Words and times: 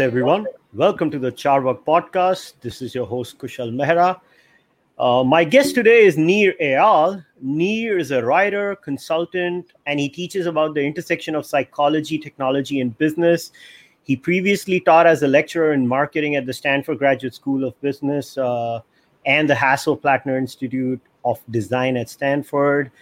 Everyone. 0.00 0.46
Welcome 0.74 1.10
to 1.10 1.18
the 1.18 1.32
Charvak 1.32 1.84
podcast. 1.84 2.52
This 2.60 2.82
is 2.82 2.94
your 2.94 3.04
host, 3.04 3.36
Kushal 3.38 3.72
Mehra. 3.74 4.20
Uh, 4.96 5.24
my 5.24 5.42
guest 5.42 5.74
today 5.74 6.04
is 6.04 6.16
Nir 6.16 6.54
Eyal. 6.62 7.24
Nir 7.40 7.98
is 7.98 8.12
a 8.12 8.24
writer, 8.24 8.76
consultant, 8.76 9.72
and 9.86 9.98
he 9.98 10.08
teaches 10.08 10.46
about 10.46 10.74
the 10.74 10.82
intersection 10.82 11.34
of 11.34 11.44
psychology, 11.44 12.16
technology, 12.16 12.80
and 12.80 12.96
business. 12.96 13.50
He 14.04 14.14
previously 14.14 14.78
taught 14.78 15.08
as 15.08 15.24
a 15.24 15.26
lecturer 15.28 15.72
in 15.72 15.88
marketing 15.88 16.36
at 16.36 16.46
the 16.46 16.52
Stanford 16.52 16.98
Graduate 16.98 17.34
School 17.34 17.64
of 17.64 17.80
Business 17.80 18.38
uh, 18.38 18.80
and 19.26 19.50
the 19.50 19.54
Hasso-Plattner 19.54 20.38
Institute 20.38 21.00
of 21.24 21.40
Design 21.50 21.96
at 21.96 22.08
Stanford. 22.08 22.92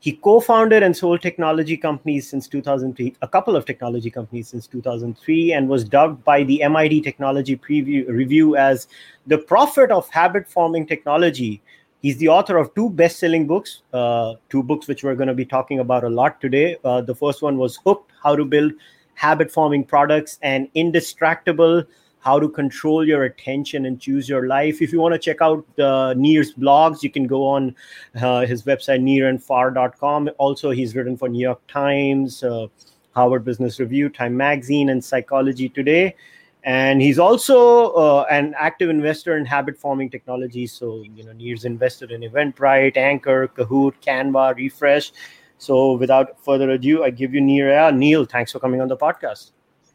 He 0.00 0.12
co-founded 0.12 0.82
and 0.82 0.96
sold 0.96 1.22
technology 1.22 1.76
companies 1.76 2.28
since 2.28 2.46
2003, 2.48 3.16
a 3.22 3.28
couple 3.28 3.56
of 3.56 3.64
technology 3.64 4.10
companies 4.10 4.48
since 4.48 4.66
2003, 4.66 5.52
and 5.52 5.68
was 5.68 5.84
dubbed 5.84 6.22
by 6.22 6.44
the 6.44 6.62
MIT 6.62 7.00
Technology 7.00 7.56
Preview 7.56 8.06
Review 8.08 8.56
as 8.56 8.88
the 9.26 9.38
prophet 9.38 9.90
of 9.90 10.08
habit-forming 10.10 10.86
technology. 10.86 11.62
He's 12.02 12.18
the 12.18 12.28
author 12.28 12.58
of 12.58 12.74
two 12.74 12.90
best-selling 12.90 13.46
books, 13.46 13.82
uh, 13.92 14.34
two 14.50 14.62
books 14.62 14.86
which 14.86 15.02
we're 15.02 15.14
going 15.14 15.28
to 15.28 15.34
be 15.34 15.46
talking 15.46 15.80
about 15.80 16.04
a 16.04 16.10
lot 16.10 16.40
today. 16.40 16.76
Uh, 16.84 17.00
the 17.00 17.14
first 17.14 17.42
one 17.42 17.56
was 17.56 17.76
Hooked: 17.84 18.12
How 18.22 18.36
to 18.36 18.44
Build 18.44 18.72
Habit-Forming 19.14 19.84
Products, 19.84 20.38
and 20.42 20.68
Indistractable 20.74 21.86
how 22.26 22.40
to 22.40 22.48
control 22.48 23.06
your 23.06 23.22
attention 23.22 23.86
and 23.86 24.00
choose 24.00 24.28
your 24.28 24.48
life. 24.48 24.82
If 24.82 24.92
you 24.92 24.98
want 24.98 25.14
to 25.14 25.18
check 25.26 25.40
out 25.40 25.64
uh, 25.78 26.12
blogs, 26.14 27.04
you 27.04 27.10
can 27.16 27.28
go 27.28 27.46
on 27.46 27.76
uh, 28.20 28.44
his 28.44 28.64
website, 28.64 29.00
nirandfar.com. 29.00 30.30
Also, 30.38 30.72
he's 30.72 30.96
written 30.96 31.16
for 31.16 31.28
New 31.28 31.44
York 31.50 31.64
Times, 31.68 32.42
uh, 32.42 32.66
Harvard 33.12 33.44
Business 33.44 33.78
Review, 33.78 34.08
Time 34.08 34.36
Magazine, 34.36 34.88
and 34.88 35.04
Psychology 35.04 35.68
Today. 35.68 36.16
And 36.64 37.00
he's 37.00 37.20
also 37.20 37.92
uh, 37.92 38.26
an 38.28 38.54
active 38.58 38.90
investor 38.90 39.36
in 39.36 39.44
habit 39.44 39.78
forming 39.78 40.10
technologies. 40.10 40.72
So, 40.72 41.04
you 41.14 41.22
know, 41.22 41.32
Nir's 41.32 41.64
invested 41.64 42.10
in 42.10 42.22
Eventbrite, 42.22 42.96
Anchor, 42.96 43.46
Kahoot, 43.46 43.94
Canva, 44.04 44.56
Refresh. 44.56 45.12
So, 45.58 45.92
without 45.92 46.44
further 46.44 46.70
ado, 46.70 47.04
I 47.04 47.10
give 47.10 47.32
you 47.34 47.40
Nir. 47.40 47.92
Neil, 47.92 48.24
thanks 48.24 48.50
for 48.50 48.58
coming 48.58 48.80
on 48.80 48.88
the 48.88 48.96
podcast. 48.96 49.52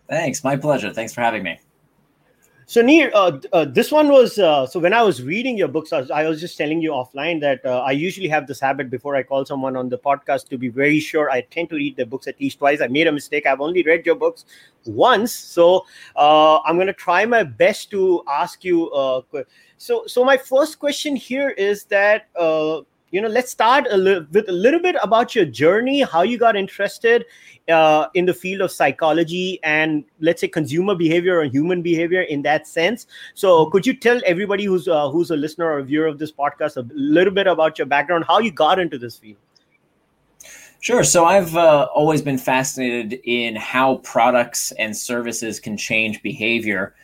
Thanks. 0.08 0.46
My 0.46 0.56
pleasure. 0.56 0.94
Thanks 0.94 1.14
for 1.14 1.20
having 1.20 1.44
me. 1.44 1.60
So 2.72 2.82
Nir, 2.82 3.12
uh, 3.14 3.38
uh, 3.52 3.66
this 3.66 3.92
one 3.92 4.08
was 4.08 4.40
uh, 4.40 4.66
so 4.66 4.80
when 4.80 4.94
I 4.94 5.02
was 5.02 5.22
reading 5.22 5.58
your 5.58 5.68
books, 5.68 5.92
I 5.92 6.00
was, 6.00 6.10
I 6.10 6.24
was 6.24 6.40
just 6.40 6.58
telling 6.58 6.82
you 6.82 6.92
offline 6.92 7.42
that 7.42 7.60
uh, 7.66 7.82
I 7.82 7.92
usually 7.92 8.30
have 8.30 8.48
this 8.48 8.62
habit 8.62 8.90
before 8.90 9.14
I 9.14 9.24
call 9.24 9.46
someone 9.46 9.76
on 9.76 9.90
the 9.90 9.98
podcast 9.98 10.48
to 10.52 10.58
be 10.58 10.70
very 10.70 11.02
sure. 11.02 11.30
I 11.30 11.42
tend 11.42 11.68
to 11.72 11.76
read 11.76 11.98
the 11.98 12.06
books 12.06 12.28
at 12.28 12.40
least 12.40 12.60
twice. 12.60 12.80
I 12.80 12.88
made 12.88 13.08
a 13.08 13.12
mistake. 13.12 13.46
I've 13.46 13.60
only 13.60 13.84
read 13.84 14.06
your 14.06 14.16
books 14.16 14.46
once, 14.86 15.34
so 15.34 15.86
uh, 16.16 16.62
I'm 16.62 16.76
going 16.78 16.88
to 16.88 16.94
try 16.94 17.26
my 17.26 17.44
best 17.44 17.92
to 17.92 18.24
ask 18.30 18.64
you. 18.64 18.90
Uh, 18.92 19.22
so, 19.76 20.08
so 20.08 20.24
my 20.24 20.38
first 20.38 20.80
question 20.80 21.18
here 21.18 21.50
is 21.50 21.84
that 21.96 22.30
you 23.12 23.22
know 23.22 23.28
let's 23.28 23.52
start 23.52 23.86
a 23.92 23.98
li- 23.98 24.26
with 24.32 24.48
a 24.50 24.52
little 24.52 24.80
bit 24.80 24.96
about 25.04 25.36
your 25.36 25.46
journey 25.46 26.02
how 26.02 26.22
you 26.22 26.38
got 26.38 26.56
interested 26.56 27.26
uh, 27.70 28.08
in 28.14 28.26
the 28.26 28.34
field 28.34 28.62
of 28.62 28.72
psychology 28.72 29.60
and 29.64 30.04
let's 30.20 30.42
say 30.42 30.48
consumer 30.48 30.96
behavior 30.96 31.40
or 31.40 31.44
human 31.44 31.82
behavior 31.82 32.22
in 32.22 32.42
that 32.42 32.68
sense 32.68 33.08
so 33.34 33.50
mm-hmm. 33.50 33.72
could 33.72 33.86
you 33.86 33.94
tell 33.94 34.20
everybody 34.26 34.66
who's 34.66 34.88
uh, 34.88 35.10
who's 35.10 35.32
a 35.32 35.36
listener 35.36 35.66
or 35.66 35.80
a 35.80 35.84
viewer 35.84 36.08
of 36.08 36.18
this 36.18 36.32
podcast 36.32 36.78
a 36.78 36.88
little 36.94 37.34
bit 37.34 37.48
about 37.48 37.78
your 37.78 37.88
background 37.88 38.26
how 38.28 38.40
you 38.40 38.52
got 38.52 38.80
into 38.80 38.98
this 38.98 39.18
field 39.18 39.38
Sure. 40.82 41.04
So 41.04 41.26
I've 41.26 41.56
uh, 41.56 41.88
always 41.94 42.24
been 42.24 42.40
fascinated 42.40 43.22
in 43.26 43.56
how 43.56 43.98
products 43.98 44.72
and 44.80 44.98
services 44.98 45.60
can 45.60 45.78
change 45.78 46.24
behavior. 46.24 46.96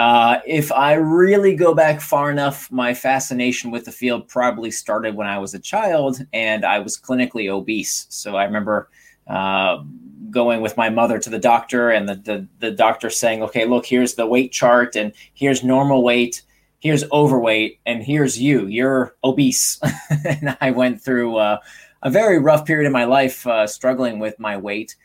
Uh, 0.00 0.40
if 0.46 0.72
I 0.72 0.94
really 0.94 1.54
go 1.54 1.74
back 1.74 2.00
far 2.00 2.30
enough, 2.30 2.72
my 2.72 2.94
fascination 2.94 3.70
with 3.70 3.84
the 3.84 3.92
field 3.92 4.28
probably 4.28 4.70
started 4.70 5.14
when 5.14 5.26
I 5.26 5.36
was 5.36 5.52
a 5.52 5.58
child 5.58 6.24
and 6.32 6.64
I 6.64 6.78
was 6.78 6.98
clinically 6.98 7.50
obese. 7.50 8.06
So 8.08 8.34
I 8.34 8.44
remember 8.44 8.88
uh, 9.26 9.82
going 10.30 10.62
with 10.62 10.74
my 10.78 10.88
mother 10.88 11.18
to 11.18 11.28
the 11.28 11.38
doctor 11.38 11.90
and 11.90 12.08
the, 12.08 12.14
the, 12.14 12.48
the 12.60 12.70
doctor 12.70 13.10
saying, 13.10 13.42
okay, 13.42 13.66
look, 13.66 13.84
here's 13.84 14.14
the 14.14 14.24
weight 14.24 14.52
chart 14.52 14.96
and 14.96 15.12
here's 15.34 15.62
normal 15.62 16.02
weight, 16.02 16.44
here's 16.78 17.04
overweight, 17.12 17.78
and 17.84 18.02
here's 18.02 18.40
you. 18.40 18.68
You're 18.68 19.14
obese. 19.22 19.78
and 20.24 20.56
I 20.62 20.70
went 20.70 21.02
through 21.02 21.36
uh, 21.36 21.58
a 22.00 22.08
very 22.08 22.38
rough 22.38 22.64
period 22.64 22.86
of 22.86 22.94
my 22.94 23.04
life 23.04 23.46
uh, 23.46 23.66
struggling 23.66 24.18
with 24.18 24.40
my 24.40 24.56
weight. 24.56 24.96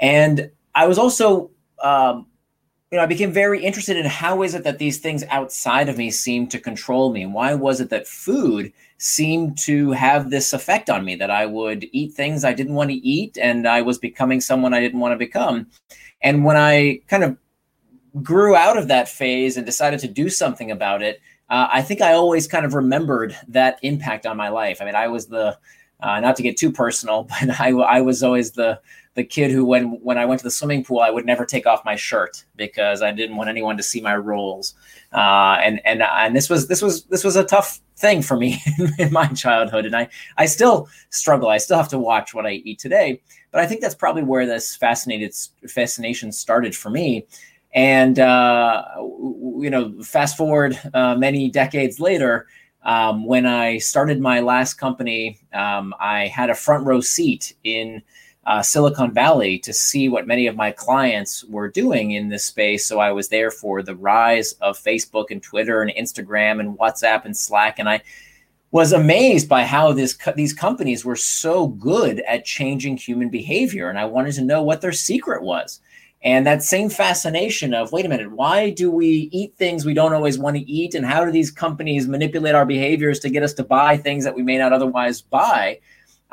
And 0.00 0.50
I 0.74 0.88
was 0.88 0.98
also 0.98 1.52
um, 1.80 2.26
you 2.94 2.98
know, 2.98 3.02
I 3.02 3.06
became 3.06 3.32
very 3.32 3.60
interested 3.60 3.96
in 3.96 4.06
how 4.06 4.44
is 4.44 4.54
it 4.54 4.62
that 4.62 4.78
these 4.78 4.98
things 4.98 5.24
outside 5.28 5.88
of 5.88 5.98
me 5.98 6.12
seem 6.12 6.46
to 6.46 6.60
control 6.60 7.12
me? 7.12 7.24
And 7.24 7.34
why 7.34 7.52
was 7.52 7.80
it 7.80 7.90
that 7.90 8.06
food 8.06 8.72
seemed 8.98 9.58
to 9.64 9.90
have 9.90 10.30
this 10.30 10.52
effect 10.52 10.88
on 10.88 11.04
me 11.04 11.16
that 11.16 11.28
I 11.28 11.44
would 11.44 11.88
eat 11.90 12.12
things 12.12 12.44
I 12.44 12.52
didn't 12.52 12.74
want 12.74 12.90
to 12.90 12.96
eat 12.96 13.36
and 13.36 13.66
I 13.66 13.82
was 13.82 13.98
becoming 13.98 14.40
someone 14.40 14.72
I 14.72 14.78
didn't 14.78 15.00
want 15.00 15.10
to 15.10 15.16
become? 15.16 15.66
And 16.22 16.44
when 16.44 16.56
I 16.56 17.00
kind 17.08 17.24
of 17.24 17.36
grew 18.22 18.54
out 18.54 18.76
of 18.76 18.86
that 18.86 19.08
phase 19.08 19.56
and 19.56 19.66
decided 19.66 19.98
to 19.98 20.06
do 20.06 20.30
something 20.30 20.70
about 20.70 21.02
it, 21.02 21.20
uh, 21.50 21.66
I 21.72 21.82
think 21.82 22.00
I 22.00 22.12
always 22.12 22.46
kind 22.46 22.64
of 22.64 22.74
remembered 22.74 23.36
that 23.48 23.80
impact 23.82 24.24
on 24.24 24.36
my 24.36 24.50
life. 24.50 24.80
I 24.80 24.84
mean, 24.84 24.94
I 24.94 25.08
was 25.08 25.26
the, 25.26 25.58
uh, 25.98 26.20
not 26.20 26.36
to 26.36 26.44
get 26.44 26.56
too 26.56 26.70
personal, 26.70 27.24
but 27.40 27.58
I, 27.58 27.70
I 27.70 28.02
was 28.02 28.22
always 28.22 28.52
the, 28.52 28.80
the 29.14 29.24
kid 29.24 29.50
who 29.50 29.64
when 29.64 30.00
when 30.02 30.18
I 30.18 30.24
went 30.24 30.40
to 30.40 30.44
the 30.44 30.50
swimming 30.50 30.84
pool, 30.84 31.00
I 31.00 31.10
would 31.10 31.24
never 31.24 31.44
take 31.44 31.66
off 31.66 31.84
my 31.84 31.94
shirt 31.94 32.44
because 32.56 33.00
I 33.00 33.12
didn't 33.12 33.36
want 33.36 33.48
anyone 33.48 33.76
to 33.76 33.82
see 33.82 34.00
my 34.00 34.16
rolls. 34.16 34.74
Uh, 35.12 35.56
and 35.62 35.80
and 35.84 36.02
and 36.02 36.34
this 36.34 36.50
was 36.50 36.66
this 36.66 36.82
was 36.82 37.04
this 37.04 37.22
was 37.22 37.36
a 37.36 37.44
tough 37.44 37.80
thing 37.96 38.22
for 38.22 38.36
me 38.36 38.60
in 38.98 39.12
my 39.12 39.26
childhood, 39.28 39.86
and 39.86 39.94
I 39.94 40.08
I 40.36 40.46
still 40.46 40.88
struggle. 41.10 41.48
I 41.48 41.58
still 41.58 41.76
have 41.76 41.88
to 41.90 41.98
watch 41.98 42.34
what 42.34 42.46
I 42.46 42.52
eat 42.52 42.80
today. 42.80 43.20
But 43.52 43.60
I 43.60 43.66
think 43.66 43.80
that's 43.80 43.94
probably 43.94 44.24
where 44.24 44.46
this 44.46 44.74
fascinated 44.74 45.32
fascination 45.68 46.32
started 46.32 46.74
for 46.74 46.90
me. 46.90 47.26
And 47.72 48.18
uh, 48.18 48.84
you 48.98 49.70
know, 49.70 50.02
fast 50.02 50.36
forward 50.36 50.78
uh, 50.92 51.14
many 51.14 51.50
decades 51.50 52.00
later. 52.00 52.46
Um, 52.82 53.24
when 53.24 53.46
I 53.46 53.78
started 53.78 54.20
my 54.20 54.40
last 54.40 54.74
company, 54.74 55.38
um, 55.54 55.94
I 55.98 56.26
had 56.26 56.50
a 56.50 56.54
front 56.54 56.84
row 56.84 57.00
seat 57.00 57.54
in 57.64 58.02
uh, 58.46 58.62
Silicon 58.62 59.12
Valley 59.12 59.58
to 59.60 59.72
see 59.72 60.08
what 60.08 60.26
many 60.26 60.46
of 60.46 60.56
my 60.56 60.70
clients 60.70 61.44
were 61.44 61.68
doing 61.68 62.12
in 62.12 62.28
this 62.28 62.44
space. 62.44 62.86
So 62.86 63.00
I 63.00 63.12
was 63.12 63.28
there 63.28 63.50
for 63.50 63.82
the 63.82 63.96
rise 63.96 64.52
of 64.60 64.78
Facebook 64.78 65.30
and 65.30 65.42
Twitter 65.42 65.82
and 65.82 65.90
Instagram 65.90 66.60
and 66.60 66.78
WhatsApp 66.78 67.24
and 67.24 67.36
Slack, 67.36 67.78
and 67.78 67.88
I 67.88 68.02
was 68.70 68.92
amazed 68.92 69.48
by 69.48 69.62
how 69.62 69.92
this 69.92 70.18
these 70.34 70.52
companies 70.52 71.04
were 71.04 71.16
so 71.16 71.68
good 71.68 72.20
at 72.20 72.44
changing 72.44 72.96
human 72.96 73.28
behavior, 73.28 73.88
and 73.88 73.98
I 73.98 74.04
wanted 74.04 74.34
to 74.34 74.44
know 74.44 74.62
what 74.62 74.80
their 74.80 74.92
secret 74.92 75.42
was. 75.42 75.80
And 76.24 76.46
that 76.46 76.62
same 76.62 76.88
fascination 76.88 77.74
of, 77.74 77.92
wait 77.92 78.06
a 78.06 78.08
minute, 78.08 78.32
why 78.32 78.70
do 78.70 78.90
we 78.90 79.28
eat 79.30 79.54
things 79.56 79.84
we 79.84 79.92
don't 79.92 80.14
always 80.14 80.38
want 80.38 80.56
to 80.56 80.62
eat? 80.62 80.94
And 80.94 81.04
how 81.04 81.22
do 81.22 81.30
these 81.30 81.50
companies 81.50 82.08
manipulate 82.08 82.54
our 82.54 82.64
behaviors 82.64 83.20
to 83.20 83.28
get 83.28 83.42
us 83.42 83.52
to 83.54 83.62
buy 83.62 83.98
things 83.98 84.24
that 84.24 84.34
we 84.34 84.42
may 84.42 84.56
not 84.56 84.72
otherwise 84.72 85.20
buy? 85.20 85.80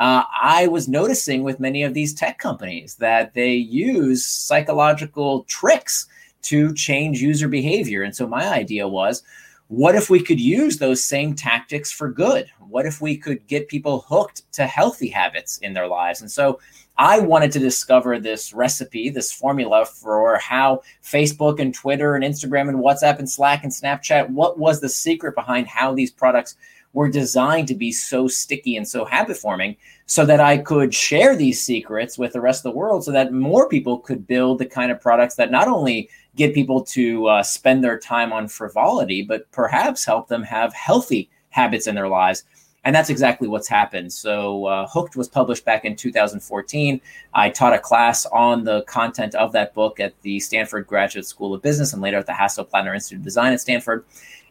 Uh, 0.01 0.23
I 0.41 0.65
was 0.65 0.87
noticing 0.87 1.43
with 1.43 1.59
many 1.59 1.83
of 1.83 1.93
these 1.93 2.11
tech 2.11 2.39
companies 2.39 2.95
that 2.95 3.35
they 3.35 3.53
use 3.53 4.25
psychological 4.25 5.43
tricks 5.43 6.07
to 6.41 6.73
change 6.73 7.21
user 7.21 7.47
behavior. 7.47 8.01
And 8.01 8.15
so 8.15 8.25
my 8.25 8.47
idea 8.47 8.87
was, 8.87 9.21
what 9.67 9.93
if 9.93 10.09
we 10.09 10.19
could 10.19 10.39
use 10.39 10.79
those 10.79 11.03
same 11.03 11.35
tactics 11.35 11.91
for 11.91 12.09
good? 12.09 12.49
What 12.57 12.87
if 12.87 12.99
we 12.99 13.15
could 13.15 13.45
get 13.45 13.67
people 13.67 14.03
hooked 14.09 14.51
to 14.53 14.65
healthy 14.65 15.07
habits 15.07 15.59
in 15.59 15.73
their 15.73 15.87
lives? 15.87 16.21
And 16.21 16.31
so 16.31 16.59
I 16.97 17.19
wanted 17.19 17.51
to 17.51 17.59
discover 17.59 18.19
this 18.19 18.53
recipe, 18.53 19.11
this 19.11 19.31
formula 19.31 19.85
for 19.85 20.39
how 20.39 20.81
Facebook 21.03 21.59
and 21.59 21.75
Twitter 21.75 22.15
and 22.15 22.23
Instagram 22.23 22.69
and 22.69 22.79
WhatsApp 22.79 23.19
and 23.19 23.29
Slack 23.29 23.63
and 23.63 23.71
Snapchat, 23.71 24.31
what 24.31 24.57
was 24.57 24.81
the 24.81 24.89
secret 24.89 25.35
behind 25.35 25.67
how 25.67 25.93
these 25.93 26.11
products 26.11 26.55
were 26.93 27.09
designed 27.09 27.67
to 27.69 27.75
be 27.75 27.91
so 27.91 28.27
sticky 28.27 28.75
and 28.75 28.87
so 28.87 29.05
habit 29.05 29.37
forming 29.37 29.75
so 30.05 30.25
that 30.25 30.41
I 30.41 30.57
could 30.57 30.93
share 30.93 31.35
these 31.35 31.61
secrets 31.61 32.17
with 32.17 32.33
the 32.33 32.41
rest 32.41 32.65
of 32.65 32.71
the 32.71 32.77
world 32.77 33.03
so 33.05 33.11
that 33.11 33.31
more 33.31 33.69
people 33.69 33.99
could 33.99 34.27
build 34.27 34.59
the 34.59 34.65
kind 34.65 34.91
of 34.91 34.99
products 34.99 35.35
that 35.35 35.51
not 35.51 35.67
only 35.67 36.09
get 36.35 36.53
people 36.53 36.83
to 36.83 37.27
uh, 37.27 37.43
spend 37.43 37.83
their 37.83 37.97
time 37.97 38.33
on 38.33 38.47
frivolity, 38.47 39.21
but 39.21 39.49
perhaps 39.51 40.05
help 40.05 40.27
them 40.27 40.43
have 40.43 40.73
healthy 40.73 41.29
habits 41.49 41.87
in 41.87 41.95
their 41.95 42.07
lives. 42.07 42.43
And 42.83 42.95
that's 42.95 43.11
exactly 43.11 43.47
what's 43.47 43.67
happened. 43.67 44.11
So, 44.11 44.65
uh, 44.65 44.87
Hooked 44.87 45.15
was 45.15 45.27
published 45.27 45.65
back 45.65 45.85
in 45.85 45.95
2014. 45.95 46.99
I 47.33 47.49
taught 47.51 47.73
a 47.73 47.79
class 47.79 48.25
on 48.25 48.63
the 48.63 48.81
content 48.83 49.35
of 49.35 49.51
that 49.51 49.75
book 49.75 49.99
at 49.99 50.19
the 50.23 50.39
Stanford 50.39 50.87
Graduate 50.87 51.27
School 51.27 51.53
of 51.53 51.61
Business 51.61 51.93
and 51.93 52.01
later 52.01 52.17
at 52.17 52.25
the 52.25 52.31
Hasso-Plattner 52.31 52.93
Institute 52.95 53.19
of 53.19 53.23
Design 53.23 53.53
at 53.53 53.61
Stanford. 53.61 54.03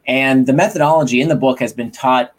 And 0.07 0.47
the 0.47 0.53
methodology 0.53 1.21
in 1.21 1.29
the 1.29 1.37
book 1.37 1.61
has 1.61 1.73
been 1.73 1.91
taught 1.91 2.33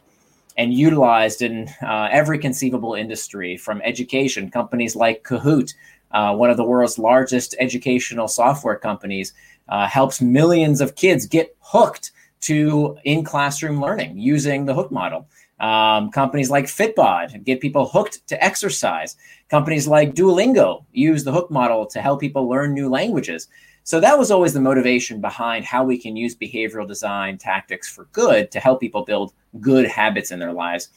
and 0.58 0.74
utilized 0.74 1.42
in 1.42 1.70
uh, 1.82 2.10
every 2.12 2.38
conceivable 2.38 2.94
industry 2.94 3.58
from 3.58 3.82
education, 3.84 4.52
companies 4.52 4.96
like 4.96 5.24
Kahoot, 5.24 5.74
uh, 6.12 6.36
one 6.36 6.50
of 6.50 6.58
the 6.58 6.64
world's 6.64 7.00
largest 7.00 7.56
educational 7.60 8.28
software 8.28 8.76
companies, 8.76 9.34
uh, 9.70 9.88
helps 9.88 10.22
millions 10.22 10.82
of 10.82 10.96
kids 10.96 11.26
get 11.26 11.56
hooked 11.62 12.12
to 12.42 12.98
in 13.06 13.24
classroom 13.24 13.80
learning 13.82 14.18
using 14.18 14.66
the 14.66 14.74
hook 14.74 14.92
model. 14.92 15.28
Um, 15.60 16.10
companies 16.10 16.50
like 16.50 16.66
Fitbod 16.66 17.44
get 17.46 17.62
people 17.62 17.88
hooked 17.88 18.28
to 18.28 18.44
exercise. 18.44 19.16
Companies 19.50 19.88
like 19.88 20.16
Duolingo 20.16 20.84
use 20.92 21.24
the 21.24 21.32
hook 21.32 21.52
model 21.52 21.86
to 21.86 22.02
help 22.02 22.20
people 22.20 22.50
learn 22.50 22.74
new 22.74 22.90
languages. 22.90 23.48
So 23.84 24.00
that 24.00 24.18
was 24.18 24.32
always 24.32 24.54
the 24.54 24.62
motivation 24.62 25.22
behind 25.22 25.66
how 25.66 25.84
we 25.84 25.98
can 25.98 26.16
use 26.16 26.36
behavioral 26.36 26.88
design 26.88 27.38
tactics 27.38 27.90
for 27.90 28.06
good 28.12 28.52
to 28.52 28.60
help 28.60 28.80
people 28.80 29.04
build 29.04 29.34
good 29.60 29.88
habits 29.88 30.32
in 30.32 30.40
their 30.40 30.54
lives. 30.54 30.90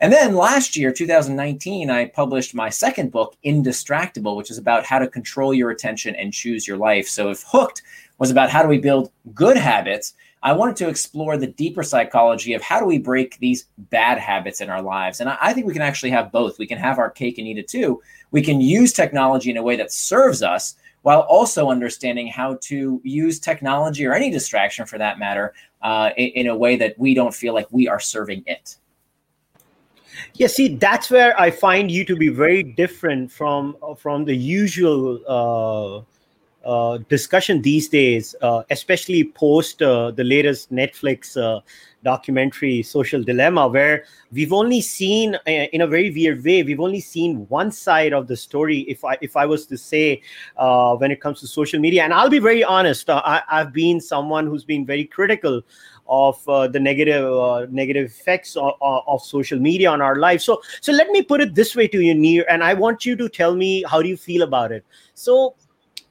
And 0.00 0.12
then 0.12 0.34
last 0.34 0.76
year, 0.76 0.92
2019, 0.92 1.90
I 1.90 2.06
published 2.06 2.54
my 2.54 2.70
second 2.70 3.12
book, 3.12 3.36
Indistractable, 3.44 4.36
which 4.36 4.50
is 4.50 4.56
about 4.56 4.86
how 4.86 4.98
to 4.98 5.06
control 5.06 5.52
your 5.52 5.70
attention 5.70 6.14
and 6.14 6.32
choose 6.32 6.66
your 6.66 6.78
life. 6.78 7.06
So 7.06 7.30
if 7.30 7.44
Hooked 7.46 7.82
was 8.18 8.30
about 8.30 8.48
how 8.48 8.62
do 8.62 8.68
we 8.68 8.78
build 8.78 9.10
good 9.34 9.58
habits, 9.58 10.14
I 10.42 10.52
wanted 10.54 10.76
to 10.76 10.88
explore 10.88 11.36
the 11.36 11.48
deeper 11.48 11.82
psychology 11.82 12.54
of 12.54 12.62
how 12.62 12.80
do 12.80 12.86
we 12.86 12.98
break 12.98 13.38
these 13.38 13.66
bad 13.76 14.16
habits 14.16 14.62
in 14.62 14.70
our 14.70 14.80
lives. 14.80 15.20
And 15.20 15.28
I, 15.28 15.36
I, 15.38 15.52
think 15.52 15.66
we 15.66 15.74
can 15.74 15.82
actually 15.82 16.10
have 16.10 16.32
both. 16.32 16.58
We 16.58 16.66
can 16.66 16.78
have 16.78 16.98
our 16.98 17.10
cake 17.10 17.36
and 17.36 17.46
eat 17.46 17.58
it 17.58 17.68
too. 17.68 18.00
We 18.30 18.40
can 18.40 18.62
use 18.62 18.94
technology 18.94 19.50
in 19.50 19.58
a 19.58 19.62
way 19.62 19.76
that 19.76 19.92
serves 19.92 20.42
us 20.42 20.76
while 21.02 21.20
also 21.20 21.70
understanding 21.70 22.26
how 22.26 22.58
to 22.62 23.00
use 23.04 23.38
technology 23.38 24.06
or 24.06 24.14
any 24.14 24.30
distraction 24.30 24.84
for 24.86 24.98
that 24.98 25.18
matter 25.18 25.54
uh, 25.82 26.10
in, 26.16 26.28
in 26.28 26.46
a 26.48 26.56
way 26.56 26.76
that 26.76 26.98
we 26.98 27.14
don't 27.14 27.34
feel 27.34 27.54
like 27.54 27.66
we 27.70 27.88
are 27.88 28.00
serving 28.00 28.42
it. 28.46 28.76
Yeah, 30.34 30.48
see, 30.48 30.76
that's 30.76 31.10
where 31.10 31.38
I 31.40 31.50
find 31.50 31.90
you 31.90 32.04
to 32.04 32.16
be 32.16 32.28
very 32.28 32.62
different 32.62 33.30
from 33.32 33.76
from 33.96 34.24
the 34.24 34.34
usual 34.34 35.20
uh, 35.26 36.02
uh, 36.66 36.98
discussion 37.08 37.62
these 37.62 37.88
days, 37.88 38.34
uh, 38.42 38.62
especially 38.70 39.24
post 39.24 39.82
uh, 39.82 40.10
the 40.10 40.24
latest 40.24 40.72
Netflix 40.72 41.36
uh, 41.36 41.60
documentary, 42.02 42.82
Social 42.82 43.22
Dilemma, 43.22 43.68
where 43.68 44.04
we've 44.32 44.52
only 44.52 44.80
seen, 44.80 45.34
uh, 45.34 45.50
in 45.50 45.82
a 45.82 45.86
very 45.86 46.10
weird 46.10 46.44
way, 46.44 46.62
we've 46.62 46.80
only 46.80 47.00
seen 47.00 47.46
one 47.48 47.70
side 47.70 48.12
of 48.12 48.26
the 48.26 48.36
story. 48.36 48.80
If 48.88 49.04
I 49.04 49.18
if 49.20 49.36
I 49.36 49.46
was 49.46 49.66
to 49.66 49.76
say, 49.76 50.22
uh, 50.56 50.96
when 50.96 51.10
it 51.10 51.20
comes 51.20 51.40
to 51.40 51.46
social 51.46 51.80
media, 51.80 52.04
and 52.04 52.14
I'll 52.14 52.30
be 52.30 52.38
very 52.38 52.64
honest, 52.64 53.08
I, 53.10 53.42
have 53.48 53.72
been 53.72 54.00
someone 54.00 54.46
who's 54.46 54.64
been 54.64 54.86
very 54.86 55.04
critical 55.04 55.62
of 56.08 56.46
uh, 56.48 56.66
the 56.66 56.80
negative 56.80 57.24
uh, 57.24 57.66
negative 57.70 58.06
effects 58.06 58.56
of, 58.56 58.74
of, 58.80 59.22
social 59.22 59.58
media 59.58 59.90
on 59.90 60.02
our 60.02 60.16
lives. 60.16 60.44
So 60.44 60.60
so 60.80 60.92
let 60.92 61.08
me 61.10 61.22
put 61.22 61.40
it 61.40 61.54
this 61.54 61.76
way 61.76 61.86
to 61.88 62.00
you, 62.00 62.14
Nir, 62.14 62.44
and 62.48 62.64
I 62.64 62.74
want 62.74 63.04
you 63.04 63.16
to 63.16 63.28
tell 63.28 63.54
me 63.54 63.84
how 63.88 64.02
do 64.02 64.08
you 64.08 64.16
feel 64.16 64.42
about 64.42 64.72
it. 64.72 64.84
So 65.14 65.54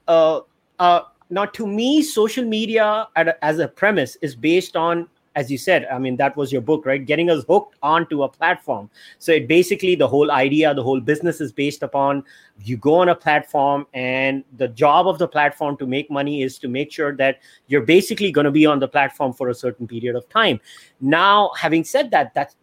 uh, 0.08 0.42
uh, 0.80 1.02
now 1.30 1.46
to 1.46 1.68
me 1.68 2.02
social 2.02 2.46
media 2.46 3.08
as 3.16 3.60
a 3.60 3.68
premise 3.68 4.16
is 4.22 4.36
based 4.36 4.76
on 4.76 5.08
as 5.40 5.50
you 5.54 5.58
said 5.58 5.88
i 5.96 5.98
mean 5.98 6.16
that 6.18 6.36
was 6.36 6.52
your 6.52 6.62
book 6.62 6.80
right? 6.90 7.06
Getting 7.06 7.30
us 7.30 7.44
hooked 7.48 7.76
onto 7.84 8.24
a 8.24 8.30
platform. 8.30 8.90
So 9.18 9.32
it 9.32 9.48
basically 9.48 9.96
the 9.96 10.08
whole 10.08 10.32
idea 10.32 10.74
the 10.74 10.84
whole 10.84 11.00
business 11.00 11.42
is 11.42 11.52
based 11.52 11.84
upon 11.84 12.24
you 12.64 12.78
go 12.78 12.96
on 12.96 13.10
a 13.10 13.16
platform 13.16 13.86
and 13.94 14.44
the 14.58 14.68
job 14.68 15.08
of 15.08 15.18
the 15.18 15.28
platform 15.28 15.78
to 15.78 15.88
make 15.88 16.12
money 16.12 16.42
is 16.44 16.58
to 16.60 16.68
make 16.68 16.92
sure 16.92 17.16
that 17.18 17.40
you're 17.68 17.86
basically 17.86 18.32
going 18.32 18.46
to 18.46 18.52
be 18.52 18.66
on 18.66 18.80
the 18.80 18.88
platform 18.88 19.34
for 19.34 19.50
a 19.50 19.56
certain 19.56 19.88
period 19.88 20.16
of 20.16 20.28
time. 20.30 20.60
Now 21.00 21.52
having 21.58 21.84
said 21.84 22.12
that 22.12 22.34
that's 22.34 22.56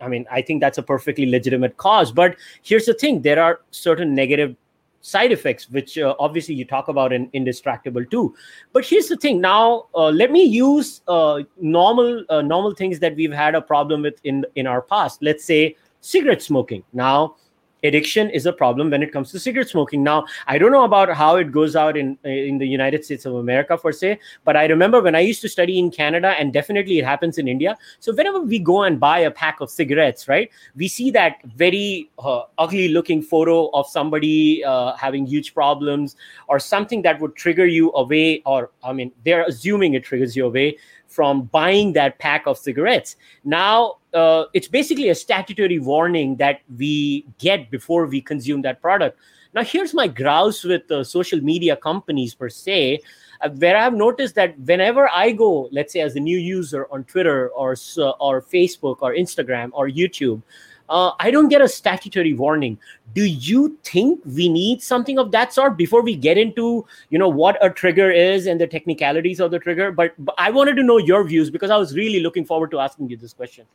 I 0.00 0.08
mean, 0.08 0.26
I 0.32 0.42
think 0.42 0.60
that's 0.60 0.78
a 0.78 0.82
perfectly 0.82 1.26
legitimate 1.26 1.76
cause. 1.76 2.10
But 2.10 2.36
here's 2.62 2.86
the 2.86 2.94
thing 2.94 3.22
there 3.22 3.40
are 3.40 3.60
certain 3.70 4.16
negative 4.16 4.56
side 5.02 5.32
effects 5.32 5.68
which 5.68 5.98
uh, 5.98 6.14
obviously 6.18 6.54
you 6.54 6.64
talk 6.64 6.88
about 6.88 7.12
in 7.12 7.28
indistractable 7.30 8.08
too. 8.10 8.34
But 8.72 8.86
here's 8.86 9.08
the 9.08 9.16
thing. 9.16 9.40
Now 9.40 9.86
uh, 9.94 10.08
let 10.08 10.30
me 10.30 10.44
use 10.44 11.02
uh, 11.08 11.42
normal 11.60 12.24
uh, 12.28 12.40
normal 12.40 12.74
things 12.74 12.98
that 13.00 13.16
we've 13.16 13.32
had 13.32 13.54
a 13.54 13.60
problem 13.60 14.02
with 14.02 14.20
in 14.24 14.46
in 14.54 14.66
our 14.66 14.80
past. 14.80 15.22
Let's 15.22 15.44
say 15.44 15.76
cigarette 16.00 16.42
smoking. 16.42 16.84
Now 16.92 17.36
addiction 17.82 18.30
is 18.30 18.46
a 18.46 18.52
problem 18.52 18.90
when 18.90 19.02
it 19.02 19.12
comes 19.12 19.30
to 19.32 19.38
cigarette 19.38 19.68
smoking. 19.68 20.02
Now, 20.02 20.24
I 20.46 20.58
don't 20.58 20.72
know 20.72 20.84
about 20.84 21.10
how 21.10 21.36
it 21.36 21.52
goes 21.52 21.76
out 21.76 21.96
in 21.96 22.18
in 22.24 22.58
the 22.58 22.66
United 22.66 23.04
States 23.04 23.26
of 23.26 23.34
America 23.34 23.76
per 23.76 23.92
se, 23.92 24.18
but 24.44 24.56
I 24.56 24.66
remember 24.66 25.00
when 25.00 25.14
I 25.14 25.20
used 25.20 25.40
to 25.42 25.48
study 25.48 25.78
in 25.78 25.90
Canada, 25.90 26.28
and 26.38 26.52
definitely 26.52 26.98
it 26.98 27.04
happens 27.04 27.38
in 27.38 27.48
India. 27.48 27.76
So 28.00 28.14
whenever 28.14 28.40
we 28.40 28.58
go 28.58 28.82
and 28.82 29.00
buy 29.00 29.18
a 29.20 29.30
pack 29.30 29.60
of 29.60 29.70
cigarettes, 29.70 30.28
right, 30.28 30.50
we 30.76 30.88
see 30.88 31.10
that 31.12 31.36
very 31.56 32.10
uh, 32.18 32.42
ugly 32.58 32.88
looking 32.88 33.22
photo 33.22 33.68
of 33.70 33.86
somebody 33.86 34.64
uh, 34.64 34.94
having 34.96 35.26
huge 35.26 35.54
problems 35.54 36.16
or 36.48 36.58
something 36.58 37.02
that 37.02 37.20
would 37.20 37.36
trigger 37.36 37.66
you 37.66 37.92
away, 37.92 38.42
or 38.46 38.70
I 38.82 38.92
mean, 38.92 39.12
they're 39.24 39.44
assuming 39.44 39.94
it 39.94 40.04
triggers 40.04 40.36
you 40.36 40.46
away 40.46 40.76
from 41.12 41.42
buying 41.52 41.92
that 41.92 42.18
pack 42.18 42.46
of 42.46 42.56
cigarettes. 42.56 43.16
Now, 43.44 43.98
uh, 44.14 44.44
it's 44.54 44.68
basically 44.68 45.10
a 45.10 45.14
statutory 45.14 45.78
warning 45.78 46.36
that 46.36 46.60
we 46.78 47.26
get 47.38 47.70
before 47.70 48.06
we 48.06 48.20
consume 48.20 48.62
that 48.62 48.80
product. 48.80 49.18
Now, 49.54 49.62
here's 49.62 49.92
my 49.92 50.08
grouse 50.08 50.64
with 50.64 50.90
uh, 50.90 51.04
social 51.04 51.40
media 51.40 51.76
companies 51.76 52.34
per 52.34 52.48
se, 52.48 53.00
uh, 53.42 53.50
where 53.50 53.76
I've 53.76 53.92
noticed 53.92 54.34
that 54.36 54.58
whenever 54.58 55.10
I 55.10 55.32
go, 55.32 55.68
let's 55.72 55.92
say 55.92 56.00
as 56.00 56.16
a 56.16 56.20
new 56.20 56.38
user 56.38 56.86
on 56.90 57.04
Twitter 57.04 57.50
or 57.50 57.76
or 58.18 58.40
Facebook 58.40 58.98
or 59.02 59.14
Instagram 59.14 59.70
or 59.74 59.88
YouTube, 59.88 60.40
uh, 60.88 61.12
I 61.20 61.30
don't 61.30 61.48
get 61.48 61.62
a 61.62 61.68
statutory 61.68 62.34
warning. 62.34 62.78
Do 63.14 63.24
you 63.24 63.78
think 63.84 64.20
we 64.24 64.48
need 64.48 64.82
something 64.82 65.18
of 65.18 65.30
that 65.32 65.52
sort 65.52 65.76
before 65.76 66.02
we 66.02 66.16
get 66.16 66.38
into 66.38 66.86
you 67.10 67.18
know 67.18 67.28
what 67.28 67.58
a 67.64 67.70
trigger 67.70 68.10
is 68.10 68.46
and 68.46 68.60
the 68.60 68.66
technicalities 68.66 69.40
of 69.40 69.50
the 69.50 69.58
trigger? 69.58 69.92
But, 69.92 70.14
but 70.18 70.34
I 70.38 70.50
wanted 70.50 70.76
to 70.76 70.82
know 70.82 70.98
your 70.98 71.24
views 71.24 71.50
because 71.50 71.70
I 71.70 71.76
was 71.76 71.94
really 71.94 72.20
looking 72.20 72.44
forward 72.44 72.70
to 72.72 72.78
asking 72.78 73.10
you 73.10 73.16
this 73.16 73.32
question. 73.32 73.66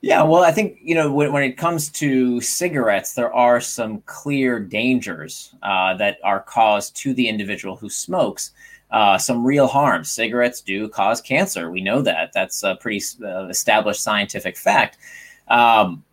Yeah, 0.00 0.22
well, 0.22 0.44
I 0.44 0.52
think 0.52 0.78
you 0.80 0.94
know 0.94 1.12
when, 1.12 1.32
when 1.32 1.42
it 1.42 1.56
comes 1.56 1.88
to 1.92 2.40
cigarettes, 2.40 3.14
there 3.14 3.34
are 3.34 3.60
some 3.60 4.00
clear 4.02 4.60
dangers 4.60 5.54
uh, 5.62 5.94
that 5.94 6.18
are 6.22 6.40
caused 6.40 6.94
to 6.98 7.12
the 7.14 7.28
individual 7.28 7.76
who 7.76 7.90
smokes. 7.90 8.52
Uh, 8.90 9.18
some 9.18 9.44
real 9.44 9.66
harm. 9.66 10.02
Cigarettes 10.02 10.62
do 10.62 10.88
cause 10.88 11.20
cancer. 11.20 11.70
We 11.70 11.82
know 11.82 12.00
that. 12.00 12.32
That's 12.32 12.62
a 12.62 12.76
pretty 12.76 13.04
uh, 13.22 13.48
established 13.48 14.02
scientific 14.02 14.56
fact. 14.56 14.96
Um, 15.48 16.04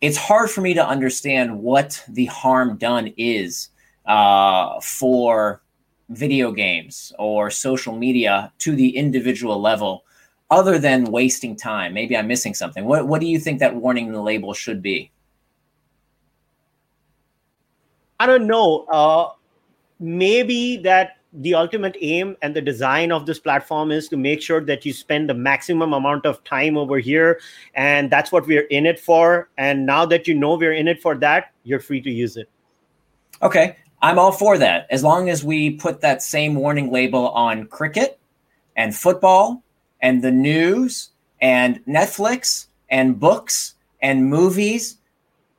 it's 0.00 0.16
hard 0.16 0.50
for 0.50 0.60
me 0.60 0.74
to 0.74 0.86
understand 0.86 1.60
what 1.60 2.02
the 2.08 2.26
harm 2.26 2.76
done 2.76 3.12
is 3.16 3.70
uh, 4.06 4.80
for 4.80 5.62
video 6.10 6.52
games 6.52 7.12
or 7.18 7.50
social 7.50 7.96
media 7.96 8.52
to 8.58 8.76
the 8.76 8.96
individual 8.96 9.60
level 9.60 10.04
other 10.50 10.78
than 10.78 11.04
wasting 11.04 11.56
time. 11.56 11.94
Maybe 11.94 12.16
i'm 12.16 12.26
missing 12.26 12.54
something. 12.54 12.84
What, 12.84 13.08
what 13.08 13.20
do 13.20 13.26
you 13.26 13.38
think 13.38 13.60
that 13.60 13.74
warning 13.74 14.06
in 14.06 14.12
the 14.12 14.22
label 14.22 14.52
should 14.52 14.82
be? 14.82 15.10
I 18.20 18.26
don't 18.26 18.46
know. 18.46 18.84
Uh, 18.84 19.32
maybe 19.98 20.76
that 20.78 21.13
the 21.34 21.54
ultimate 21.54 21.96
aim 22.00 22.36
and 22.42 22.54
the 22.54 22.60
design 22.60 23.10
of 23.10 23.26
this 23.26 23.38
platform 23.38 23.90
is 23.90 24.08
to 24.08 24.16
make 24.16 24.40
sure 24.40 24.60
that 24.60 24.84
you 24.86 24.92
spend 24.92 25.28
the 25.28 25.34
maximum 25.34 25.92
amount 25.92 26.26
of 26.26 26.42
time 26.44 26.76
over 26.76 26.98
here 26.98 27.40
and 27.74 28.10
that's 28.10 28.30
what 28.30 28.46
we're 28.46 28.68
in 28.68 28.86
it 28.86 29.00
for. 29.00 29.48
And 29.58 29.84
now 29.84 30.06
that 30.06 30.28
you 30.28 30.34
know 30.34 30.56
we're 30.56 30.72
in 30.72 30.88
it 30.88 31.02
for 31.02 31.16
that 31.16 31.52
you're 31.64 31.80
free 31.80 32.00
to 32.02 32.10
use 32.10 32.36
it. 32.36 32.48
Okay 33.42 33.76
i'm 34.04 34.18
all 34.18 34.32
for 34.32 34.58
that. 34.58 34.86
As 34.90 35.02
long 35.02 35.30
as 35.30 35.42
we 35.42 35.70
put 35.70 36.02
that 36.02 36.22
same 36.22 36.54
warning 36.54 36.92
label 36.92 37.30
on 37.30 37.66
cricket 37.66 38.18
and 38.76 38.94
football 38.94 39.62
and 40.00 40.22
the 40.22 40.30
news 40.30 41.10
and 41.40 41.82
netflix 41.86 42.66
and 42.90 43.18
books 43.18 43.74
and 44.02 44.28
movies 44.28 44.98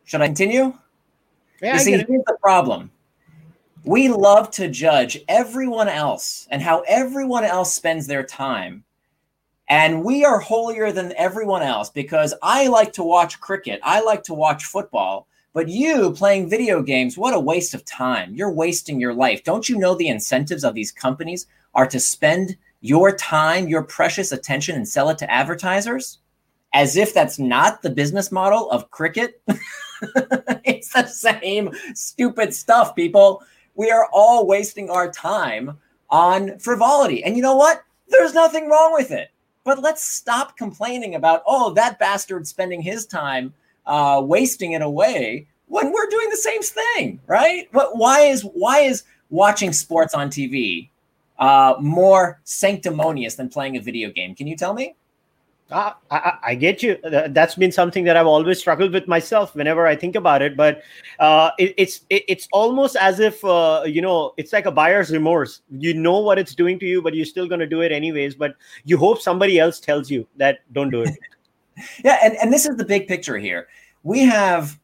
should 0.03 0.21
i 0.21 0.27
continue? 0.27 0.73
Yeah, 1.61 1.73
you 1.73 1.79
see 1.79 1.91
here's 1.91 2.05
the 2.07 2.37
problem 2.41 2.91
we 3.85 4.09
love 4.09 4.49
to 4.51 4.67
judge 4.67 5.19
everyone 5.27 5.87
else 5.87 6.47
and 6.49 6.61
how 6.61 6.81
everyone 6.87 7.43
else 7.43 7.73
spends 7.73 8.07
their 8.07 8.23
time. 8.23 8.83
And 9.69 10.03
we 10.03 10.25
are 10.25 10.39
holier 10.39 10.91
than 10.91 11.13
everyone 11.17 11.61
else 11.61 11.89
because 11.89 12.33
I 12.41 12.67
like 12.67 12.93
to 12.93 13.03
watch 13.03 13.39
cricket, 13.39 13.79
I 13.83 14.01
like 14.01 14.23
to 14.23 14.33
watch 14.33 14.65
football. 14.65 15.27
But 15.53 15.69
you 15.69 16.11
playing 16.11 16.49
video 16.49 16.81
games, 16.81 17.17
what 17.17 17.33
a 17.33 17.39
waste 17.39 17.73
of 17.73 17.85
time. 17.85 18.35
You're 18.35 18.51
wasting 18.51 18.99
your 18.99 19.13
life. 19.13 19.43
Don't 19.43 19.69
you 19.69 19.77
know 19.77 19.95
the 19.95 20.09
incentives 20.09 20.65
of 20.65 20.73
these 20.73 20.91
companies 20.91 21.47
are 21.73 21.87
to 21.87 21.99
spend 21.99 22.57
your 22.81 23.15
time, 23.15 23.69
your 23.69 23.83
precious 23.83 24.33
attention, 24.33 24.75
and 24.75 24.85
sell 24.85 25.09
it 25.09 25.17
to 25.19 25.31
advertisers? 25.31 26.19
As 26.73 26.97
if 26.97 27.13
that's 27.13 27.39
not 27.39 27.81
the 27.81 27.89
business 27.89 28.33
model 28.33 28.69
of 28.69 28.91
cricket. 28.91 29.41
it's 30.65 30.91
the 30.91 31.07
same 31.07 31.71
stupid 31.93 32.53
stuff, 32.53 32.93
people 32.93 33.41
we 33.75 33.91
are 33.91 34.07
all 34.11 34.47
wasting 34.47 34.89
our 34.89 35.11
time 35.11 35.77
on 36.09 36.57
frivolity. 36.59 37.23
And 37.23 37.35
you 37.35 37.41
know 37.41 37.55
what? 37.55 37.83
There's 38.07 38.33
nothing 38.33 38.69
wrong 38.69 38.93
with 38.93 39.11
it. 39.11 39.29
But 39.63 39.81
let's 39.81 40.03
stop 40.03 40.57
complaining 40.57 41.15
about, 41.15 41.41
oh, 41.47 41.73
that 41.73 41.97
bastard 41.97 42.47
spending 42.47 42.81
his 42.81 43.05
time 43.05 43.53
uh, 43.85 44.21
wasting 44.23 44.73
it 44.73 44.81
away 44.81 45.47
when 45.67 45.91
we're 45.91 46.09
doing 46.09 46.29
the 46.29 46.37
same 46.37 46.61
thing, 46.61 47.19
right? 47.27 47.67
But 47.71 47.97
why 47.97 48.21
is 48.21 48.43
why 48.43 48.81
is 48.81 49.03
watching 49.29 49.73
sports 49.73 50.13
on 50.13 50.29
TV 50.29 50.89
uh, 51.39 51.75
more 51.79 52.39
sanctimonious 52.43 53.35
than 53.35 53.49
playing 53.49 53.77
a 53.77 53.81
video 53.81 54.11
game? 54.11 54.35
Can 54.35 54.47
you 54.47 54.55
tell 54.55 54.73
me? 54.73 54.95
Uh, 55.71 55.93
I, 56.11 56.37
I, 56.43 56.55
get 56.55 56.83
you. 56.83 56.99
That's 57.03 57.55
been 57.55 57.71
something 57.71 58.03
that 58.03 58.15
I've 58.15 58.27
always 58.27 58.59
struggled 58.59 58.93
with 58.93 59.07
myself 59.07 59.55
whenever 59.55 59.87
I 59.87 59.95
think 59.95 60.15
about 60.15 60.43
it. 60.43 60.55
But 60.55 60.83
uh, 61.17 61.49
it, 61.57 61.73
it's 61.75 62.01
it, 62.11 62.23
it's 62.27 62.47
almost 62.51 62.95
as 62.95 63.19
if 63.19 63.43
uh, 63.43 63.81
you 63.87 63.99
know 63.99 64.35
it's 64.37 64.53
like 64.53 64.67
a 64.67 64.71
buyer's 64.71 65.09
remorse. 65.09 65.61
You 65.71 65.95
know 65.95 66.19
what 66.19 66.37
it's 66.37 66.53
doing 66.53 66.77
to 66.79 66.85
you, 66.85 67.01
but 67.01 67.15
you're 67.15 67.25
still 67.25 67.47
going 67.47 67.61
to 67.61 67.67
do 67.67 67.81
it 67.81 67.91
anyways. 67.91 68.35
But 68.35 68.55
you 68.83 68.95
hope 68.97 69.19
somebody 69.19 69.57
else 69.57 69.79
tells 69.79 70.11
you 70.11 70.27
that 70.37 70.59
don't 70.71 70.91
do 70.91 71.01
it. 71.01 71.09
yeah, 72.03 72.19
and 72.23 72.35
and 72.35 72.53
this 72.53 72.67
is 72.67 72.75
the 72.77 72.85
big 72.85 73.07
picture 73.07 73.37
here. 73.37 73.67
We 74.03 74.19
have 74.19 74.79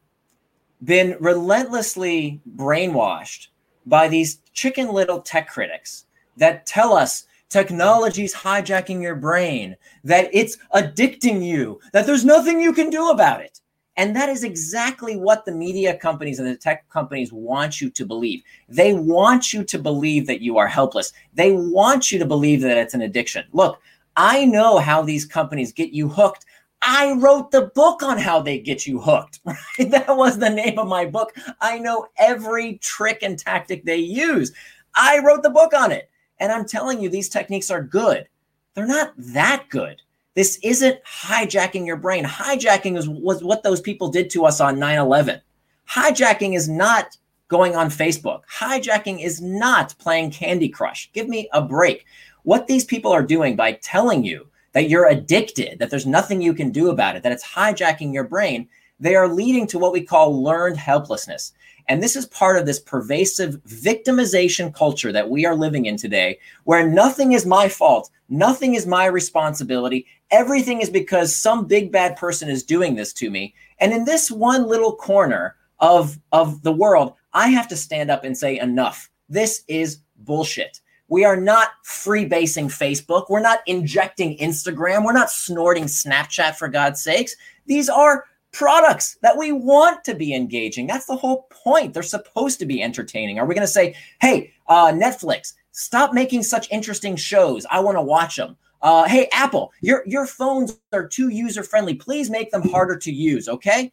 been 0.83 1.15
relentlessly 1.19 2.41
brainwashed 2.55 3.49
by 3.85 4.07
these 4.07 4.39
chicken 4.53 4.91
little 4.91 5.21
tech 5.21 5.47
critics 5.47 6.05
that 6.37 6.65
tell 6.65 6.93
us 6.93 7.27
technology's 7.51 8.33
hijacking 8.33 9.01
your 9.01 9.15
brain, 9.15 9.75
that 10.03 10.29
it's 10.33 10.57
addicting 10.73 11.45
you, 11.45 11.79
that 11.93 12.07
there's 12.07 12.25
nothing 12.25 12.59
you 12.59 12.73
can 12.73 12.89
do 12.89 13.09
about 13.09 13.41
it. 13.41 13.59
And 13.97 14.15
that 14.15 14.29
is 14.29 14.43
exactly 14.43 15.17
what 15.17 15.45
the 15.45 15.51
media 15.51 15.97
companies 15.97 16.39
and 16.39 16.47
the 16.47 16.55
tech 16.55 16.87
companies 16.89 17.33
want 17.33 17.81
you 17.81 17.89
to 17.91 18.05
believe. 18.05 18.41
They 18.69 18.93
want 18.93 19.51
you 19.51 19.63
to 19.65 19.77
believe 19.77 20.27
that 20.27 20.41
you 20.41 20.57
are 20.57 20.67
helpless. 20.67 21.11
They 21.33 21.51
want 21.51 22.11
you 22.11 22.17
to 22.19 22.25
believe 22.25 22.61
that 22.61 22.77
it's 22.77 22.93
an 22.93 23.01
addiction. 23.01 23.45
Look, 23.51 23.81
I 24.15 24.45
know 24.45 24.77
how 24.79 25.01
these 25.01 25.25
companies 25.25 25.73
get 25.73 25.91
you 25.91 26.07
hooked. 26.07 26.45
I 26.81 27.13
wrote 27.13 27.51
the 27.51 27.71
book 27.75 28.01
on 28.01 28.17
how 28.17 28.41
they 28.41 28.59
get 28.59 28.87
you 28.87 28.99
hooked. 28.99 29.39
Right? 29.45 29.91
That 29.91 30.15
was 30.15 30.39
the 30.39 30.49
name 30.49 30.79
of 30.79 30.87
my 30.87 31.05
book. 31.05 31.33
I 31.59 31.77
know 31.77 32.07
every 32.17 32.77
trick 32.77 33.19
and 33.21 33.37
tactic 33.37 33.83
they 33.83 33.97
use. 33.97 34.53
I 34.95 35.19
wrote 35.19 35.43
the 35.43 35.49
book 35.49 35.73
on 35.73 35.91
it. 35.91 36.09
And 36.41 36.51
I'm 36.51 36.65
telling 36.65 36.99
you, 36.99 37.07
these 37.07 37.29
techniques 37.29 37.69
are 37.69 37.83
good. 37.83 38.27
They're 38.73 38.87
not 38.87 39.13
that 39.17 39.67
good. 39.69 40.01
This 40.33 40.59
isn't 40.63 40.99
hijacking 41.03 41.85
your 41.85 41.97
brain. 41.97 42.25
Hijacking 42.25 42.97
is, 42.97 43.07
was 43.07 43.43
what 43.43 43.63
those 43.63 43.79
people 43.79 44.09
did 44.09 44.29
to 44.31 44.45
us 44.45 44.59
on 44.59 44.79
9 44.79 44.97
11. 44.97 45.39
Hijacking 45.87 46.55
is 46.55 46.67
not 46.67 47.15
going 47.47 47.75
on 47.75 47.89
Facebook. 47.89 48.41
Hijacking 48.51 49.23
is 49.23 49.39
not 49.39 49.93
playing 49.99 50.31
Candy 50.31 50.67
Crush. 50.67 51.11
Give 51.13 51.27
me 51.27 51.47
a 51.53 51.61
break. 51.61 52.05
What 52.43 52.65
these 52.65 52.85
people 52.85 53.11
are 53.11 53.23
doing 53.23 53.55
by 53.55 53.73
telling 53.73 54.23
you 54.23 54.47
that 54.71 54.89
you're 54.89 55.09
addicted, 55.09 55.77
that 55.77 55.91
there's 55.91 56.07
nothing 56.07 56.41
you 56.41 56.53
can 56.55 56.71
do 56.71 56.89
about 56.89 57.15
it, 57.15 57.21
that 57.21 57.33
it's 57.33 57.47
hijacking 57.47 58.13
your 58.13 58.23
brain, 58.23 58.67
they 58.99 59.15
are 59.15 59.27
leading 59.27 59.67
to 59.67 59.77
what 59.77 59.91
we 59.91 60.01
call 60.01 60.41
learned 60.41 60.77
helplessness. 60.77 61.53
And 61.87 62.01
this 62.01 62.15
is 62.15 62.25
part 62.27 62.57
of 62.57 62.65
this 62.65 62.79
pervasive 62.79 63.55
victimization 63.63 64.73
culture 64.73 65.11
that 65.11 65.29
we 65.29 65.45
are 65.45 65.55
living 65.55 65.85
in 65.85 65.97
today, 65.97 66.39
where 66.63 66.87
nothing 66.87 67.33
is 67.33 67.45
my 67.45 67.67
fault, 67.67 68.09
nothing 68.29 68.75
is 68.75 68.85
my 68.85 69.05
responsibility. 69.05 70.05
Everything 70.31 70.81
is 70.81 70.89
because 70.89 71.35
some 71.35 71.65
big 71.65 71.91
bad 71.91 72.15
person 72.15 72.49
is 72.49 72.63
doing 72.63 72.95
this 72.95 73.13
to 73.13 73.29
me. 73.29 73.53
And 73.79 73.91
in 73.91 74.05
this 74.05 74.31
one 74.31 74.67
little 74.67 74.95
corner 74.95 75.55
of, 75.79 76.17
of 76.31 76.61
the 76.63 76.71
world, 76.71 77.13
I 77.33 77.49
have 77.49 77.67
to 77.69 77.75
stand 77.75 78.11
up 78.11 78.23
and 78.23 78.37
say, 78.37 78.59
enough. 78.59 79.09
This 79.29 79.63
is 79.67 79.99
bullshit. 80.17 80.79
We 81.07 81.25
are 81.25 81.35
not 81.35 81.71
freebasing 81.85 82.67
Facebook. 82.67 83.25
We're 83.29 83.41
not 83.41 83.59
injecting 83.65 84.37
Instagram. 84.37 85.03
We're 85.03 85.11
not 85.11 85.29
snorting 85.29 85.85
Snapchat 85.85 86.55
for 86.55 86.69
God's 86.69 87.03
sakes. 87.03 87.35
These 87.65 87.89
are 87.89 88.25
products 88.51 89.17
that 89.21 89.37
we 89.37 89.51
want 89.51 90.03
to 90.03 90.13
be 90.13 90.35
engaging. 90.35 90.87
That's 90.87 91.05
the 91.05 91.15
whole 91.15 91.47
point. 91.49 91.93
They're 91.93 92.03
supposed 92.03 92.59
to 92.59 92.65
be 92.65 92.83
entertaining. 92.83 93.39
Are 93.39 93.45
we 93.45 93.55
going 93.55 93.65
to 93.65 93.71
say, 93.71 93.95
hey, 94.19 94.53
uh, 94.67 94.87
Netflix, 94.87 95.53
stop 95.71 96.13
making 96.13 96.43
such 96.43 96.69
interesting 96.71 97.15
shows? 97.15 97.65
I 97.69 97.79
want 97.79 97.97
to 97.97 98.01
watch 98.01 98.35
them. 98.35 98.57
Uh, 98.81 99.07
hey, 99.07 99.29
Apple, 99.31 99.71
your 99.81 100.03
your 100.07 100.25
phones 100.25 100.79
are 100.91 101.07
too 101.07 101.29
user 101.29 101.63
friendly. 101.63 101.93
Please 101.93 102.29
make 102.29 102.49
them 102.51 102.67
harder 102.67 102.97
to 102.97 103.11
use. 103.11 103.47
Okay? 103.47 103.91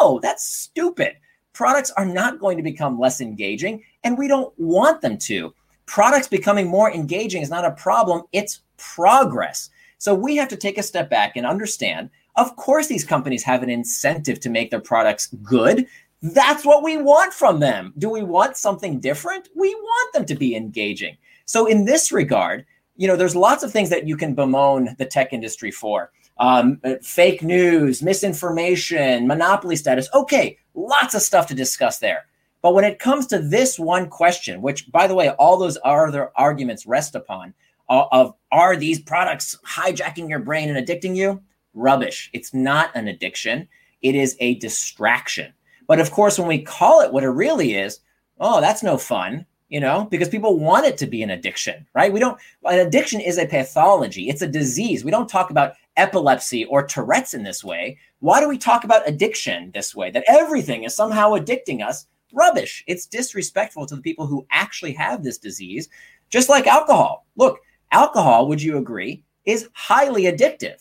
No, 0.00 0.20
that's 0.20 0.48
stupid. 0.48 1.16
Products 1.52 1.90
are 1.96 2.06
not 2.06 2.38
going 2.38 2.56
to 2.56 2.62
become 2.62 3.00
less 3.00 3.20
engaging, 3.20 3.82
and 4.04 4.16
we 4.16 4.28
don't 4.28 4.52
want 4.58 5.00
them 5.00 5.18
to. 5.18 5.52
Products 5.86 6.28
becoming 6.28 6.68
more 6.68 6.92
engaging 6.92 7.42
is 7.42 7.50
not 7.50 7.64
a 7.64 7.72
problem; 7.72 8.22
it's 8.32 8.60
progress. 8.76 9.70
So 9.98 10.14
we 10.14 10.36
have 10.36 10.48
to 10.50 10.56
take 10.56 10.78
a 10.78 10.84
step 10.84 11.10
back 11.10 11.36
and 11.36 11.44
understand 11.44 12.10
of 12.38 12.56
course, 12.56 12.86
these 12.86 13.04
companies 13.04 13.42
have 13.42 13.62
an 13.62 13.68
incentive 13.68 14.40
to 14.40 14.48
make 14.48 14.70
their 14.70 14.80
products 14.80 15.26
good. 15.42 15.86
That's 16.22 16.64
what 16.64 16.82
we 16.82 16.96
want 16.96 17.34
from 17.34 17.60
them. 17.60 17.92
Do 17.98 18.08
we 18.08 18.22
want 18.22 18.56
something 18.56 19.00
different? 19.00 19.48
We 19.54 19.74
want 19.74 20.14
them 20.14 20.24
to 20.24 20.34
be 20.34 20.56
engaging. 20.56 21.16
So, 21.44 21.66
in 21.66 21.84
this 21.84 22.12
regard, 22.12 22.64
you 22.96 23.06
know, 23.06 23.16
there's 23.16 23.36
lots 23.36 23.62
of 23.62 23.72
things 23.72 23.90
that 23.90 24.06
you 24.06 24.16
can 24.16 24.34
bemoan 24.34 24.94
the 24.98 25.04
tech 25.04 25.32
industry 25.32 25.70
for. 25.70 26.10
Um, 26.38 26.80
uh, 26.84 26.94
fake 27.02 27.42
news, 27.42 28.02
misinformation, 28.02 29.26
monopoly 29.26 29.76
status. 29.76 30.08
Okay, 30.14 30.58
lots 30.74 31.14
of 31.14 31.22
stuff 31.22 31.48
to 31.48 31.54
discuss 31.54 31.98
there. 31.98 32.26
But 32.62 32.74
when 32.74 32.84
it 32.84 32.98
comes 32.98 33.26
to 33.28 33.38
this 33.40 33.78
one 33.78 34.08
question, 34.08 34.62
which, 34.62 34.90
by 34.90 35.06
the 35.06 35.14
way, 35.14 35.30
all 35.30 35.56
those 35.56 35.78
other 35.84 36.30
arguments 36.36 36.86
rest 36.86 37.14
upon, 37.14 37.54
uh, 37.88 38.04
of 38.12 38.34
are 38.52 38.76
these 38.76 39.00
products 39.00 39.56
hijacking 39.66 40.28
your 40.28 40.40
brain 40.40 40.68
and 40.68 40.86
addicting 40.86 41.16
you? 41.16 41.40
Rubbish. 41.78 42.30
It's 42.32 42.52
not 42.52 42.90
an 42.94 43.08
addiction, 43.08 43.68
it 44.02 44.14
is 44.14 44.36
a 44.40 44.56
distraction. 44.56 45.52
But 45.86 46.00
of 46.00 46.10
course, 46.10 46.38
when 46.38 46.48
we 46.48 46.62
call 46.62 47.00
it 47.00 47.12
what 47.12 47.24
it 47.24 47.28
really 47.28 47.74
is, 47.74 48.00
oh, 48.40 48.60
that's 48.60 48.82
no 48.82 48.98
fun, 48.98 49.46
you 49.68 49.80
know, 49.80 50.06
because 50.10 50.28
people 50.28 50.58
want 50.58 50.86
it 50.86 50.96
to 50.98 51.06
be 51.06 51.22
an 51.22 51.30
addiction, 51.30 51.86
right? 51.94 52.12
We 52.12 52.20
don't, 52.20 52.38
an 52.64 52.80
addiction 52.80 53.20
is 53.20 53.38
a 53.38 53.46
pathology, 53.46 54.28
it's 54.28 54.42
a 54.42 54.46
disease. 54.46 55.04
We 55.04 55.10
don't 55.10 55.28
talk 55.28 55.50
about 55.50 55.74
epilepsy 55.96 56.64
or 56.66 56.86
Tourette's 56.86 57.34
in 57.34 57.42
this 57.42 57.64
way. 57.64 57.98
Why 58.20 58.40
do 58.40 58.48
we 58.48 58.58
talk 58.58 58.84
about 58.84 59.08
addiction 59.08 59.70
this 59.72 59.94
way? 59.94 60.10
That 60.10 60.24
everything 60.26 60.84
is 60.84 60.94
somehow 60.94 61.30
addicting 61.30 61.86
us? 61.86 62.06
Rubbish. 62.32 62.84
It's 62.86 63.06
disrespectful 63.06 63.86
to 63.86 63.96
the 63.96 64.02
people 64.02 64.26
who 64.26 64.46
actually 64.50 64.92
have 64.92 65.22
this 65.22 65.38
disease, 65.38 65.88
just 66.28 66.48
like 66.48 66.66
alcohol. 66.66 67.26
Look, 67.36 67.60
alcohol, 67.90 68.48
would 68.48 68.60
you 68.60 68.76
agree, 68.76 69.24
is 69.44 69.70
highly 69.72 70.24
addictive. 70.24 70.76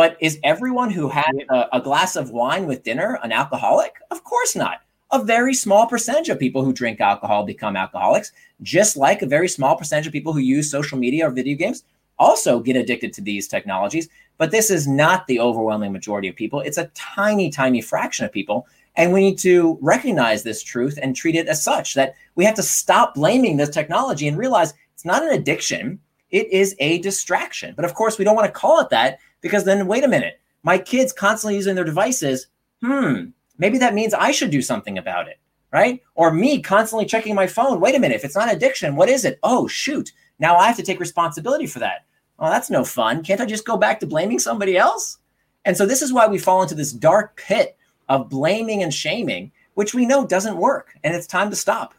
But 0.00 0.16
is 0.18 0.38
everyone 0.44 0.88
who 0.88 1.10
had 1.10 1.44
a, 1.50 1.76
a, 1.76 1.80
glass 1.82 2.16
of 2.16 2.30
wine 2.30 2.64
with 2.64 2.84
dinner 2.84 3.18
an 3.22 3.32
alcoholic? 3.32 3.96
Of 4.10 4.24
course 4.24 4.56
not. 4.56 4.80
A 5.10 5.22
very 5.22 5.52
small 5.52 5.86
percentage 5.86 6.30
of 6.30 6.38
people 6.38 6.64
who 6.64 6.72
drink 6.72 7.02
alcohol 7.02 7.44
become 7.44 7.76
alcoholics, 7.76 8.32
just 8.62 8.96
like 8.96 9.20
a 9.20 9.26
very 9.26 9.46
small 9.46 9.76
percentage 9.76 10.06
of 10.06 10.14
people 10.14 10.32
who 10.32 10.38
use 10.38 10.70
social 10.70 10.96
media 10.96 11.28
or 11.28 11.30
video 11.30 11.54
games 11.54 11.84
also 12.18 12.60
get 12.60 12.76
addicted 12.76 13.12
to 13.12 13.20
these 13.20 13.46
technologies. 13.46 14.08
But 14.38 14.50
this 14.50 14.70
is 14.70 14.88
not 14.88 15.26
the 15.26 15.38
overwhelming 15.38 15.92
majority 15.92 16.28
of 16.28 16.34
people. 16.34 16.60
It's 16.62 16.78
a 16.78 16.90
tiny, 16.94 17.50
tiny 17.50 17.82
fraction 17.82 18.24
of 18.24 18.32
people. 18.32 18.66
And 18.96 19.12
we 19.12 19.20
need 19.20 19.38
to 19.40 19.76
recognize 19.82 20.42
this 20.42 20.62
truth 20.62 20.98
and 21.02 21.14
treat 21.14 21.36
it 21.36 21.46
as 21.46 21.62
such 21.62 21.92
that 21.92 22.14
we 22.36 22.46
have 22.46 22.54
to 22.54 22.62
stop 22.62 23.16
blaming 23.16 23.58
this 23.58 23.68
technology 23.68 24.28
and 24.28 24.38
realize 24.38 24.72
it's 24.94 25.04
not 25.04 25.22
an 25.22 25.34
addiction, 25.34 26.00
it 26.30 26.50
is 26.50 26.74
a 26.78 27.00
distraction. 27.00 27.74
But 27.76 27.84
of 27.84 27.92
course, 27.92 28.16
we 28.16 28.24
don't 28.24 28.36
want 28.36 28.46
to 28.46 28.60
call 28.60 28.80
it 28.80 28.88
that 28.88 29.18
because 29.40 29.64
then 29.64 29.86
wait 29.86 30.04
a 30.04 30.08
minute, 30.08 30.40
my 30.62 30.78
kids 30.78 31.12
constantly 31.12 31.56
using 31.56 31.74
their 31.74 31.84
devices. 31.84 32.48
Hmm, 32.82 33.26
maybe 33.58 33.78
that 33.78 33.94
means 33.94 34.14
I 34.14 34.30
should 34.30 34.50
do 34.50 34.62
something 34.62 34.98
about 34.98 35.28
it, 35.28 35.38
right? 35.72 36.02
Or 36.14 36.32
me 36.32 36.60
constantly 36.60 37.06
checking 37.06 37.34
my 37.34 37.46
phone. 37.46 37.80
Wait 37.80 37.94
a 37.94 37.98
minute, 37.98 38.16
if 38.16 38.24
it's 38.24 38.36
not 38.36 38.52
addiction, 38.52 38.96
what 38.96 39.08
is 39.08 39.24
it? 39.24 39.38
Oh, 39.42 39.66
shoot. 39.68 40.12
Now 40.38 40.56
I 40.56 40.66
have 40.66 40.76
to 40.76 40.82
take 40.82 41.00
responsibility 41.00 41.66
for 41.66 41.78
that. 41.80 42.04
Oh, 42.38 42.48
that's 42.48 42.70
no 42.70 42.84
fun. 42.84 43.22
Can't 43.22 43.40
I 43.40 43.46
just 43.46 43.66
go 43.66 43.76
back 43.76 44.00
to 44.00 44.06
blaming 44.06 44.38
somebody 44.38 44.76
else? 44.76 45.18
And 45.66 45.76
so 45.76 45.84
this 45.84 46.00
is 46.00 46.12
why 46.12 46.26
we 46.26 46.38
fall 46.38 46.62
into 46.62 46.74
this 46.74 46.92
dark 46.92 47.36
pit 47.36 47.76
of 48.08 48.30
blaming 48.30 48.82
and 48.82 48.92
shaming, 48.92 49.52
which 49.74 49.94
we 49.94 50.06
know 50.06 50.26
doesn't 50.26 50.56
work. 50.56 50.94
And 51.04 51.14
it's 51.14 51.26
time 51.26 51.50
to 51.50 51.56
stop. 51.56 51.94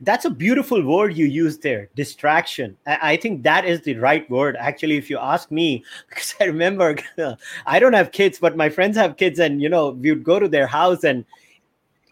That's 0.00 0.24
a 0.24 0.30
beautiful 0.30 0.82
word 0.82 1.16
you 1.16 1.26
used 1.26 1.62
there, 1.62 1.88
distraction. 1.94 2.76
I, 2.86 3.12
I, 3.12 3.16
think 3.16 3.42
that 3.42 3.64
is 3.64 3.80
the 3.82 3.96
right 3.96 4.28
word. 4.30 4.56
Actually, 4.56 4.96
if 4.96 5.10
you 5.10 5.18
ask 5.18 5.50
me, 5.50 5.84
because 6.08 6.34
I 6.40 6.44
remember 6.44 6.96
I 7.66 7.78
don't 7.78 7.92
have 7.92 8.12
kids, 8.12 8.38
but 8.38 8.56
my 8.56 8.68
friends 8.68 8.96
have 8.96 9.16
kids, 9.16 9.38
and 9.38 9.62
you 9.62 9.68
know, 9.68 9.90
we 9.90 10.12
would 10.12 10.24
go 10.24 10.38
to 10.38 10.48
their 10.48 10.66
house, 10.66 11.04
and 11.04 11.24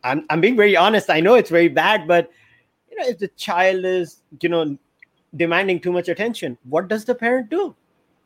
I'm 0.04 0.24
I'm 0.30 0.40
being 0.40 0.56
very 0.56 0.76
honest. 0.76 1.10
I 1.10 1.20
know 1.20 1.34
it's 1.34 1.50
very 1.50 1.68
bad, 1.68 2.06
but 2.06 2.30
you 2.90 2.96
know, 2.98 3.08
if 3.08 3.18
the 3.18 3.28
child 3.28 3.84
is, 3.84 4.22
you 4.40 4.48
know, 4.48 4.78
demanding 5.34 5.80
too 5.80 5.92
much 5.92 6.08
attention, 6.08 6.56
what 6.64 6.88
does 6.88 7.04
the 7.04 7.14
parent 7.14 7.50
do? 7.50 7.74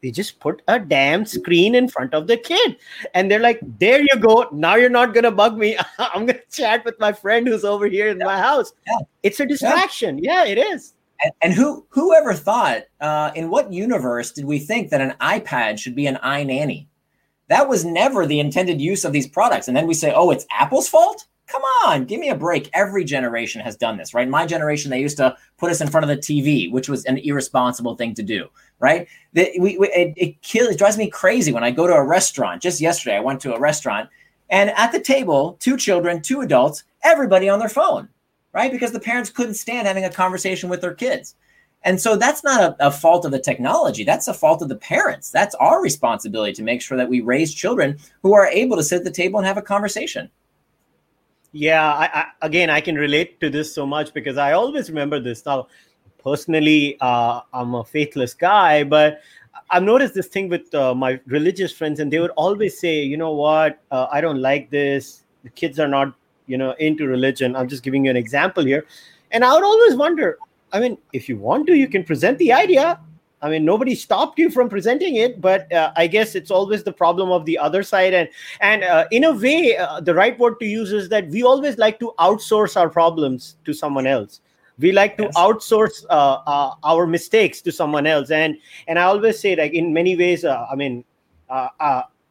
They 0.02 0.10
just 0.10 0.40
put 0.40 0.62
a 0.68 0.78
damn 0.78 1.26
screen 1.26 1.74
in 1.74 1.88
front 1.88 2.14
of 2.14 2.26
the 2.26 2.36
kid. 2.36 2.76
And 3.14 3.30
they're 3.30 3.40
like 3.40 3.60
there 3.78 4.00
you 4.00 4.18
go. 4.18 4.48
Now 4.52 4.76
you're 4.76 4.90
not 4.90 5.14
gonna 5.14 5.30
bug 5.30 5.56
me. 5.56 5.76
I'm 5.98 6.26
gonna 6.26 6.38
chat 6.50 6.84
with 6.84 6.98
my 6.98 7.12
friend 7.12 7.46
who's 7.46 7.64
over 7.64 7.86
here 7.86 8.08
in 8.08 8.18
yeah. 8.18 8.24
my 8.24 8.38
house. 8.38 8.72
Yeah. 8.86 8.98
it's 9.22 9.40
a 9.40 9.46
distraction. 9.46 10.18
Yeah, 10.18 10.44
yeah 10.44 10.52
it 10.52 10.58
is. 10.58 10.94
And, 11.22 11.32
and 11.42 11.52
who 11.52 11.86
whoever 11.90 12.34
thought 12.34 12.84
uh, 13.00 13.30
in 13.34 13.50
what 13.50 13.72
universe 13.72 14.32
did 14.32 14.46
we 14.46 14.58
think 14.58 14.90
that 14.90 15.00
an 15.00 15.14
ipad 15.20 15.78
should 15.78 15.94
be 15.94 16.06
an 16.06 16.18
iNanny? 16.22 16.86
That 17.48 17.68
was 17.68 17.84
never 17.84 18.26
the 18.26 18.40
intended 18.40 18.80
use 18.80 19.04
of 19.04 19.12
these 19.12 19.26
products. 19.26 19.68
And 19.68 19.76
then 19.76 19.86
we 19.86 19.94
say 19.94 20.12
oh 20.14 20.30
it's 20.30 20.46
apple's 20.50 20.88
fault 20.88 21.26
Come 21.50 21.62
on, 21.84 22.04
give 22.04 22.20
me 22.20 22.28
a 22.28 22.36
break. 22.36 22.70
Every 22.74 23.02
generation 23.02 23.60
has 23.60 23.76
done 23.76 23.96
this, 23.96 24.14
right? 24.14 24.28
My 24.28 24.46
generation, 24.46 24.88
they 24.88 25.00
used 25.00 25.16
to 25.16 25.36
put 25.58 25.72
us 25.72 25.80
in 25.80 25.88
front 25.88 26.08
of 26.08 26.08
the 26.08 26.16
TV, 26.16 26.70
which 26.70 26.88
was 26.88 27.04
an 27.06 27.18
irresponsible 27.18 27.96
thing 27.96 28.14
to 28.14 28.22
do, 28.22 28.48
right? 28.78 29.08
The, 29.32 29.50
we, 29.58 29.76
we, 29.76 29.88
it, 29.88 30.14
it, 30.16 30.42
kills, 30.42 30.68
it 30.68 30.78
drives 30.78 30.96
me 30.96 31.10
crazy 31.10 31.52
when 31.52 31.64
I 31.64 31.72
go 31.72 31.88
to 31.88 31.92
a 31.92 32.06
restaurant. 32.06 32.62
Just 32.62 32.80
yesterday, 32.80 33.16
I 33.16 33.20
went 33.20 33.40
to 33.40 33.54
a 33.54 33.58
restaurant, 33.58 34.08
and 34.48 34.70
at 34.70 34.92
the 34.92 35.00
table, 35.00 35.56
two 35.58 35.76
children, 35.76 36.22
two 36.22 36.40
adults, 36.40 36.84
everybody 37.02 37.48
on 37.48 37.58
their 37.58 37.68
phone, 37.68 38.08
right? 38.52 38.70
Because 38.70 38.92
the 38.92 39.00
parents 39.00 39.30
couldn't 39.30 39.54
stand 39.54 39.88
having 39.88 40.04
a 40.04 40.10
conversation 40.10 40.70
with 40.70 40.80
their 40.80 40.94
kids. 40.94 41.34
And 41.82 42.00
so 42.00 42.14
that's 42.14 42.44
not 42.44 42.60
a, 42.60 42.86
a, 42.86 42.90
fault 42.92 43.24
of 43.24 43.32
the 43.32 43.40
technology. 43.40 44.04
That's 44.04 44.28
a 44.28 44.34
fault 44.34 44.62
of 44.62 44.68
the 44.68 44.76
parents. 44.76 45.30
That's 45.30 45.54
our 45.56 45.82
responsibility 45.82 46.52
to 46.52 46.62
make 46.62 46.80
sure 46.80 46.98
that 46.98 47.08
we 47.08 47.22
raise 47.22 47.52
children 47.52 47.98
who 48.22 48.34
are 48.34 48.46
able 48.46 48.76
to 48.76 48.84
sit 48.84 48.98
at 48.98 49.04
the 49.04 49.10
table 49.10 49.38
and 49.38 49.46
have 49.46 49.56
a 49.56 49.62
conversation. 49.62 50.30
Yeah, 51.52 51.92
I, 51.92 52.04
I, 52.14 52.26
again, 52.42 52.70
I 52.70 52.80
can 52.80 52.94
relate 52.94 53.40
to 53.40 53.50
this 53.50 53.74
so 53.74 53.84
much 53.84 54.14
because 54.14 54.36
I 54.36 54.52
always 54.52 54.88
remember 54.88 55.18
this. 55.18 55.44
Now, 55.44 55.66
personally, 56.22 56.96
uh, 57.00 57.40
I'm 57.52 57.74
a 57.74 57.84
faithless 57.84 58.34
guy, 58.34 58.84
but 58.84 59.20
I've 59.70 59.82
noticed 59.82 60.14
this 60.14 60.28
thing 60.28 60.48
with 60.48 60.72
uh, 60.74 60.94
my 60.94 61.20
religious 61.26 61.72
friends, 61.72 61.98
and 61.98 62.12
they 62.12 62.20
would 62.20 62.30
always 62.36 62.78
say, 62.78 63.02
you 63.02 63.16
know 63.16 63.32
what, 63.32 63.80
uh, 63.90 64.06
I 64.12 64.20
don't 64.20 64.40
like 64.40 64.70
this. 64.70 65.24
The 65.42 65.50
kids 65.50 65.80
are 65.80 65.88
not, 65.88 66.14
you 66.46 66.56
know, 66.56 66.72
into 66.78 67.06
religion. 67.06 67.56
I'm 67.56 67.68
just 67.68 67.82
giving 67.82 68.04
you 68.04 68.10
an 68.10 68.16
example 68.16 68.64
here. 68.64 68.86
And 69.32 69.44
I 69.44 69.52
would 69.52 69.64
always 69.64 69.96
wonder, 69.96 70.38
I 70.72 70.80
mean, 70.80 70.98
if 71.12 71.28
you 71.28 71.36
want 71.36 71.66
to, 71.66 71.76
you 71.76 71.88
can 71.88 72.04
present 72.04 72.38
the 72.38 72.52
idea. 72.52 73.00
I 73.42 73.48
mean, 73.48 73.64
nobody 73.64 73.94
stopped 73.94 74.38
you 74.38 74.50
from 74.50 74.68
presenting 74.68 75.16
it, 75.16 75.40
but 75.40 75.72
uh, 75.72 75.92
I 75.96 76.06
guess 76.06 76.34
it's 76.34 76.50
always 76.50 76.84
the 76.84 76.92
problem 76.92 77.30
of 77.30 77.46
the 77.46 77.56
other 77.58 77.82
side. 77.82 78.12
And 78.12 78.28
and 78.60 78.84
uh, 78.84 79.06
in 79.10 79.24
a 79.24 79.32
way, 79.32 79.76
uh, 79.76 80.00
the 80.00 80.14
right 80.14 80.38
word 80.38 80.60
to 80.60 80.66
use 80.66 80.92
is 80.92 81.08
that 81.08 81.28
we 81.28 81.42
always 81.42 81.78
like 81.78 81.98
to 82.00 82.12
outsource 82.18 82.76
our 82.76 82.90
problems 82.90 83.56
to 83.64 83.72
someone 83.72 84.06
else. 84.06 84.40
We 84.78 84.92
like 84.92 85.16
to 85.18 85.24
yes. 85.24 85.36
outsource 85.36 86.04
uh, 86.10 86.40
uh, 86.46 86.74
our 86.84 87.06
mistakes 87.06 87.60
to 87.62 87.72
someone 87.72 88.06
else. 88.06 88.30
And 88.30 88.58
and 88.88 88.98
I 88.98 89.04
always 89.04 89.38
say, 89.38 89.56
like 89.56 89.72
in 89.72 89.92
many 89.92 90.16
ways, 90.16 90.44
uh, 90.44 90.66
I 90.70 90.74
mean, 90.74 91.04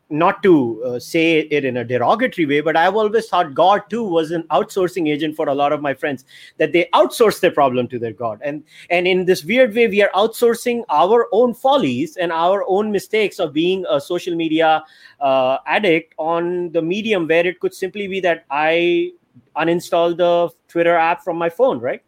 not 0.09 0.41
to 0.43 0.83
uh, 0.83 0.99
say 0.99 1.39
it 1.39 1.65
in 1.65 1.77
a 1.77 1.83
derogatory 1.83 2.45
way, 2.45 2.61
but 2.61 2.75
I've 2.75 2.95
always 2.95 3.27
thought 3.27 3.53
God 3.53 3.83
too 3.89 4.03
was 4.03 4.31
an 4.31 4.43
outsourcing 4.43 5.09
agent 5.09 5.35
for 5.35 5.47
a 5.47 5.53
lot 5.53 5.71
of 5.71 5.81
my 5.81 5.93
friends 5.93 6.25
that 6.57 6.73
they 6.73 6.89
outsource 6.93 7.39
their 7.39 7.51
problem 7.51 7.87
to 7.89 7.99
their 7.99 8.13
God. 8.13 8.39
And 8.43 8.63
and 8.89 9.07
in 9.07 9.25
this 9.25 9.43
weird 9.43 9.73
way, 9.75 9.87
we 9.87 10.01
are 10.01 10.11
outsourcing 10.15 10.83
our 10.89 11.27
own 11.31 11.53
follies 11.53 12.17
and 12.17 12.31
our 12.31 12.65
own 12.67 12.91
mistakes 12.91 13.39
of 13.39 13.53
being 13.53 13.85
a 13.89 14.01
social 14.01 14.35
media 14.35 14.83
uh, 15.19 15.57
addict 15.65 16.15
on 16.17 16.71
the 16.71 16.81
medium 16.81 17.27
where 17.27 17.45
it 17.45 17.59
could 17.59 17.73
simply 17.73 18.07
be 18.07 18.19
that 18.21 18.45
I 18.49 19.11
uninstall 19.55 20.15
the 20.17 20.49
Twitter 20.67 20.95
app 20.95 21.23
from 21.23 21.37
my 21.37 21.49
phone, 21.49 21.79
right? 21.79 22.01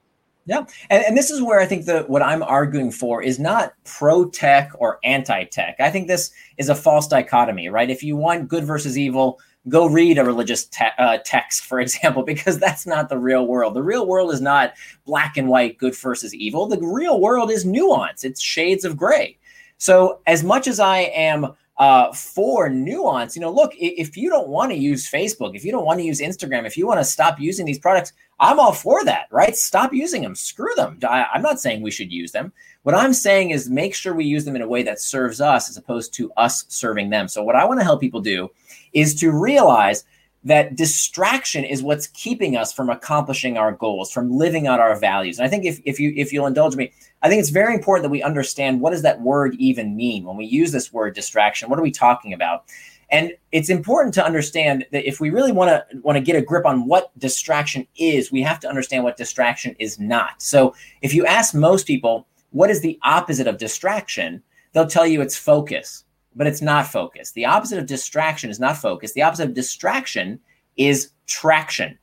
Yeah, 0.45 0.65
and, 0.89 1.03
and 1.03 1.17
this 1.17 1.29
is 1.29 1.41
where 1.41 1.59
I 1.59 1.65
think 1.67 1.85
the 1.85 2.01
what 2.07 2.23
I'm 2.23 2.41
arguing 2.41 2.91
for 2.91 3.21
is 3.21 3.37
not 3.37 3.73
pro 3.83 4.27
tech 4.29 4.71
or 4.75 4.99
anti 5.03 5.43
tech. 5.45 5.75
I 5.79 5.91
think 5.91 6.07
this 6.07 6.31
is 6.57 6.69
a 6.69 6.75
false 6.75 7.07
dichotomy, 7.07 7.69
right? 7.69 7.89
If 7.89 8.01
you 8.01 8.15
want 8.17 8.47
good 8.47 8.63
versus 8.63 8.97
evil, 8.97 9.39
go 9.69 9.85
read 9.85 10.17
a 10.17 10.25
religious 10.25 10.65
te- 10.65 10.85
uh, 10.97 11.19
text, 11.23 11.65
for 11.65 11.79
example, 11.79 12.23
because 12.25 12.57
that's 12.57 12.87
not 12.87 13.09
the 13.09 13.19
real 13.19 13.45
world. 13.45 13.75
The 13.75 13.83
real 13.83 14.07
world 14.07 14.33
is 14.33 14.41
not 14.41 14.73
black 15.05 15.37
and 15.37 15.47
white, 15.47 15.77
good 15.77 15.95
versus 15.95 16.33
evil. 16.33 16.67
The 16.67 16.79
real 16.79 17.21
world 17.21 17.51
is 17.51 17.65
nuance. 17.65 18.23
It's 18.23 18.41
shades 18.41 18.83
of 18.83 18.97
gray. 18.97 19.37
So 19.77 20.21
as 20.27 20.43
much 20.43 20.67
as 20.67 20.79
I 20.79 20.99
am 20.99 21.53
uh, 21.81 22.13
for 22.13 22.69
nuance. 22.69 23.35
You 23.35 23.41
know, 23.41 23.51
look, 23.51 23.71
if 23.75 24.15
you 24.15 24.29
don't 24.29 24.49
want 24.49 24.71
to 24.71 24.77
use 24.77 25.09
Facebook, 25.09 25.55
if 25.55 25.65
you 25.65 25.71
don't 25.71 25.83
want 25.83 25.99
to 25.99 26.05
use 26.05 26.21
Instagram, 26.21 26.67
if 26.67 26.77
you 26.77 26.85
want 26.85 26.99
to 26.99 27.03
stop 27.03 27.39
using 27.39 27.65
these 27.65 27.79
products, 27.79 28.13
I'm 28.39 28.59
all 28.59 28.71
for 28.71 29.03
that, 29.05 29.25
right? 29.31 29.55
Stop 29.55 29.91
using 29.91 30.21
them, 30.21 30.35
screw 30.35 30.71
them. 30.75 30.99
I, 31.03 31.25
I'm 31.33 31.41
not 31.41 31.59
saying 31.59 31.81
we 31.81 31.89
should 31.89 32.13
use 32.13 32.31
them. 32.31 32.53
What 32.83 32.93
I'm 32.93 33.13
saying 33.13 33.49
is 33.49 33.67
make 33.67 33.95
sure 33.95 34.13
we 34.13 34.25
use 34.25 34.45
them 34.45 34.55
in 34.55 34.61
a 34.61 34.67
way 34.67 34.83
that 34.83 35.01
serves 35.01 35.41
us 35.41 35.71
as 35.71 35.77
opposed 35.77 36.13
to 36.13 36.31
us 36.37 36.65
serving 36.67 37.09
them. 37.09 37.27
So, 37.27 37.43
what 37.43 37.55
I 37.55 37.65
want 37.65 37.79
to 37.79 37.83
help 37.83 37.99
people 37.99 38.21
do 38.21 38.51
is 38.93 39.15
to 39.15 39.31
realize 39.31 40.03
that 40.43 40.75
distraction 40.75 41.63
is 41.63 41.83
what's 41.83 42.07
keeping 42.07 42.57
us 42.57 42.73
from 42.73 42.89
accomplishing 42.89 43.57
our 43.57 43.71
goals, 43.71 44.11
from 44.11 44.31
living 44.31 44.67
out 44.67 44.79
our 44.79 44.99
values. 44.99 45.37
And 45.37 45.45
I 45.45 45.49
think 45.49 45.65
if, 45.65 45.79
if 45.85 45.99
you 45.99 46.13
if 46.15 46.33
you'll 46.33 46.47
indulge 46.47 46.75
me, 46.75 46.91
I 47.21 47.29
think 47.29 47.39
it's 47.39 47.49
very 47.49 47.75
important 47.75 48.03
that 48.03 48.09
we 48.09 48.23
understand 48.23 48.81
what 48.81 48.91
does 48.91 49.03
that 49.03 49.21
word 49.21 49.55
even 49.59 49.95
mean 49.95 50.23
when 50.23 50.37
we 50.37 50.45
use 50.45 50.71
this 50.71 50.91
word 50.91 51.13
distraction. 51.13 51.69
What 51.69 51.77
are 51.77 51.83
we 51.83 51.91
talking 51.91 52.33
about? 52.33 52.65
And 53.11 53.33
it's 53.51 53.69
important 53.69 54.13
to 54.15 54.25
understand 54.25 54.85
that 54.91 55.05
if 55.05 55.19
we 55.19 55.29
really 55.29 55.51
want 55.51 55.69
to 55.69 55.97
want 55.99 56.15
to 56.15 56.23
get 56.23 56.35
a 56.35 56.41
grip 56.41 56.65
on 56.65 56.87
what 56.87 57.17
distraction 57.19 57.85
is, 57.97 58.31
we 58.31 58.41
have 58.41 58.59
to 58.61 58.69
understand 58.69 59.03
what 59.03 59.17
distraction 59.17 59.75
is 59.79 59.99
not. 59.99 60.41
So 60.41 60.73
if 61.01 61.13
you 61.13 61.25
ask 61.25 61.53
most 61.53 61.85
people 61.85 62.25
what 62.51 62.69
is 62.69 62.81
the 62.81 62.99
opposite 63.03 63.47
of 63.47 63.57
distraction, 63.57 64.41
they'll 64.73 64.87
tell 64.87 65.05
you 65.05 65.21
it's 65.21 65.37
focus 65.37 66.03
but 66.35 66.47
it's 66.47 66.61
not 66.61 66.87
focus. 66.87 67.31
The 67.31 67.45
opposite 67.45 67.79
of 67.79 67.85
distraction 67.85 68.49
is 68.49 68.59
not 68.59 68.77
focus. 68.77 69.13
The 69.13 69.21
opposite 69.21 69.49
of 69.49 69.53
distraction 69.53 70.39
is 70.77 71.11
traction. 71.27 71.97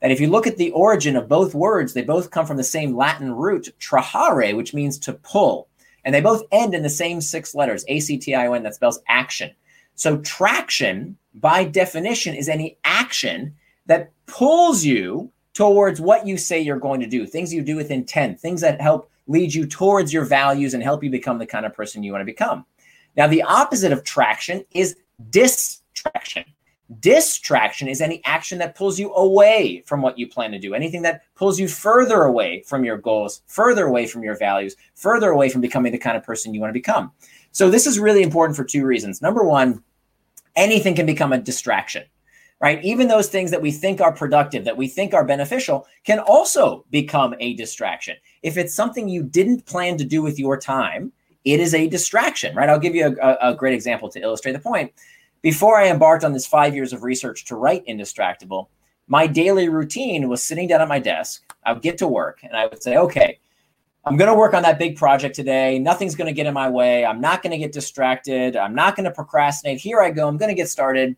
That 0.00 0.10
if 0.10 0.20
you 0.20 0.28
look 0.28 0.46
at 0.46 0.56
the 0.56 0.70
origin 0.72 1.16
of 1.16 1.28
both 1.28 1.54
words, 1.54 1.92
they 1.92 2.02
both 2.02 2.30
come 2.30 2.46
from 2.46 2.56
the 2.56 2.64
same 2.64 2.96
Latin 2.96 3.32
root, 3.32 3.74
trahere, 3.80 4.56
which 4.56 4.74
means 4.74 4.98
to 5.00 5.12
pull. 5.12 5.68
And 6.04 6.14
they 6.14 6.20
both 6.20 6.44
end 6.52 6.74
in 6.74 6.82
the 6.82 6.88
same 6.88 7.20
six 7.20 7.54
letters, 7.54 7.84
A 7.88 8.00
C 8.00 8.16
T 8.16 8.34
I 8.34 8.46
O 8.46 8.52
N, 8.52 8.62
that 8.62 8.74
spells 8.74 9.00
action. 9.08 9.50
So 9.94 10.18
traction, 10.18 11.16
by 11.34 11.64
definition, 11.64 12.34
is 12.34 12.48
any 12.48 12.78
action 12.84 13.54
that 13.86 14.12
pulls 14.26 14.84
you 14.84 15.30
towards 15.54 16.00
what 16.00 16.24
you 16.24 16.36
say 16.36 16.60
you're 16.60 16.78
going 16.78 17.00
to 17.00 17.06
do, 17.06 17.26
things 17.26 17.52
you 17.52 17.62
do 17.62 17.74
with 17.74 17.90
intent, 17.90 18.38
things 18.38 18.60
that 18.60 18.80
help 18.80 19.10
lead 19.26 19.52
you 19.52 19.66
towards 19.66 20.12
your 20.12 20.24
values 20.24 20.72
and 20.72 20.82
help 20.82 21.02
you 21.02 21.10
become 21.10 21.38
the 21.38 21.46
kind 21.46 21.66
of 21.66 21.74
person 21.74 22.04
you 22.04 22.12
want 22.12 22.22
to 22.22 22.26
become. 22.26 22.64
Now, 23.16 23.26
the 23.26 23.42
opposite 23.42 23.92
of 23.92 24.04
traction 24.04 24.64
is 24.72 24.96
distraction. 25.30 26.44
Distraction 27.00 27.86
is 27.86 28.00
any 28.00 28.22
action 28.24 28.58
that 28.58 28.74
pulls 28.74 28.98
you 28.98 29.12
away 29.14 29.82
from 29.86 30.00
what 30.00 30.18
you 30.18 30.26
plan 30.26 30.50
to 30.52 30.58
do, 30.58 30.72
anything 30.72 31.02
that 31.02 31.22
pulls 31.34 31.60
you 31.60 31.68
further 31.68 32.22
away 32.22 32.62
from 32.62 32.82
your 32.82 32.96
goals, 32.96 33.42
further 33.46 33.86
away 33.86 34.06
from 34.06 34.22
your 34.22 34.38
values, 34.38 34.74
further 34.94 35.30
away 35.30 35.50
from 35.50 35.60
becoming 35.60 35.92
the 35.92 35.98
kind 35.98 36.16
of 36.16 36.22
person 36.22 36.54
you 36.54 36.60
want 36.60 36.70
to 36.70 36.80
become. 36.80 37.12
So, 37.52 37.68
this 37.68 37.86
is 37.86 37.98
really 37.98 38.22
important 38.22 38.56
for 38.56 38.64
two 38.64 38.86
reasons. 38.86 39.20
Number 39.20 39.44
one, 39.44 39.82
anything 40.56 40.94
can 40.94 41.04
become 41.04 41.34
a 41.34 41.38
distraction, 41.38 42.04
right? 42.60 42.82
Even 42.82 43.06
those 43.06 43.28
things 43.28 43.50
that 43.50 43.60
we 43.60 43.70
think 43.70 44.00
are 44.00 44.12
productive, 44.12 44.64
that 44.64 44.76
we 44.76 44.88
think 44.88 45.12
are 45.12 45.24
beneficial, 45.24 45.86
can 46.04 46.20
also 46.20 46.86
become 46.90 47.34
a 47.38 47.52
distraction. 47.54 48.16
If 48.42 48.56
it's 48.56 48.74
something 48.74 49.08
you 49.08 49.22
didn't 49.22 49.66
plan 49.66 49.98
to 49.98 50.04
do 50.04 50.22
with 50.22 50.38
your 50.38 50.58
time, 50.58 51.12
it 51.52 51.60
is 51.60 51.74
a 51.74 51.88
distraction, 51.88 52.54
right? 52.54 52.68
I'll 52.68 52.78
give 52.78 52.94
you 52.94 53.16
a, 53.20 53.50
a, 53.50 53.54
great 53.54 53.74
example 53.74 54.08
to 54.10 54.20
illustrate 54.20 54.52
the 54.52 54.58
point. 54.58 54.92
Before 55.40 55.78
I 55.78 55.88
embarked 55.88 56.24
on 56.24 56.32
this 56.32 56.46
five 56.46 56.74
years 56.74 56.92
of 56.92 57.04
research 57.04 57.44
to 57.46 57.56
write 57.56 57.86
Indistractable, 57.86 58.68
my 59.06 59.26
daily 59.26 59.68
routine 59.68 60.28
was 60.28 60.42
sitting 60.42 60.68
down 60.68 60.80
at 60.80 60.88
my 60.88 60.98
desk. 60.98 61.42
I 61.64 61.72
would 61.72 61.82
get 61.82 61.96
to 61.98 62.08
work 62.08 62.40
and 62.42 62.56
I 62.56 62.66
would 62.66 62.82
say, 62.82 62.96
okay, 62.96 63.38
I'm 64.04 64.16
going 64.16 64.28
to 64.28 64.34
work 64.34 64.54
on 64.54 64.62
that 64.62 64.78
big 64.78 64.96
project 64.96 65.34
today. 65.34 65.78
Nothing's 65.78 66.14
going 66.14 66.26
to 66.26 66.32
get 66.32 66.46
in 66.46 66.54
my 66.54 66.68
way. 66.68 67.04
I'm 67.04 67.20
not 67.20 67.42
going 67.42 67.50
to 67.50 67.58
get 67.58 67.72
distracted. 67.72 68.56
I'm 68.56 68.74
not 68.74 68.96
going 68.96 69.04
to 69.04 69.10
procrastinate. 69.10 69.78
Here 69.78 70.00
I 70.00 70.10
go. 70.10 70.28
I'm 70.28 70.36
going 70.36 70.50
to 70.50 70.54
get 70.54 70.68
started. 70.68 71.16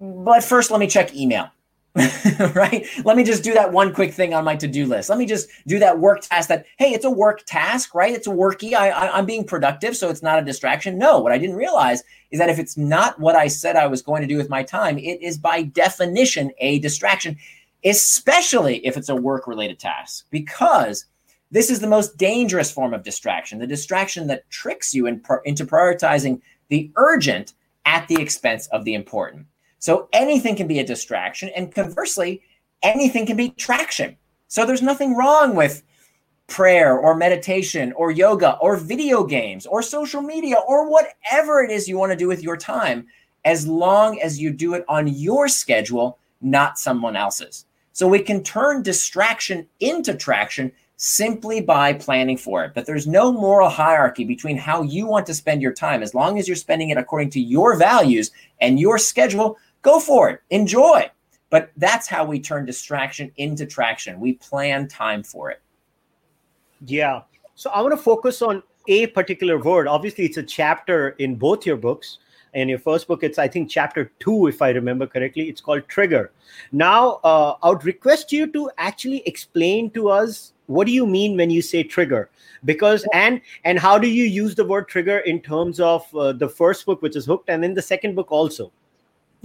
But 0.00 0.44
first, 0.44 0.70
let 0.70 0.80
me 0.80 0.86
check 0.86 1.14
email. 1.14 1.48
right? 2.54 2.86
Let 3.04 3.16
me 3.16 3.24
just 3.24 3.42
do 3.42 3.54
that 3.54 3.72
one 3.72 3.94
quick 3.94 4.12
thing 4.12 4.34
on 4.34 4.44
my 4.44 4.54
to 4.56 4.68
do 4.68 4.84
list. 4.84 5.08
Let 5.08 5.18
me 5.18 5.24
just 5.24 5.48
do 5.66 5.78
that 5.78 5.98
work 5.98 6.20
task 6.20 6.48
that, 6.50 6.66
hey, 6.76 6.92
it's 6.92 7.06
a 7.06 7.10
work 7.10 7.44
task, 7.46 7.94
right? 7.94 8.12
It's 8.12 8.26
a 8.26 8.30
worky. 8.30 8.74
I, 8.74 8.90
I, 8.90 9.16
I'm 9.16 9.24
being 9.24 9.44
productive, 9.44 9.96
so 9.96 10.10
it's 10.10 10.22
not 10.22 10.38
a 10.38 10.44
distraction. 10.44 10.98
No, 10.98 11.20
what 11.20 11.32
I 11.32 11.38
didn't 11.38 11.56
realize 11.56 12.02
is 12.30 12.38
that 12.38 12.50
if 12.50 12.58
it's 12.58 12.76
not 12.76 13.18
what 13.18 13.34
I 13.34 13.48
said 13.48 13.76
I 13.76 13.86
was 13.86 14.02
going 14.02 14.20
to 14.20 14.28
do 14.28 14.36
with 14.36 14.50
my 14.50 14.62
time, 14.62 14.98
it 14.98 15.22
is 15.22 15.38
by 15.38 15.62
definition 15.62 16.52
a 16.58 16.80
distraction, 16.80 17.38
especially 17.82 18.84
if 18.84 18.98
it's 18.98 19.08
a 19.08 19.16
work 19.16 19.46
related 19.46 19.78
task, 19.78 20.26
because 20.30 21.06
this 21.50 21.70
is 21.70 21.80
the 21.80 21.86
most 21.86 22.18
dangerous 22.18 22.70
form 22.70 22.92
of 22.92 23.04
distraction 23.04 23.58
the 23.58 23.66
distraction 23.66 24.26
that 24.26 24.50
tricks 24.50 24.92
you 24.92 25.06
in, 25.06 25.22
into 25.46 25.64
prioritizing 25.64 26.42
the 26.68 26.90
urgent 26.96 27.54
at 27.86 28.06
the 28.08 28.20
expense 28.20 28.66
of 28.68 28.84
the 28.84 28.92
important. 28.92 29.46
So 29.78 30.08
anything 30.12 30.56
can 30.56 30.66
be 30.66 30.78
a 30.78 30.86
distraction. 30.86 31.50
And 31.54 31.74
conversely, 31.74 32.42
anything 32.82 33.26
can 33.26 33.36
be 33.36 33.50
traction. 33.50 34.16
So 34.48 34.64
there's 34.64 34.82
nothing 34.82 35.16
wrong 35.16 35.54
with 35.54 35.82
prayer 36.46 36.96
or 36.96 37.14
meditation 37.14 37.92
or 37.92 38.10
yoga 38.10 38.56
or 38.58 38.76
video 38.76 39.24
games 39.24 39.66
or 39.66 39.82
social 39.82 40.22
media 40.22 40.56
or 40.68 40.88
whatever 40.88 41.62
it 41.62 41.70
is 41.70 41.88
you 41.88 41.98
want 41.98 42.12
to 42.12 42.16
do 42.16 42.28
with 42.28 42.42
your 42.42 42.56
time, 42.56 43.06
as 43.44 43.66
long 43.66 44.20
as 44.20 44.38
you 44.38 44.52
do 44.52 44.74
it 44.74 44.84
on 44.88 45.08
your 45.08 45.48
schedule, 45.48 46.18
not 46.40 46.78
someone 46.78 47.16
else's. 47.16 47.66
So 47.92 48.06
we 48.06 48.20
can 48.20 48.42
turn 48.42 48.82
distraction 48.82 49.66
into 49.80 50.14
traction 50.14 50.70
simply 50.96 51.60
by 51.60 51.92
planning 51.92 52.36
for 52.36 52.64
it. 52.64 52.72
But 52.74 52.86
there's 52.86 53.06
no 53.06 53.32
moral 53.32 53.68
hierarchy 53.68 54.24
between 54.24 54.56
how 54.56 54.82
you 54.82 55.06
want 55.06 55.26
to 55.26 55.34
spend 55.34 55.62
your 55.62 55.72
time. 55.72 56.02
As 56.02 56.14
long 56.14 56.38
as 56.38 56.48
you're 56.48 56.56
spending 56.56 56.90
it 56.90 56.98
according 56.98 57.30
to 57.30 57.40
your 57.40 57.76
values 57.76 58.30
and 58.60 58.80
your 58.80 58.98
schedule, 58.98 59.58
Go 59.86 60.00
for 60.00 60.28
it. 60.30 60.40
Enjoy. 60.50 61.08
But 61.48 61.70
that's 61.76 62.08
how 62.08 62.24
we 62.24 62.40
turn 62.40 62.66
distraction 62.66 63.30
into 63.36 63.66
traction. 63.66 64.18
We 64.18 64.32
plan 64.32 64.88
time 64.88 65.22
for 65.22 65.48
it. 65.52 65.62
Yeah. 66.84 67.22
So 67.54 67.70
I 67.70 67.80
want 67.82 67.92
to 67.92 68.02
focus 68.02 68.42
on 68.42 68.64
a 68.88 69.06
particular 69.06 69.60
word. 69.60 69.86
Obviously, 69.86 70.24
it's 70.24 70.38
a 70.38 70.42
chapter 70.42 71.10
in 71.20 71.36
both 71.36 71.64
your 71.64 71.76
books. 71.76 72.18
In 72.54 72.68
your 72.68 72.80
first 72.80 73.06
book, 73.06 73.22
it's 73.22 73.38
I 73.38 73.46
think 73.46 73.70
chapter 73.70 74.10
two, 74.18 74.48
if 74.48 74.60
I 74.60 74.70
remember 74.70 75.06
correctly. 75.06 75.48
It's 75.48 75.60
called 75.60 75.86
trigger. 75.86 76.32
Now, 76.72 77.20
uh, 77.22 77.54
I 77.62 77.68
would 77.68 77.84
request 77.84 78.32
you 78.32 78.50
to 78.54 78.68
actually 78.78 79.22
explain 79.24 79.90
to 79.90 80.08
us 80.08 80.52
what 80.66 80.88
do 80.88 80.92
you 80.92 81.06
mean 81.06 81.36
when 81.36 81.48
you 81.48 81.62
say 81.62 81.84
trigger 81.84 82.28
because 82.64 83.06
and 83.14 83.40
and 83.62 83.78
how 83.78 83.98
do 83.98 84.08
you 84.08 84.24
use 84.24 84.56
the 84.56 84.64
word 84.64 84.88
trigger 84.88 85.18
in 85.18 85.40
terms 85.40 85.78
of 85.78 86.02
uh, 86.16 86.32
the 86.32 86.48
first 86.48 86.86
book 86.86 87.02
which 87.02 87.14
is 87.14 87.24
hooked 87.24 87.48
and 87.48 87.62
then 87.62 87.72
the 87.72 87.82
second 87.82 88.16
book 88.16 88.32
also 88.32 88.72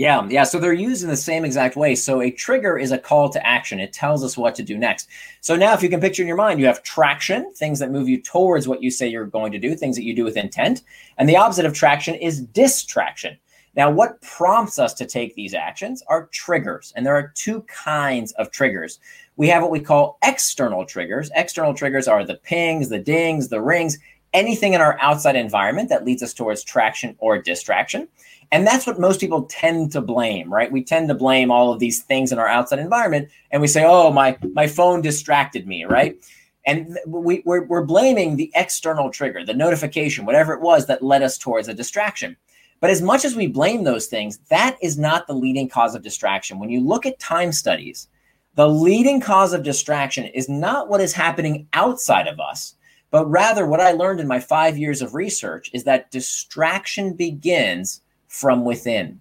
yeah, 0.02 0.28
yeah. 0.30 0.44
So 0.46 0.58
they're 0.58 0.74
used 0.74 1.04
in 1.04 1.10
the 1.10 1.16
same 1.16 1.46
exact 1.46 1.76
way. 1.76 1.94
So 1.94 2.22
a 2.22 2.32
trigger 2.32 2.76
is 2.76 2.92
a 2.92 2.98
call 2.98 3.30
to 3.30 3.46
action. 3.46 3.80
It 3.80 3.94
tells 3.94 4.24
us 4.24 4.36
what 4.36 4.56
to 4.56 4.64
do 4.64 4.76
next. 4.76 5.08
So 5.42 5.56
now, 5.56 5.76
if 5.76 5.84
you 5.84 5.90
can 5.90 6.02
picture 6.02 6.24
in 6.24 6.28
your 6.28 6.38
mind, 6.38 6.60
you 6.60 6.66
have 6.66 6.82
traction, 6.82 7.54
things 7.54 7.78
that 7.78 7.92
move 7.92 8.10
you 8.10 8.20
towards 8.20 8.68
what 8.68 8.82
you 8.82 8.90
say 8.90 9.08
you're 9.08 9.28
going 9.28 9.52
to 9.52 9.60
do, 9.60 9.76
things 9.76 9.96
that 9.98 10.04
you 10.04 10.16
do 10.16 10.24
with 10.24 10.38
intent. 10.38 10.82
And 11.20 11.30
the 11.30 11.38
opposite 11.38 11.66
of 11.66 11.76
traction 11.76 12.16
is 12.16 12.42
distraction. 12.42 13.38
Now, 13.76 13.92
what 13.92 14.20
prompts 14.24 14.80
us 14.80 14.96
to 14.96 15.06
take 15.06 15.36
these 15.36 15.54
actions 15.54 16.02
are 16.08 16.30
triggers. 16.32 16.92
And 16.96 17.06
there 17.06 17.16
are 17.16 17.32
two 17.36 17.62
kinds 17.62 18.32
of 18.34 18.50
triggers 18.50 18.98
we 19.38 19.48
have 19.50 19.62
what 19.62 19.72
we 19.72 19.80
call 19.80 20.18
external 20.24 20.86
triggers. 20.86 21.30
External 21.36 21.74
triggers 21.74 22.08
are 22.08 22.26
the 22.26 22.36
pings, 22.36 22.90
the 22.90 23.00
dings, 23.00 23.50
the 23.50 23.62
rings, 23.62 23.98
anything 24.34 24.74
in 24.74 24.82
our 24.82 25.00
outside 25.00 25.36
environment 25.36 25.90
that 25.90 26.06
leads 26.06 26.24
us 26.24 26.34
towards 26.34 26.64
traction 26.64 27.16
or 27.20 27.42
distraction. 27.42 28.08
And 28.52 28.68
that's 28.68 28.86
what 28.86 29.00
most 29.00 29.22
people 29.22 29.44
tend 29.44 29.94
to 29.94 30.02
blame, 30.02 30.54
right? 30.54 30.72
We 30.72 30.84
tend 30.84 31.08
to 31.08 31.16
blame 31.16 31.52
all 31.52 31.72
of 31.72 31.80
these 31.80 32.04
things 32.04 32.32
in 32.32 32.40
our 32.40 32.48
outside 32.48 32.80
environment 32.80 33.30
and 33.52 33.62
we 33.62 33.68
say, 33.68 33.86
oh, 33.86 34.12
my, 34.12 34.38
my 34.54 34.68
phone 34.68 35.02
distracted 35.02 35.66
me, 35.66 35.86
right? 35.86 36.18
And 36.66 36.98
we, 37.08 37.42
we're, 37.46 37.64
we're 37.66 37.86
blaming 37.86 38.36
the 38.36 38.52
external 38.54 39.10
trigger, 39.10 39.46
the 39.46 39.54
notification, 39.54 40.26
whatever 40.26 40.54
it 40.54 40.62
was 40.62 40.86
that 40.88 41.02
led 41.02 41.24
us 41.24 41.38
towards 41.38 41.70
a 41.70 41.74
distraction. 41.74 42.36
But 42.82 42.90
as 42.90 43.02
much 43.02 43.24
as 43.26 43.36
we 43.36 43.48
blame 43.48 43.84
those 43.84 44.08
things, 44.08 44.40
that 44.50 44.78
is 44.82 44.98
not 44.98 45.28
the 45.28 45.34
leading 45.34 45.70
cause 45.70 45.96
of 45.96 46.02
distraction. 46.02 46.60
When 46.60 46.70
you 46.70 46.82
look 46.82 47.06
at 47.06 47.20
time 47.20 47.52
studies, 47.52 48.10
the 48.56 48.68
leading 48.68 49.22
cause 49.22 49.54
of 49.54 49.64
distraction 49.64 50.26
is 50.26 50.50
not 50.50 50.90
what 50.90 51.00
is 51.00 51.14
happening 51.14 51.68
outside 51.74 52.28
of 52.28 52.40
us, 52.40 52.76
but 53.12 53.30
rather 53.30 53.66
what 53.66 53.80
I 53.80 53.92
learned 53.92 54.20
in 54.20 54.28
my 54.28 54.40
five 54.40 54.78
years 54.78 55.02
of 55.02 55.16
research 55.16 55.70
is 55.74 55.86
that 55.86 56.12
distraction 56.12 57.14
begins 57.14 58.02
from 58.32 58.63
within. 58.63 59.20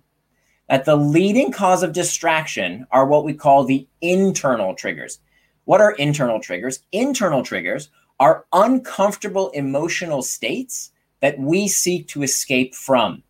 That 0.68 0.84
the 0.84 0.96
leading 0.96 1.50
cause 1.50 1.82
of 1.82 1.92
distraction 1.92 2.86
are 2.92 3.06
what 3.06 3.24
we 3.24 3.34
call 3.34 3.64
the 3.64 3.88
internal 4.00 4.72
triggers. 4.74 5.18
What 5.64 5.80
are 5.80 5.92
internal 5.92 6.40
triggers? 6.40 6.80
Internal 6.92 7.42
triggers 7.42 7.90
are 8.20 8.46
uncomfortable 8.52 9.50
emotional 9.50 10.22
states 10.22 10.92
that 11.20 11.38
we 11.38 11.66
seek 11.66 12.06
to 12.08 12.22
escape 12.22 12.74
from 12.74 13.22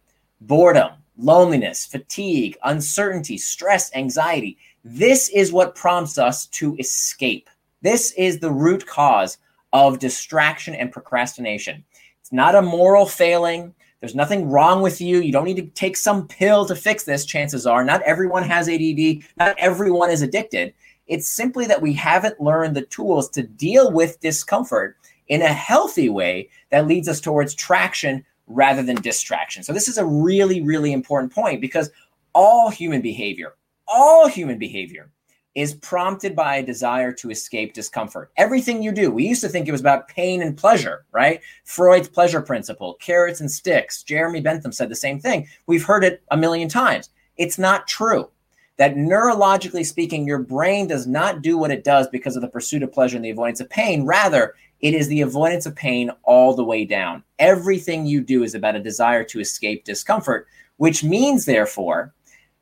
boredom, 0.43 0.90
loneliness, 1.16 1.87
fatigue, 1.87 2.59
uncertainty, 2.64 3.38
stress, 3.38 3.90
anxiety. 3.95 4.59
This 4.85 5.31
is 5.31 5.51
what 5.51 5.75
prompts 5.75 6.19
us 6.19 6.47
to 6.47 6.77
escape. 6.77 7.49
This 7.81 8.12
is 8.12 8.38
the 8.38 8.53
root 8.53 8.87
cause 8.87 9.38
of 9.73 9.99
distraction 9.99 10.75
and 10.75 10.93
procrastination. 10.93 11.85
It's 12.21 12.33
not 12.33 12.55
a 12.55 12.62
moral 12.62 13.07
failing. 13.07 13.75
There's 14.01 14.15
nothing 14.15 14.49
wrong 14.49 14.81
with 14.81 15.01
you. 15.01 15.21
You 15.21 15.31
don't 15.31 15.45
need 15.45 15.57
to 15.57 15.67
take 15.67 15.97
some 15.97 16.27
pill 16.27 16.65
to 16.67 16.75
fix 16.75 17.05
this, 17.05 17.27
chances 17.27 17.67
are. 17.67 17.85
Not 17.85 18.03
everyone 18.03 18.43
has 18.45 18.69
ADD, 18.69 19.23
not 19.37 19.55
everyone 19.59 20.11
is 20.11 20.23
addicted. 20.23 20.73
It's 21.07 21.29
simply 21.29 21.67
that 21.67 21.83
we 21.83 21.93
haven't 21.93 22.41
learned 22.41 22.77
the 22.77 22.83
tools 22.83 23.29
to 23.31 23.43
deal 23.43 23.93
with 23.93 24.21
discomfort 24.21 24.97
in 25.29 25.43
a 25.43 25.53
healthy 25.53 26.09
way 26.09 26.49
that 26.71 26.87
leads 26.87 27.09
us 27.09 27.21
towards 27.21 27.55
traction 27.55 28.25
rather 28.47 28.83
than 28.83 28.97
distraction. 28.97 29.63
So, 29.63 29.73
this 29.73 29.89
is 29.89 29.99
a 29.99 30.05
really, 30.05 30.61
really 30.63 30.93
important 30.93 31.33
point 31.33 31.61
because 31.61 31.91
all 32.33 32.71
human 32.71 33.03
behavior, 33.03 33.55
all 33.87 34.29
human 34.29 34.59
behavior 34.59 35.11
is 35.55 35.75
prompted 35.75 36.37
by 36.37 36.57
a 36.57 36.67
desire 36.67 37.13
to 37.13 37.31
escape 37.31 37.75
discomfort. 37.75 38.31
Everything 38.37 38.83
you 38.83 38.93
do, 38.93 39.11
we 39.11 39.27
used 39.27 39.41
to 39.41 39.49
think 39.49 39.67
it 39.67 39.73
was 39.73 39.81
about 39.81 40.09
pain 40.09 40.43
and 40.43 40.57
pleasure, 40.57 41.05
right? 41.11 41.41
Freud's 41.65 42.09
pleasure 42.09 42.41
principle, 42.41 42.95
carrots 43.01 43.41
and 43.41 43.51
sticks. 43.51 44.03
Jeremy 44.05 44.41
Bentham 44.41 44.73
said 44.73 44.89
the 44.89 44.95
same 44.95 45.19
thing. 45.19 45.49
We've 45.67 45.85
heard 45.85 46.05
it 46.05 46.23
a 46.31 46.37
million 46.37 46.69
times. 46.69 47.11
It's 47.37 47.59
not 47.59 47.89
true. 47.89 48.31
That 48.77 48.95
neurologically 48.95 49.85
speaking, 49.85 50.27
your 50.27 50.39
brain 50.39 50.87
does 50.87 51.07
not 51.07 51.43
do 51.43 51.59
what 51.59 51.71
it 51.71 51.85
does 51.85 52.09
because 52.09 52.37
of 52.37 52.43
the 52.43 52.49
pursuit 52.49 52.83
of 52.83 52.93
pleasure 52.93 53.17
and 53.17 53.25
the 53.25 53.31
avoidance 53.31 53.61
of 53.61 53.69
pain. 53.69 54.07
Rather, 54.07 54.55
it 54.81 54.95
is 54.95 55.09
the 55.09 55.21
avoidance 55.21 55.67
of 55.67 55.77
pain 55.77 56.11
all 56.23 56.55
the 56.55 56.65
way 56.65 56.85
down. 56.87 57.23
Everything 57.39 58.07
you 58.07 58.23
do 58.23 58.43
is 58.43 58.55
about 58.55 58.77
a 58.77 58.83
desire 58.83 59.25
to 59.25 59.41
escape 59.41 59.85
discomfort, 59.85 60.47
which 60.79 61.05
means, 61.05 61.45
therefore, 61.45 62.15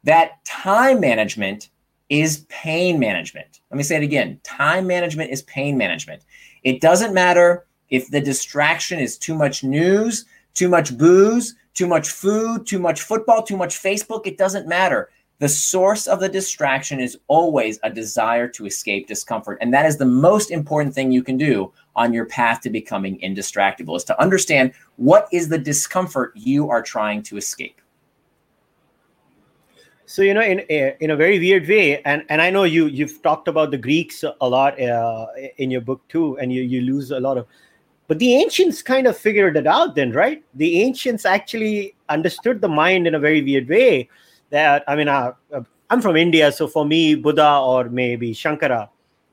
that 0.02 0.44
time 0.44 1.00
management 1.00 1.68
is 2.08 2.46
pain 2.48 2.98
management. 2.98 3.60
Let 3.70 3.76
me 3.76 3.82
say 3.82 3.96
it 3.96 4.02
again 4.02 4.40
time 4.44 4.86
management 4.86 5.30
is 5.30 5.42
pain 5.42 5.76
management. 5.76 6.22
It 6.62 6.80
doesn't 6.80 7.14
matter 7.14 7.66
if 7.90 8.10
the 8.10 8.20
distraction 8.20 8.98
is 8.98 9.16
too 9.16 9.34
much 9.34 9.64
news, 9.64 10.24
too 10.54 10.68
much 10.68 10.96
booze, 10.96 11.54
too 11.74 11.86
much 11.86 12.10
food, 12.10 12.66
too 12.66 12.78
much 12.78 13.02
football, 13.02 13.42
too 13.42 13.56
much 13.56 13.80
Facebook. 13.80 14.26
It 14.26 14.38
doesn't 14.38 14.66
matter. 14.66 15.10
The 15.38 15.48
source 15.48 16.08
of 16.08 16.18
the 16.18 16.28
distraction 16.28 16.98
is 16.98 17.16
always 17.28 17.78
a 17.84 17.90
desire 17.90 18.48
to 18.48 18.66
escape 18.66 19.06
discomfort. 19.06 19.58
And 19.60 19.72
that 19.72 19.86
is 19.86 19.96
the 19.96 20.04
most 20.04 20.50
important 20.50 20.94
thing 20.94 21.12
you 21.12 21.22
can 21.22 21.36
do 21.36 21.72
on 21.94 22.12
your 22.12 22.26
path 22.26 22.60
to 22.62 22.70
becoming 22.70 23.20
indistractable 23.20 23.96
is 23.96 24.02
to 24.04 24.20
understand 24.20 24.72
what 24.96 25.28
is 25.32 25.48
the 25.48 25.58
discomfort 25.58 26.32
you 26.34 26.68
are 26.70 26.82
trying 26.82 27.22
to 27.22 27.36
escape 27.36 27.80
so 30.08 30.22
you 30.22 30.32
know 30.32 30.40
in 30.40 30.60
in 31.04 31.10
a 31.10 31.16
very 31.16 31.38
weird 31.38 31.68
way 31.68 32.00
and 32.02 32.24
and 32.30 32.40
i 32.40 32.48
know 32.48 32.64
you 32.64 32.86
you've 32.86 33.22
talked 33.22 33.46
about 33.46 33.70
the 33.70 33.76
greeks 33.76 34.24
a 34.24 34.48
lot 34.48 34.80
uh, 34.80 35.26
in 35.58 35.70
your 35.70 35.82
book 35.82 36.00
too 36.08 36.38
and 36.38 36.50
you 36.50 36.62
you 36.62 36.80
lose 36.80 37.10
a 37.10 37.20
lot 37.20 37.36
of 37.36 37.46
but 38.06 38.18
the 38.18 38.34
ancients 38.36 38.80
kind 38.80 39.06
of 39.06 39.18
figured 39.18 39.54
it 39.54 39.66
out 39.66 39.94
then 39.94 40.12
right? 40.12 40.42
The 40.54 40.80
ancients 40.80 41.26
actually 41.26 41.94
understood 42.08 42.62
the 42.62 42.68
mind 42.68 43.06
in 43.06 43.14
a 43.14 43.18
very 43.18 43.42
weird 43.42 43.68
way 43.68 44.08
that 44.48 44.82
i 44.88 44.96
mean 44.96 45.08
uh, 45.08 45.32
uh 45.52 45.60
i'm 45.90 46.00
from 46.00 46.16
india 46.16 46.50
so 46.50 46.66
for 46.66 46.86
me 46.86 47.14
buddha 47.14 47.58
or 47.60 47.90
maybe 47.90 48.32
shankara 48.32 48.88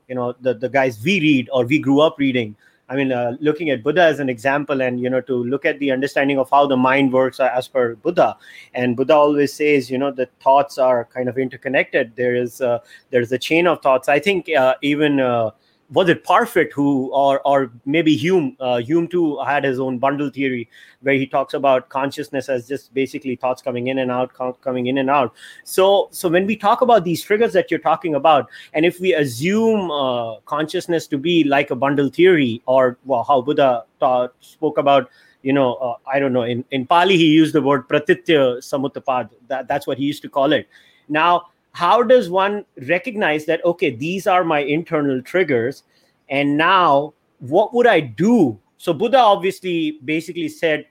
you 0.08 0.14
know 0.14 0.34
the, 0.40 0.52
the 0.52 0.68
guys 0.68 1.02
we 1.02 1.20
read 1.20 1.48
or 1.52 1.64
we 1.64 1.78
grew 1.78 2.00
up 2.00 2.18
reading 2.18 2.54
I 2.88 2.94
mean, 2.94 3.10
uh, 3.10 3.36
looking 3.40 3.70
at 3.70 3.82
Buddha 3.82 4.02
as 4.02 4.20
an 4.20 4.28
example, 4.28 4.80
and 4.80 5.00
you 5.00 5.10
know, 5.10 5.20
to 5.22 5.34
look 5.34 5.64
at 5.64 5.78
the 5.80 5.90
understanding 5.90 6.38
of 6.38 6.48
how 6.50 6.66
the 6.66 6.76
mind 6.76 7.12
works 7.12 7.40
uh, 7.40 7.50
as 7.52 7.66
per 7.66 7.96
Buddha. 7.96 8.36
And 8.74 8.96
Buddha 8.96 9.14
always 9.14 9.52
says, 9.52 9.90
you 9.90 9.98
know, 9.98 10.12
the 10.12 10.26
thoughts 10.40 10.78
are 10.78 11.04
kind 11.06 11.28
of 11.28 11.36
interconnected. 11.36 12.14
There 12.14 12.36
is 12.36 12.60
uh, 12.60 12.78
there's 13.10 13.32
a 13.32 13.38
chain 13.38 13.66
of 13.66 13.82
thoughts. 13.82 14.08
I 14.08 14.20
think 14.20 14.48
uh, 14.50 14.76
even 14.82 15.18
uh, 15.18 15.50
was 15.90 16.08
it 16.08 16.24
Parfit 16.24 16.72
who, 16.72 17.10
or 17.12 17.40
or 17.46 17.70
maybe 17.84 18.16
Hume? 18.16 18.56
Uh, 18.58 18.78
Hume 18.78 19.06
too 19.06 19.38
had 19.44 19.64
his 19.64 19.78
own 19.78 19.98
bundle 19.98 20.30
theory 20.30 20.68
where 21.02 21.14
he 21.14 21.26
talks 21.26 21.54
about 21.54 21.88
consciousness 21.88 22.48
as 22.48 22.66
just 22.66 22.92
basically 22.92 23.36
thoughts 23.36 23.62
coming 23.62 23.88
in 23.88 23.98
and 23.98 24.10
out, 24.10 24.32
coming 24.60 24.86
in 24.86 24.98
and 24.98 25.08
out. 25.08 25.34
So 25.64 26.08
so 26.10 26.28
when 26.28 26.46
we 26.46 26.56
talk 26.56 26.80
about 26.80 27.04
these 27.04 27.22
triggers 27.22 27.52
that 27.52 27.70
you're 27.70 27.80
talking 27.80 28.14
about, 28.14 28.48
and 28.72 28.84
if 28.84 28.98
we 29.00 29.14
assume 29.14 29.90
uh, 29.90 30.40
consciousness 30.40 31.06
to 31.08 31.18
be 31.18 31.44
like 31.44 31.70
a 31.70 31.76
bundle 31.76 32.08
theory, 32.08 32.62
or 32.66 32.98
well, 33.04 33.22
how 33.22 33.40
Buddha 33.40 33.84
taught, 34.00 34.34
spoke 34.40 34.78
about 34.78 35.08
you 35.42 35.52
know, 35.52 35.74
uh, 35.74 35.94
I 36.12 36.18
don't 36.18 36.32
know. 36.32 36.42
In, 36.42 36.64
in 36.72 36.86
Pali, 36.86 37.16
he 37.16 37.26
used 37.26 37.54
the 37.54 37.62
word 37.62 37.86
pratitya 37.86 38.56
samutapad. 38.58 39.30
That, 39.46 39.68
that's 39.68 39.86
what 39.86 39.96
he 39.96 40.04
used 40.04 40.22
to 40.22 40.28
call 40.28 40.52
it. 40.52 40.68
Now, 41.08 41.50
how 41.76 42.02
does 42.02 42.30
one 42.30 42.64
recognize 42.88 43.44
that 43.44 43.62
okay 43.62 43.90
these 43.90 44.26
are 44.26 44.42
my 44.42 44.60
internal 44.60 45.20
triggers 45.20 45.82
and 46.30 46.56
now 46.56 47.12
what 47.40 47.74
would 47.74 47.86
i 47.86 48.00
do? 48.00 48.58
So 48.78 48.94
buddha 48.94 49.18
obviously 49.18 49.98
basically 50.02 50.48
said 50.48 50.86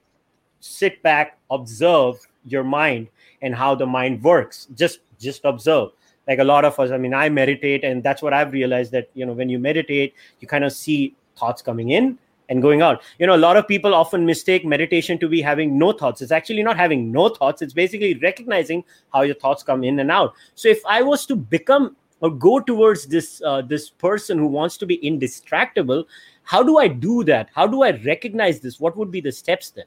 sit 0.60 1.02
back 1.02 1.38
observe 1.50 2.24
your 2.44 2.62
mind 2.62 3.08
and 3.42 3.52
how 3.52 3.74
the 3.74 3.86
mind 3.86 4.22
works. 4.22 4.68
Just 4.76 5.00
just 5.18 5.44
observe. 5.44 5.90
Like 6.28 6.38
a 6.38 6.44
lot 6.44 6.64
of 6.64 6.78
us 6.78 6.90
i 6.92 6.98
mean 6.98 7.14
i 7.14 7.28
meditate 7.28 7.82
and 7.82 8.02
that's 8.02 8.22
what 8.22 8.32
i've 8.32 8.52
realized 8.52 8.92
that 8.92 9.10
you 9.14 9.26
know 9.26 9.32
when 9.32 9.48
you 9.48 9.58
meditate 9.58 10.14
you 10.40 10.48
kind 10.48 10.64
of 10.64 10.72
see 10.72 11.14
thoughts 11.36 11.62
coming 11.62 11.90
in 11.90 12.18
and 12.48 12.62
going 12.62 12.82
out. 12.82 13.02
You 13.18 13.26
know, 13.26 13.34
a 13.34 13.38
lot 13.38 13.56
of 13.56 13.66
people 13.66 13.94
often 13.94 14.24
mistake 14.24 14.64
meditation 14.64 15.18
to 15.18 15.28
be 15.28 15.42
having 15.42 15.78
no 15.78 15.92
thoughts. 15.92 16.22
It's 16.22 16.32
actually 16.32 16.62
not 16.62 16.76
having 16.76 17.10
no 17.12 17.28
thoughts, 17.28 17.62
it's 17.62 17.72
basically 17.72 18.14
recognizing 18.14 18.84
how 19.12 19.22
your 19.22 19.34
thoughts 19.34 19.62
come 19.62 19.84
in 19.84 19.98
and 19.98 20.10
out. 20.10 20.34
So 20.54 20.68
if 20.68 20.80
I 20.86 21.02
was 21.02 21.26
to 21.26 21.36
become 21.36 21.96
or 22.20 22.30
go 22.30 22.60
towards 22.60 23.06
this 23.06 23.42
uh, 23.44 23.62
this 23.62 23.90
person 23.90 24.38
who 24.38 24.46
wants 24.46 24.76
to 24.78 24.86
be 24.86 24.98
indistractable, 24.98 26.04
how 26.44 26.62
do 26.62 26.78
I 26.78 26.88
do 26.88 27.24
that? 27.24 27.50
How 27.54 27.66
do 27.66 27.82
I 27.82 27.90
recognize 28.04 28.60
this? 28.60 28.80
What 28.80 28.96
would 28.96 29.10
be 29.10 29.20
the 29.20 29.32
steps 29.32 29.70
then? 29.70 29.84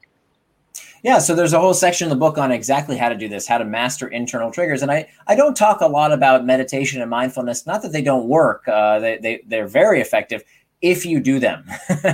Yeah, 1.02 1.20
so 1.20 1.34
there's 1.34 1.54
a 1.54 1.60
whole 1.60 1.74
section 1.74 2.06
in 2.06 2.10
the 2.10 2.16
book 2.18 2.38
on 2.38 2.52
exactly 2.52 2.98
how 2.98 3.08
to 3.08 3.16
do 3.16 3.30
this, 3.30 3.48
how 3.48 3.58
to 3.58 3.64
master 3.64 4.10
internal 4.10 4.52
triggers. 4.52 4.82
And 4.82 4.92
I, 4.92 5.08
I 5.28 5.36
don't 5.36 5.56
talk 5.56 5.80
a 5.80 5.88
lot 5.88 6.12
about 6.12 6.46
meditation 6.46 7.02
and 7.02 7.10
mindfulness. 7.10 7.66
Not 7.66 7.82
that 7.84 7.94
they 7.94 8.02
don't 8.02 8.28
work, 8.28 8.68
uh, 8.68 9.00
they, 9.00 9.18
they, 9.18 9.42
they're 9.48 9.68
very 9.68 10.02
effective 10.02 10.44
if 10.82 11.06
you 11.06 11.20
do 11.20 11.40
them. 11.40 11.66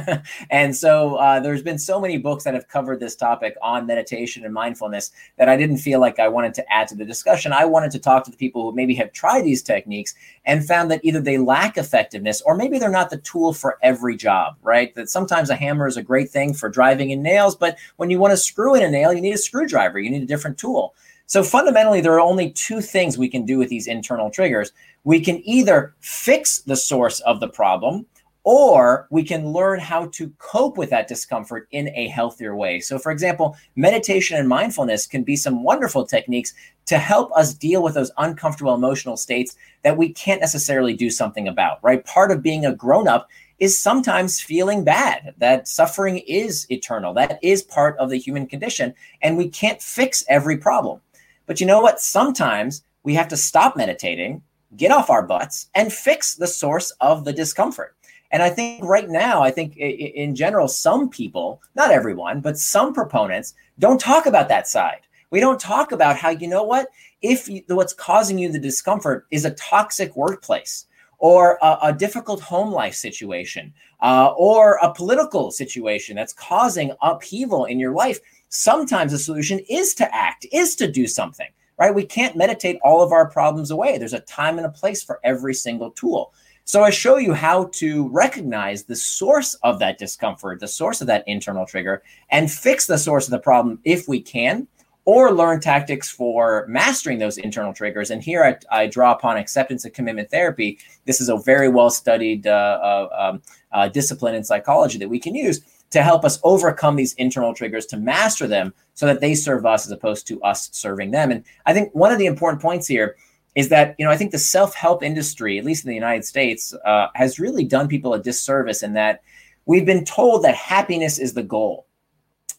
and 0.49 0.75
so 0.75 1.15
uh, 1.15 1.39
there's 1.39 1.62
been 1.62 1.78
so 1.78 2.01
many 2.01 2.17
books 2.17 2.43
that 2.43 2.56
have 2.56 2.67
covered 2.67 2.99
this 2.99 3.15
topic 3.15 3.56
on 3.62 3.86
meditation 3.86 4.43
and 4.43 4.54
mindfulness 4.54 5.12
that 5.38 5.47
I 5.47 5.56
didn't 5.56 5.78
feel 5.78 5.99
like 5.99 6.17
I 6.17 6.28
wanted 6.28 6.56
to 6.56 6.73
add 6.73 6.88
to 6.88 6.95
the 6.95 7.06
discussion. 7.06 7.54
I 7.54 7.65
wanted 7.65 7.91
to 7.91 7.99
talk 7.99 8.23
to 8.25 8.32
the 8.32 8.38
people 8.38 8.63
who 8.63 8.75
maybe 8.75 8.95
have 8.95 9.12
tried 9.13 9.43
these 9.43 9.62
techniques 9.62 10.15
and 10.45 10.65
found 10.65 10.89
that 10.89 11.01
either 11.04 11.21
they 11.21 11.38
lack 11.38 11.78
effectiveness 11.78 12.41
or 12.41 12.56
maybe 12.56 12.80
they're 12.80 12.89
not 12.89 13.12
the 13.12 13.17
tool 13.17 13.54
for 13.54 13.78
every 13.84 14.15
job, 14.15 14.56
right? 14.63 14.95
That 14.95 15.10
sometimes 15.10 15.51
a 15.51 15.56
hammer 15.56 15.88
is 15.88 15.97
a 15.97 16.04
great 16.04 16.32
thing 16.32 16.54
for 16.56 16.67
driving 16.67 17.12
in 17.12 17.21
nails, 17.21 17.56
but 17.56 17.78
when 17.97 18.10
you 18.10 18.17
want 18.17 18.32
to 18.32 18.38
screw 18.38 18.73
in 18.73 18.84
a 18.84 18.89
nail, 18.89 19.13
you 19.13 19.21
need 19.21 19.36
a 19.36 19.38
screwdriver, 19.38 19.99
you 19.99 20.10
need 20.10 20.23
a 20.23 20.28
different 20.28 20.58
tool. 20.58 20.95
So 21.28 21.43
fundamentally, 21.43 22.01
there 22.01 22.13
are 22.13 22.19
only 22.19 22.51
two 22.51 22.82
things 22.82 23.17
we 23.17 23.30
can 23.30 23.45
do 23.45 23.58
with 23.58 23.69
these 23.69 23.88
internal 23.88 24.30
triggers. 24.30 24.71
We 25.04 25.19
can 25.19 25.41
either 25.47 25.95
fix 25.99 26.60
the 26.60 26.75
source 26.75 27.19
of 27.21 27.39
the 27.39 27.47
problem 27.47 28.06
or 28.45 29.08
we 29.10 29.23
can 29.23 29.51
learn 29.51 29.79
how 29.79 30.05
to 30.05 30.31
cope 30.38 30.77
with 30.77 30.91
that 30.91 31.08
discomfort 31.08 31.67
in 31.71 31.89
a 31.89 32.08
healthier 32.08 32.55
way. 32.55 32.79
So, 32.79 32.99
for 32.99 33.12
example, 33.12 33.58
meditation 33.75 34.38
and 34.38 34.47
mindfulness 34.47 35.08
can 35.08 35.23
be 35.23 35.36
some 35.36 35.63
wonderful 35.63 36.05
techniques 36.05 36.53
to 36.86 36.99
help 36.99 37.31
us 37.36 37.55
deal 37.55 37.81
with 37.81 37.95
those 37.95 38.12
uncomfortable 38.19 38.75
emotional 38.75 39.17
states 39.17 39.58
that 39.81 39.97
we 39.97 40.13
can't 40.13 40.41
necessarily 40.41 40.93
do 40.93 41.10
something 41.10 41.47
about, 41.47 41.79
right? 41.84 42.05
Part 42.05 42.29
of 42.29 42.43
being 42.43 42.67
a 42.67 42.75
grown 42.75 43.08
up 43.08 43.27
is 43.58 43.79
sometimes 43.79 44.39
feeling 44.39 44.84
bad, 44.84 45.34
that 45.39 45.67
suffering 45.67 46.19
is 46.27 46.69
eternal, 46.69 47.15
that 47.15 47.39
is 47.41 47.63
part 47.63 47.97
of 47.97 48.12
the 48.12 48.19
human 48.19 48.45
condition, 48.45 48.93
and 49.23 49.38
we 49.38 49.49
can't 49.49 49.81
fix 49.81 50.23
every 50.29 50.58
problem. 50.58 51.01
But 51.47 51.60
you 51.60 51.65
know 51.65 51.81
what? 51.81 51.99
Sometimes 51.99 52.84
we 53.01 53.15
have 53.15 53.29
to 53.29 53.38
stop 53.38 53.75
meditating, 53.75 54.43
get 54.75 54.91
off 54.91 55.10
our 55.10 55.25
butts, 55.25 55.69
and 55.73 55.91
fix 55.91 56.36
the 56.36 56.47
source 56.47 56.91
of 57.01 57.25
the 57.25 57.34
discomfort. 57.34 57.95
And 58.31 58.43
I 58.43 58.49
think 58.49 58.83
right 58.83 59.09
now, 59.09 59.41
I 59.41 59.51
think 59.51 59.77
in 59.77 60.35
general, 60.35 60.67
some 60.67 61.09
people, 61.09 61.61
not 61.75 61.91
everyone, 61.91 62.41
but 62.41 62.57
some 62.57 62.93
proponents 62.93 63.53
don't 63.79 63.99
talk 63.99 64.25
about 64.25 64.49
that 64.49 64.67
side. 64.67 65.01
We 65.29 65.39
don't 65.39 65.59
talk 65.59 65.91
about 65.91 66.17
how, 66.17 66.29
you 66.29 66.47
know 66.47 66.63
what, 66.63 66.88
if 67.21 67.47
you, 67.47 67.63
what's 67.67 67.93
causing 67.93 68.38
you 68.38 68.51
the 68.51 68.59
discomfort 68.59 69.25
is 69.31 69.45
a 69.45 69.51
toxic 69.51 70.15
workplace 70.15 70.85
or 71.17 71.57
a, 71.61 71.77
a 71.83 71.93
difficult 71.93 72.41
home 72.41 72.71
life 72.71 72.93
situation 72.93 73.73
uh, 74.01 74.33
or 74.38 74.79
a 74.81 74.93
political 74.93 75.51
situation 75.51 76.15
that's 76.15 76.33
causing 76.33 76.91
upheaval 77.01 77.65
in 77.65 77.79
your 77.79 77.93
life, 77.93 78.19
sometimes 78.49 79.11
the 79.11 79.19
solution 79.19 79.59
is 79.69 79.93
to 79.95 80.15
act, 80.15 80.45
is 80.51 80.75
to 80.75 80.91
do 80.91 81.07
something, 81.07 81.49
right? 81.79 81.95
We 81.95 82.05
can't 82.05 82.35
meditate 82.35 82.79
all 82.83 83.01
of 83.01 83.11
our 83.11 83.29
problems 83.29 83.71
away. 83.71 83.97
There's 83.97 84.13
a 84.13 84.19
time 84.21 84.57
and 84.57 84.67
a 84.67 84.71
place 84.71 85.03
for 85.03 85.19
every 85.23 85.53
single 85.53 85.91
tool. 85.91 86.33
So 86.67 86.84
I 86.84 86.89
show 86.89 87.17
you 87.17 87.34
how 87.34 87.65
to 87.73 88.10
recognize 88.10 88.84
the 88.84 88.95
source 88.95 89.54
of 89.62 89.78
that 89.80 89.99
discomfort, 89.99 90.60
the 90.60 90.67
source 90.67 90.99
of 90.99 91.06
that 91.06 91.23
internal 91.28 91.63
trigger, 91.63 92.01
and 92.32 92.51
fix 92.51 92.88
the 92.88 92.97
source 92.97 93.25
of 93.25 93.32
the 93.32 93.39
problem 93.39 93.80
if 93.84 94.08
we 94.08 94.19
can, 94.19 94.67
or 95.06 95.32
learn 95.32 95.60
tactics 95.60 96.10
for 96.10 96.65
mastering 96.67 97.19
those 97.19 97.38
internal 97.38 97.71
triggers. 97.71 98.10
And 98.10 98.23
here 98.23 98.43
I, 98.43 98.58
I 98.75 98.88
draw 98.88 99.13
upon 99.13 99.38
acceptance 99.38 99.86
and 99.86 99.93
commitment 99.93 100.32
therapy. 100.32 100.80
This 101.06 101.21
is 101.21 101.30
a 101.30 101.38
very 101.38 101.69
well 101.69 101.91
studied 101.91 102.47
uh, 102.47 102.49
uh, 102.82 103.10
um, 103.15 103.41
uh, 103.71 103.88
discipline 103.88 104.34
in 104.34 104.43
psychology 104.43 104.97
that 104.97 105.08
we 105.08 105.19
can 105.19 105.36
use 105.36 105.62
to 105.91 106.01
help 106.01 106.25
us 106.25 106.39
overcome 106.43 106.95
these 106.95 107.13
internal 107.13 107.54
triggers, 107.54 107.86
to 107.86 107.97
master 107.97 108.47
them 108.47 108.73
so 108.95 109.06
that 109.06 109.21
they 109.21 109.36
serve 109.36 109.67
us 109.67 109.86
as 109.86 109.91
opposed 109.91 110.25
to 110.25 110.41
us 110.41 110.69
serving 110.71 111.12
them. 111.12 111.30
And 111.30 111.43
I 111.67 111.73
think 111.73 111.93
one 111.93 112.12
of 112.12 112.17
the 112.17 112.25
important 112.25 112.60
points 112.60 112.88
here 112.88 113.17
is 113.55 113.69
that 113.69 113.95
you 113.97 114.05
know 114.05 114.11
I 114.11 114.17
think 114.17 114.31
the 114.31 114.39
self 114.39 114.75
help 114.75 115.01
industry, 115.01 115.57
at 115.57 115.65
least 115.65 115.85
in 115.85 115.89
the 115.89 115.95
United 115.95 116.25
States, 116.25 116.73
uh, 116.85 117.07
has 117.15 117.39
really 117.39 117.63
done 117.63 117.87
people 117.87 118.13
a 118.13 118.21
disservice 118.21 118.83
in 118.83 118.93
that 118.93 119.21
we've 119.65 119.85
been 119.85 120.05
told 120.05 120.43
that 120.43 120.55
happiness 120.55 121.17
is 121.17 121.33
the 121.33 121.43
goal, 121.43 121.87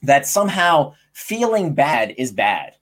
that 0.03 0.27
somehow 0.27 0.95
feeling 1.13 1.75
bad 1.75 2.15
is 2.17 2.33
bad. 2.33 2.73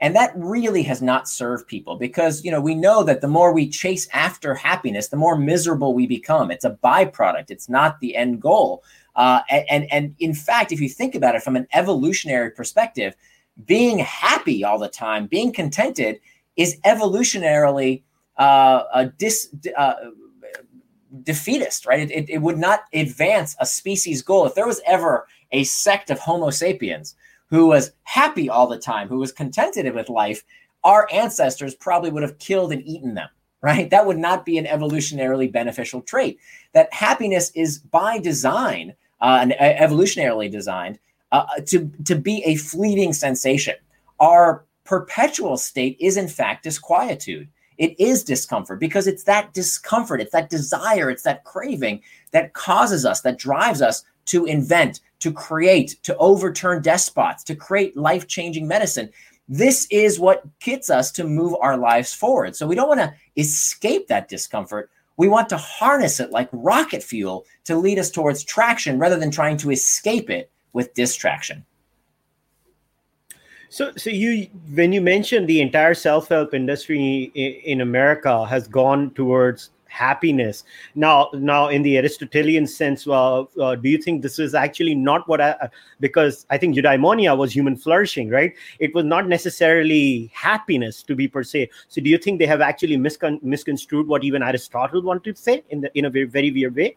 And 0.00 0.16
that 0.16 0.32
really 0.34 0.82
has 0.82 1.00
not 1.00 1.28
served 1.28 1.68
people 1.68 1.96
because 1.96 2.44
you 2.44 2.50
know 2.50 2.60
we 2.60 2.74
know 2.74 3.04
that 3.04 3.20
the 3.20 3.28
more 3.28 3.52
we 3.52 3.68
chase 3.68 4.08
after 4.12 4.54
happiness, 4.54 5.08
the 5.08 5.16
more 5.16 5.38
miserable 5.38 5.94
we 5.94 6.06
become. 6.06 6.50
It's 6.50 6.64
a 6.64 6.78
byproduct. 6.82 7.50
It's 7.50 7.68
not 7.68 8.00
the 8.00 8.16
end 8.16 8.42
goal. 8.42 8.82
Uh, 9.14 9.40
and, 9.48 9.64
and 9.70 9.86
and 9.92 10.14
in 10.18 10.34
fact, 10.34 10.72
if 10.72 10.80
you 10.80 10.88
think 10.88 11.14
about 11.14 11.36
it 11.36 11.42
from 11.42 11.54
an 11.56 11.68
evolutionary 11.72 12.50
perspective, 12.50 13.14
being 13.64 13.98
happy 13.98 14.64
all 14.64 14.78
the 14.78 14.88
time, 14.88 15.26
being 15.26 15.52
contented, 15.52 16.18
is 16.56 16.78
evolutionarily 16.84 18.02
uh, 18.36 18.84
a 18.94 19.06
dis, 19.06 19.54
uh, 19.76 19.94
defeatist, 21.22 21.86
right? 21.86 22.00
It, 22.00 22.10
it, 22.10 22.30
it, 22.30 22.38
would 22.38 22.58
not 22.58 22.84
advance 22.92 23.56
a 23.60 23.66
species 23.66 24.22
goal. 24.22 24.46
If 24.46 24.54
there 24.54 24.66
was 24.66 24.80
ever 24.86 25.26
a 25.52 25.64
sect 25.64 26.10
of 26.10 26.18
Homo 26.18 26.50
sapiens 26.50 27.14
who 27.48 27.66
was 27.66 27.92
happy 28.04 28.48
all 28.48 28.66
the 28.66 28.78
time, 28.78 29.08
who 29.08 29.18
was 29.18 29.32
contented 29.32 29.92
with 29.94 30.08
life, 30.08 30.42
our 30.84 31.06
ancestors 31.12 31.74
probably 31.74 32.10
would 32.10 32.22
have 32.22 32.38
killed 32.38 32.72
and 32.72 32.82
eaten 32.86 33.14
them, 33.14 33.28
right? 33.60 33.90
That 33.90 34.06
would 34.06 34.18
not 34.18 34.44
be 34.44 34.58
an 34.58 34.64
evolutionarily 34.64 35.52
beneficial 35.52 36.00
trait. 36.00 36.38
That 36.72 36.92
happiness 36.92 37.52
is 37.54 37.78
by 37.78 38.18
design, 38.18 38.94
uh, 39.20 39.38
and 39.42 39.52
evolutionarily 39.52 40.50
designed, 40.50 40.98
uh, 41.30 41.44
to, 41.66 41.90
to 42.04 42.16
be 42.16 42.42
a 42.44 42.56
fleeting 42.56 43.12
sensation. 43.12 43.74
Our 44.18 44.64
perpetual 44.92 45.56
state 45.56 45.96
is 45.98 46.18
in 46.18 46.28
fact 46.28 46.64
disquietude. 46.64 47.48
It 47.78 47.98
is 47.98 48.22
discomfort 48.22 48.78
because 48.78 49.06
it's 49.06 49.22
that 49.22 49.54
discomfort, 49.54 50.20
it's 50.20 50.32
that 50.32 50.50
desire, 50.50 51.08
it's 51.08 51.22
that 51.22 51.44
craving 51.44 52.02
that 52.32 52.52
causes 52.52 53.06
us, 53.06 53.22
that 53.22 53.38
drives 53.38 53.80
us 53.80 54.04
to 54.26 54.44
invent, 54.44 55.00
to 55.20 55.32
create, 55.32 55.96
to 56.02 56.14
overturn 56.18 56.82
despots, 56.82 57.42
to 57.44 57.56
create 57.56 57.96
life 57.96 58.28
changing 58.28 58.68
medicine. 58.68 59.08
This 59.48 59.86
is 59.90 60.20
what 60.20 60.44
gets 60.58 60.90
us 60.90 61.10
to 61.12 61.24
move 61.24 61.56
our 61.62 61.78
lives 61.78 62.12
forward. 62.12 62.54
So 62.54 62.66
we 62.66 62.74
don't 62.74 62.88
want 62.88 63.00
to 63.00 63.14
escape 63.38 64.08
that 64.08 64.28
discomfort. 64.28 64.90
We 65.16 65.26
want 65.26 65.48
to 65.48 65.56
harness 65.56 66.20
it 66.20 66.32
like 66.32 66.50
rocket 66.52 67.02
fuel 67.02 67.46
to 67.64 67.76
lead 67.76 67.98
us 67.98 68.10
towards 68.10 68.44
traction 68.44 68.98
rather 68.98 69.16
than 69.16 69.30
trying 69.30 69.56
to 69.56 69.70
escape 69.70 70.28
it 70.28 70.50
with 70.74 70.92
distraction. 70.92 71.64
So, 73.72 73.90
so 73.96 74.10
you 74.10 74.48
when 74.74 74.92
you 74.92 75.00
mentioned 75.00 75.48
the 75.48 75.62
entire 75.62 75.94
self-help 75.94 76.52
industry 76.52 77.32
in, 77.34 77.80
America 77.80 78.44
has 78.44 78.68
gone 78.68 79.12
towards 79.14 79.70
happiness. 79.86 80.64
Now, 80.94 81.30
now 81.32 81.68
in 81.68 81.80
the 81.80 81.96
Aristotelian 81.96 82.66
sense, 82.66 83.06
uh, 83.06 83.44
uh, 83.44 83.76
do 83.76 83.88
you 83.88 83.96
think 83.96 84.20
this 84.20 84.38
is 84.38 84.54
actually 84.54 84.94
not 84.94 85.26
what 85.26 85.40
I? 85.40 85.70
Because 86.00 86.44
I 86.50 86.58
think 86.58 86.76
eudaimonia 86.76 87.34
was 87.34 87.50
human 87.50 87.78
flourishing, 87.78 88.28
right? 88.28 88.52
It 88.78 88.94
was 88.94 89.06
not 89.06 89.26
necessarily 89.26 90.30
happiness 90.34 91.02
to 91.04 91.14
be 91.14 91.26
per 91.26 91.42
se. 91.42 91.70
So, 91.88 92.02
do 92.02 92.10
you 92.10 92.18
think 92.18 92.40
they 92.40 92.46
have 92.46 92.60
actually 92.60 92.98
miscon- 92.98 93.42
misconstrued 93.42 94.06
what 94.06 94.22
even 94.22 94.42
Aristotle 94.42 95.00
wanted 95.00 95.34
to 95.34 95.42
say 95.42 95.64
in 95.70 95.80
the 95.80 95.98
in 95.98 96.04
a 96.04 96.10
very, 96.10 96.26
very 96.26 96.50
weird 96.50 96.76
way? 96.76 96.94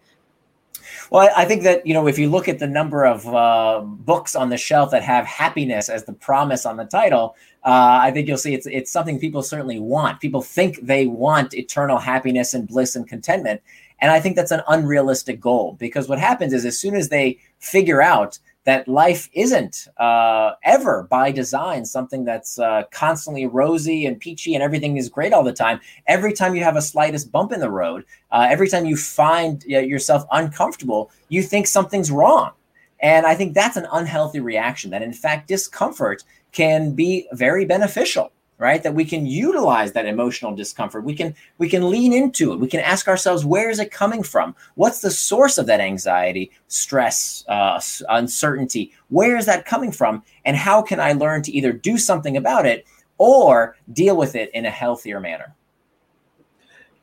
Well, 1.09 1.29
I 1.35 1.45
think 1.45 1.63
that 1.63 1.85
you 1.85 1.93
know 1.93 2.07
if 2.07 2.17
you 2.17 2.29
look 2.29 2.47
at 2.47 2.59
the 2.59 2.67
number 2.67 3.05
of 3.05 3.27
uh, 3.27 3.81
books 3.83 4.35
on 4.35 4.49
the 4.49 4.57
shelf 4.57 4.91
that 4.91 5.03
have 5.03 5.25
happiness 5.25 5.89
as 5.89 6.05
the 6.05 6.13
promise 6.13 6.65
on 6.65 6.77
the 6.77 6.85
title, 6.85 7.35
uh, 7.63 7.99
I 8.01 8.11
think 8.11 8.27
you'll 8.27 8.37
see 8.37 8.53
it's 8.53 8.67
it's 8.67 8.91
something 8.91 9.19
people 9.19 9.43
certainly 9.43 9.79
want. 9.79 10.19
People 10.19 10.41
think 10.41 10.79
they 10.81 11.07
want 11.07 11.53
eternal 11.53 11.97
happiness 11.97 12.53
and 12.53 12.67
bliss 12.67 12.95
and 12.95 13.07
contentment, 13.07 13.61
and 13.99 14.11
I 14.11 14.19
think 14.19 14.35
that's 14.35 14.51
an 14.51 14.61
unrealistic 14.67 15.39
goal 15.39 15.75
because 15.79 16.07
what 16.07 16.19
happens 16.19 16.53
is 16.53 16.65
as 16.65 16.77
soon 16.77 16.95
as 16.95 17.09
they 17.09 17.39
figure 17.59 18.01
out 18.01 18.39
that 18.65 18.87
life 18.87 19.29
isn't 19.33 19.87
uh, 19.97 20.53
ever 20.63 21.03
by 21.03 21.31
design 21.31 21.85
something 21.85 22.25
that's 22.25 22.59
uh, 22.59 22.83
constantly 22.91 23.45
rosy 23.45 24.05
and 24.05 24.19
peachy 24.19 24.55
and 24.55 24.63
everything 24.63 24.97
is 24.97 25.07
great 25.07 25.33
all 25.33 25.43
the 25.43 25.53
time. 25.53 25.79
Every 26.07 26.33
time 26.33 26.55
you 26.55 26.63
have 26.63 26.75
a 26.75 26.81
slightest 26.81 27.31
bump 27.31 27.51
in 27.51 27.59
the 27.59 27.69
road, 27.69 28.05
uh, 28.31 28.47
every 28.49 28.67
time 28.67 28.85
you 28.85 28.97
find 28.97 29.63
uh, 29.71 29.79
yourself 29.79 30.25
uncomfortable, 30.31 31.11
you 31.29 31.43
think 31.43 31.67
something's 31.67 32.11
wrong. 32.11 32.51
And 32.99 33.25
I 33.25 33.35
think 33.35 33.53
that's 33.53 33.77
an 33.77 33.87
unhealthy 33.91 34.39
reaction, 34.39 34.89
that 34.91 35.03
in 35.03 35.13
fact, 35.13 35.47
discomfort 35.47 36.23
can 36.51 36.93
be 36.93 37.27
very 37.33 37.65
beneficial 37.65 38.31
right? 38.57 38.81
That 38.83 38.93
we 38.93 39.05
can 39.05 39.25
utilize 39.25 39.91
that 39.93 40.05
emotional 40.05 40.55
discomfort. 40.55 41.03
We 41.03 41.15
can 41.15 41.35
we 41.57 41.69
can 41.69 41.89
lean 41.89 42.13
into 42.13 42.53
it. 42.53 42.59
We 42.59 42.67
can 42.67 42.79
ask 42.79 43.07
ourselves 43.07 43.45
where 43.45 43.69
is 43.69 43.79
it 43.79 43.91
coming 43.91 44.23
from? 44.23 44.55
What's 44.75 45.01
the 45.01 45.11
source 45.11 45.57
of 45.57 45.65
that 45.67 45.81
anxiety 45.81 46.51
stress 46.67 47.43
uh, 47.47 47.81
uncertainty? 48.09 48.93
Where 49.09 49.37
is 49.37 49.45
that 49.45 49.65
coming 49.65 49.91
from? 49.91 50.23
And 50.45 50.55
how 50.55 50.81
can 50.81 50.99
i 50.99 51.13
learn 51.13 51.41
to 51.43 51.51
either 51.51 51.73
do 51.73 51.97
something 51.97 52.37
about 52.37 52.65
it 52.65 52.85
or 53.17 53.75
deal 53.91 54.15
with 54.15 54.35
it 54.35 54.51
in 54.53 54.65
a 54.65 54.71
healthier 54.71 55.19
manner? 55.19 55.53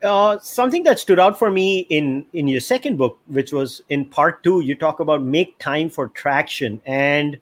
Uh, 0.01 0.37
something 0.39 0.83
that 0.83 0.99
stood 0.99 1.19
out 1.19 1.39
for 1.39 1.49
me 1.49 1.81
in 1.89 2.25
in 2.33 2.45
your 2.47 2.59
second 2.59 2.97
book 2.97 3.19
which 3.27 3.53
was 3.53 3.81
in 3.87 4.03
part 4.03 4.43
two 4.43 4.59
you 4.59 4.75
talk 4.75 4.99
about 4.99 5.21
make 5.21 5.57
time 5.59 5.89
for 5.89 6.09
traction. 6.09 6.81
And 6.85 7.39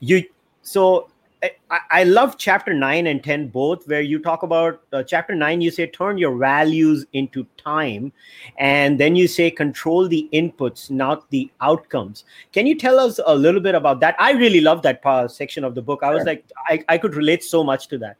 you 0.00 0.24
so 0.62 1.10
I, 1.42 1.78
I 1.90 2.04
love 2.04 2.36
chapter 2.36 2.74
9 2.74 3.06
and 3.06 3.22
10 3.22 3.48
both 3.48 3.86
where 3.86 4.00
you 4.00 4.18
talk 4.18 4.42
about 4.42 4.82
uh, 4.92 5.02
chapter 5.02 5.34
9 5.34 5.60
you 5.60 5.70
say 5.70 5.86
turn 5.86 6.18
your 6.18 6.36
values 6.36 7.06
into 7.12 7.46
time 7.56 8.12
and 8.58 8.98
then 8.98 9.14
you 9.14 9.28
say 9.28 9.50
control 9.50 10.08
the 10.08 10.28
inputs 10.32 10.90
not 10.90 11.30
the 11.30 11.50
outcomes. 11.60 12.24
Can 12.52 12.66
you 12.66 12.74
tell 12.74 12.98
us 12.98 13.20
a 13.24 13.34
little 13.34 13.60
bit 13.60 13.74
about 13.74 14.00
that? 14.00 14.16
I 14.18 14.32
really 14.32 14.60
love 14.60 14.82
that 14.82 15.02
part, 15.02 15.30
section 15.30 15.64
of 15.64 15.74
the 15.74 15.82
book. 15.82 16.02
I 16.02 16.10
was 16.10 16.24
like 16.24 16.44
I, 16.66 16.84
I 16.88 16.98
could 16.98 17.14
relate 17.14 17.44
so 17.44 17.62
much 17.62 17.88
to 17.88 17.98
that. 17.98 18.16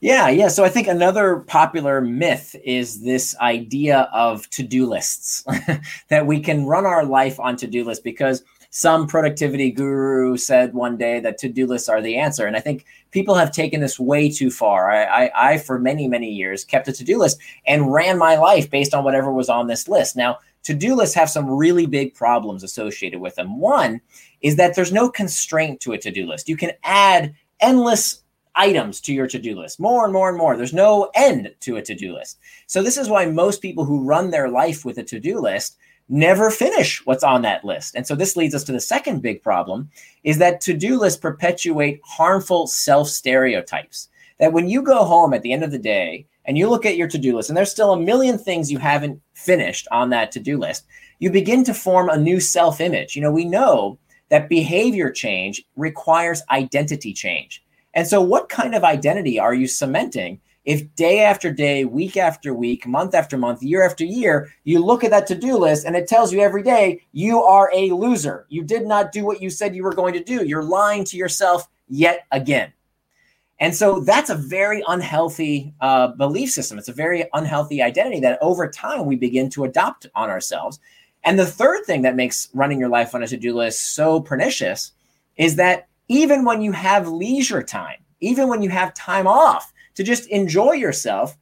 Yeah, 0.00 0.28
yeah. 0.28 0.46
So 0.46 0.64
I 0.64 0.68
think 0.68 0.86
another 0.86 1.40
popular 1.40 2.00
myth 2.00 2.54
is 2.62 3.02
this 3.02 3.36
idea 3.38 4.08
of 4.12 4.48
to 4.50 4.62
do 4.62 4.86
lists 4.86 5.44
that 6.08 6.26
we 6.26 6.40
can 6.40 6.66
run 6.66 6.86
our 6.86 7.04
life 7.04 7.40
on 7.40 7.56
to 7.56 7.66
do 7.66 7.84
lists 7.84 8.02
because 8.02 8.44
some 8.70 9.06
productivity 9.06 9.70
guru 9.70 10.36
said 10.36 10.74
one 10.74 10.96
day 10.96 11.20
that 11.20 11.38
to-do 11.38 11.66
lists 11.66 11.88
are 11.88 12.02
the 12.02 12.16
answer. 12.16 12.46
And 12.46 12.56
i 12.56 12.60
think 12.60 12.84
people 13.10 13.34
have 13.34 13.50
taken 13.50 13.80
this 13.80 13.98
way 13.98 14.30
too 14.30 14.50
far. 14.50 14.90
I, 14.90 15.04
I, 15.04 15.52
I 15.52 15.58
for 15.58 15.78
many 15.78 16.08
many 16.08 16.30
years 16.30 16.64
kept 16.64 16.88
a 16.88 16.92
to-do 16.92 17.18
list 17.18 17.38
and 17.66 17.92
ran 17.92 18.18
my 18.18 18.36
life 18.36 18.70
based 18.70 18.94
on 18.94 19.04
whatever 19.04 19.32
was 19.32 19.48
on 19.48 19.66
this 19.66 19.88
list. 19.88 20.16
Now 20.16 20.38
to-do 20.64 20.94
lists 20.94 21.14
have 21.14 21.30
some 21.30 21.50
really 21.50 21.86
big 21.86 22.14
problems 22.14 22.62
associated 22.62 23.20
with 23.20 23.34
them. 23.36 23.58
One 23.58 24.00
is 24.42 24.56
that 24.56 24.74
there's 24.74 24.92
no 24.92 25.08
constraint 25.08 25.80
to 25.80 25.92
a 25.92 25.98
to-do 25.98 26.26
list. 26.26 26.48
You 26.48 26.56
can 26.56 26.72
add 26.84 27.34
endless 27.60 28.22
items 28.54 29.00
to 29.00 29.14
your 29.14 29.26
to-do 29.26 29.58
list. 29.58 29.80
More 29.80 30.04
and 30.04 30.12
more 30.12 30.28
and 30.28 30.36
more. 30.36 30.56
There's 30.56 30.74
no 30.74 31.10
end 31.14 31.54
to 31.60 31.76
a 31.76 31.82
to-do 31.82 32.12
list. 32.12 32.38
So 32.66 32.82
this 32.82 32.98
is 32.98 33.08
why 33.08 33.24
most 33.26 33.62
people 33.62 33.84
who 33.84 34.04
run 34.04 34.30
their 34.30 34.50
life 34.50 34.84
with 34.84 34.98
a 34.98 35.04
to-do 35.04 35.40
list 35.40 35.78
never 36.08 36.50
finish 36.50 37.04
what's 37.04 37.24
on 37.24 37.42
that 37.42 37.64
list. 37.64 37.94
And 37.94 38.06
so 38.06 38.14
this 38.14 38.36
leads 38.36 38.54
us 38.54 38.64
to 38.64 38.72
the 38.72 38.80
second 38.80 39.20
big 39.20 39.42
problem 39.42 39.90
is 40.24 40.38
that 40.38 40.60
to-do 40.60 40.98
lists 40.98 41.20
perpetuate 41.20 42.00
harmful 42.04 42.66
self-stereotypes. 42.66 44.08
That 44.38 44.52
when 44.52 44.68
you 44.68 44.82
go 44.82 45.04
home 45.04 45.34
at 45.34 45.42
the 45.42 45.52
end 45.52 45.64
of 45.64 45.70
the 45.70 45.78
day 45.78 46.26
and 46.44 46.56
you 46.56 46.68
look 46.68 46.86
at 46.86 46.96
your 46.96 47.08
to-do 47.08 47.36
list 47.36 47.50
and 47.50 47.56
there's 47.56 47.70
still 47.70 47.92
a 47.92 48.00
million 48.00 48.38
things 48.38 48.70
you 48.70 48.78
haven't 48.78 49.20
finished 49.34 49.86
on 49.90 50.10
that 50.10 50.32
to-do 50.32 50.58
list, 50.58 50.86
you 51.18 51.30
begin 51.30 51.64
to 51.64 51.74
form 51.74 52.08
a 52.08 52.16
new 52.16 52.40
self-image. 52.40 53.16
You 53.16 53.22
know, 53.22 53.32
we 53.32 53.44
know 53.44 53.98
that 54.30 54.48
behavior 54.48 55.10
change 55.10 55.64
requires 55.76 56.42
identity 56.50 57.12
change. 57.12 57.64
And 57.94 58.06
so 58.06 58.22
what 58.22 58.48
kind 58.48 58.74
of 58.74 58.84
identity 58.84 59.38
are 59.38 59.54
you 59.54 59.66
cementing 59.66 60.40
if 60.68 60.94
day 60.96 61.20
after 61.20 61.50
day, 61.50 61.86
week 61.86 62.18
after 62.18 62.52
week, 62.52 62.86
month 62.86 63.14
after 63.14 63.38
month, 63.38 63.62
year 63.62 63.82
after 63.82 64.04
year, 64.04 64.52
you 64.64 64.84
look 64.84 65.02
at 65.02 65.10
that 65.10 65.26
to 65.28 65.34
do 65.34 65.56
list 65.56 65.86
and 65.86 65.96
it 65.96 66.06
tells 66.06 66.30
you 66.30 66.40
every 66.40 66.62
day 66.62 67.00
you 67.12 67.42
are 67.42 67.70
a 67.74 67.90
loser. 67.92 68.44
You 68.50 68.62
did 68.62 68.86
not 68.86 69.10
do 69.10 69.24
what 69.24 69.40
you 69.40 69.48
said 69.48 69.74
you 69.74 69.82
were 69.82 69.94
going 69.94 70.12
to 70.12 70.22
do. 70.22 70.44
You're 70.44 70.62
lying 70.62 71.04
to 71.04 71.16
yourself 71.16 71.70
yet 71.88 72.26
again. 72.32 72.70
And 73.58 73.74
so 73.74 74.00
that's 74.00 74.28
a 74.28 74.34
very 74.34 74.84
unhealthy 74.88 75.72
uh, 75.80 76.08
belief 76.08 76.50
system. 76.50 76.76
It's 76.76 76.90
a 76.90 76.92
very 76.92 77.24
unhealthy 77.32 77.80
identity 77.80 78.20
that 78.20 78.38
over 78.42 78.68
time 78.68 79.06
we 79.06 79.16
begin 79.16 79.48
to 79.52 79.64
adopt 79.64 80.06
on 80.14 80.28
ourselves. 80.28 80.80
And 81.24 81.38
the 81.38 81.46
third 81.46 81.86
thing 81.86 82.02
that 82.02 82.14
makes 82.14 82.50
running 82.52 82.78
your 82.78 82.90
life 82.90 83.14
on 83.14 83.22
a 83.22 83.26
to 83.26 83.38
do 83.38 83.56
list 83.56 83.94
so 83.94 84.20
pernicious 84.20 84.92
is 85.38 85.56
that 85.56 85.88
even 86.08 86.44
when 86.44 86.60
you 86.60 86.72
have 86.72 87.08
leisure 87.08 87.62
time, 87.62 88.04
even 88.20 88.48
when 88.48 88.60
you 88.60 88.68
have 88.68 88.92
time 88.92 89.26
off, 89.26 89.72
to 89.98 90.04
just 90.04 90.28
enjoy 90.28 90.74
yourself. 90.74 91.36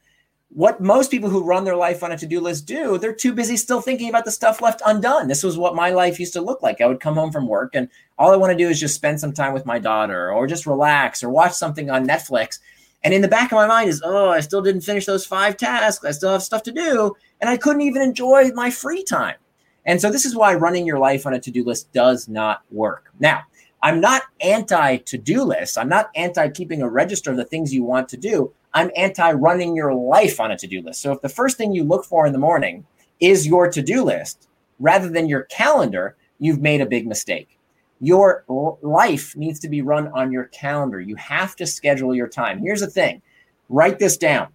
What 0.49 0.81
most 0.81 1.11
people 1.11 1.29
who 1.29 1.45
run 1.45 1.65
their 1.65 1.77
life 1.77 2.03
on 2.03 2.11
a 2.11 2.17
to 2.17 2.27
do 2.27 2.41
list 2.41 2.65
do, 2.65 2.97
they're 2.97 3.13
too 3.13 3.35
busy 3.35 3.55
still 3.55 3.83
thinking 3.83 4.09
about 4.09 4.25
the 4.25 4.31
stuff 4.31 4.63
left 4.63 4.81
undone. 4.87 5.29
This 5.29 5.43
was 5.43 5.59
what 5.59 5.75
my 5.75 5.91
life 5.91 6.19
used 6.19 6.33
to 6.33 6.41
look 6.41 6.63
like. 6.63 6.81
I 6.81 6.87
would 6.87 6.99
come 6.99 7.17
home 7.17 7.31
from 7.31 7.47
work 7.47 7.75
and 7.75 7.91
all 8.17 8.33
I 8.33 8.37
want 8.37 8.53
to 8.53 8.57
do 8.57 8.71
is 8.71 8.81
just 8.81 8.95
spend 8.95 9.21
some 9.21 9.35
time 9.35 9.53
with 9.53 9.67
my 9.67 9.79
daughter 9.79 10.33
or 10.33 10.47
just 10.47 10.65
relax 10.65 11.23
or 11.23 11.29
watch 11.29 11.53
something 11.53 11.91
on 11.91 12.07
Netflix. 12.07 12.61
And 13.05 13.13
in 13.13 13.21
the 13.21 13.29
back 13.29 13.53
of 13.53 13.57
my 13.57 13.67
mind 13.67 13.91
is, 13.91 14.01
oh, 14.03 14.31
I 14.31 14.41
still 14.41 14.63
didn't 14.63 14.81
finish 14.81 15.05
those 15.05 15.27
five 15.27 15.59
tasks. 15.59 16.03
I 16.03 16.13
still 16.13 16.33
have 16.33 16.43
stuff 16.43 16.63
to 16.63 16.73
do. 16.73 17.15
And 17.43 17.51
I 17.51 17.59
couldn't 17.59 17.83
even 17.83 18.01
enjoy 18.01 18.53
my 18.53 18.71
free 18.71 19.05
time. 19.05 19.37
And 19.85 20.01
so 20.01 20.11
this 20.11 20.25
is 20.25 20.35
why 20.35 20.55
running 20.55 20.87
your 20.87 20.99
life 20.99 21.27
on 21.27 21.35
a 21.35 21.41
to 21.41 21.51
do 21.51 21.63
list 21.63 21.93
does 21.93 22.27
not 22.27 22.63
work. 22.71 23.13
Now, 23.21 23.43
I'm 23.87 24.01
not 24.01 24.23
anti 24.41 24.97
to 24.97 25.17
do 25.17 25.45
lists. 25.45 25.79
I'm 25.79 25.89
not 25.89 26.11
anti 26.17 26.49
keeping 26.49 26.83
a 26.83 26.89
register 26.89 27.31
of 27.31 27.37
the 27.37 27.45
things 27.45 27.73
you 27.73 27.85
want 27.85 28.09
to 28.09 28.17
do. 28.17 28.53
I'm 28.75 28.91
anti 28.97 29.31
running 29.31 29.77
your 29.77 29.95
life 29.95 30.41
on 30.41 30.51
a 30.51 30.59
to 30.59 30.67
do 30.67 30.83
list. 30.83 31.01
So 31.03 31.13
if 31.13 31.21
the 31.21 31.29
first 31.29 31.57
thing 31.57 31.73
you 31.73 31.85
look 31.85 32.05
for 32.05 32.27
in 32.27 32.33
the 32.33 32.39
morning 32.41 32.85
is 33.21 33.47
your 33.47 33.71
to 33.71 33.81
do 33.81 34.03
list 34.03 34.49
rather 34.81 35.09
than 35.09 35.29
your 35.29 35.43
calendar, 35.45 36.17
you've 36.41 36.61
made 36.61 36.81
a 36.81 36.87
big 36.87 37.07
mistake. 37.07 37.61
Your 38.01 38.45
life 38.83 39.37
needs 39.37 39.61
to 39.61 39.69
be 39.69 39.83
run 39.83 40.09
on 40.09 40.33
your 40.33 40.47
calendar. 40.47 41.01
You 41.01 41.15
have 41.15 41.55
to 41.55 41.65
schedule 41.65 42.13
your 42.13 42.27
time. 42.27 42.59
Here's 42.59 42.81
the 42.81 42.91
thing 42.91 43.23
write 43.69 44.01
this 44.01 44.17
down. 44.17 44.49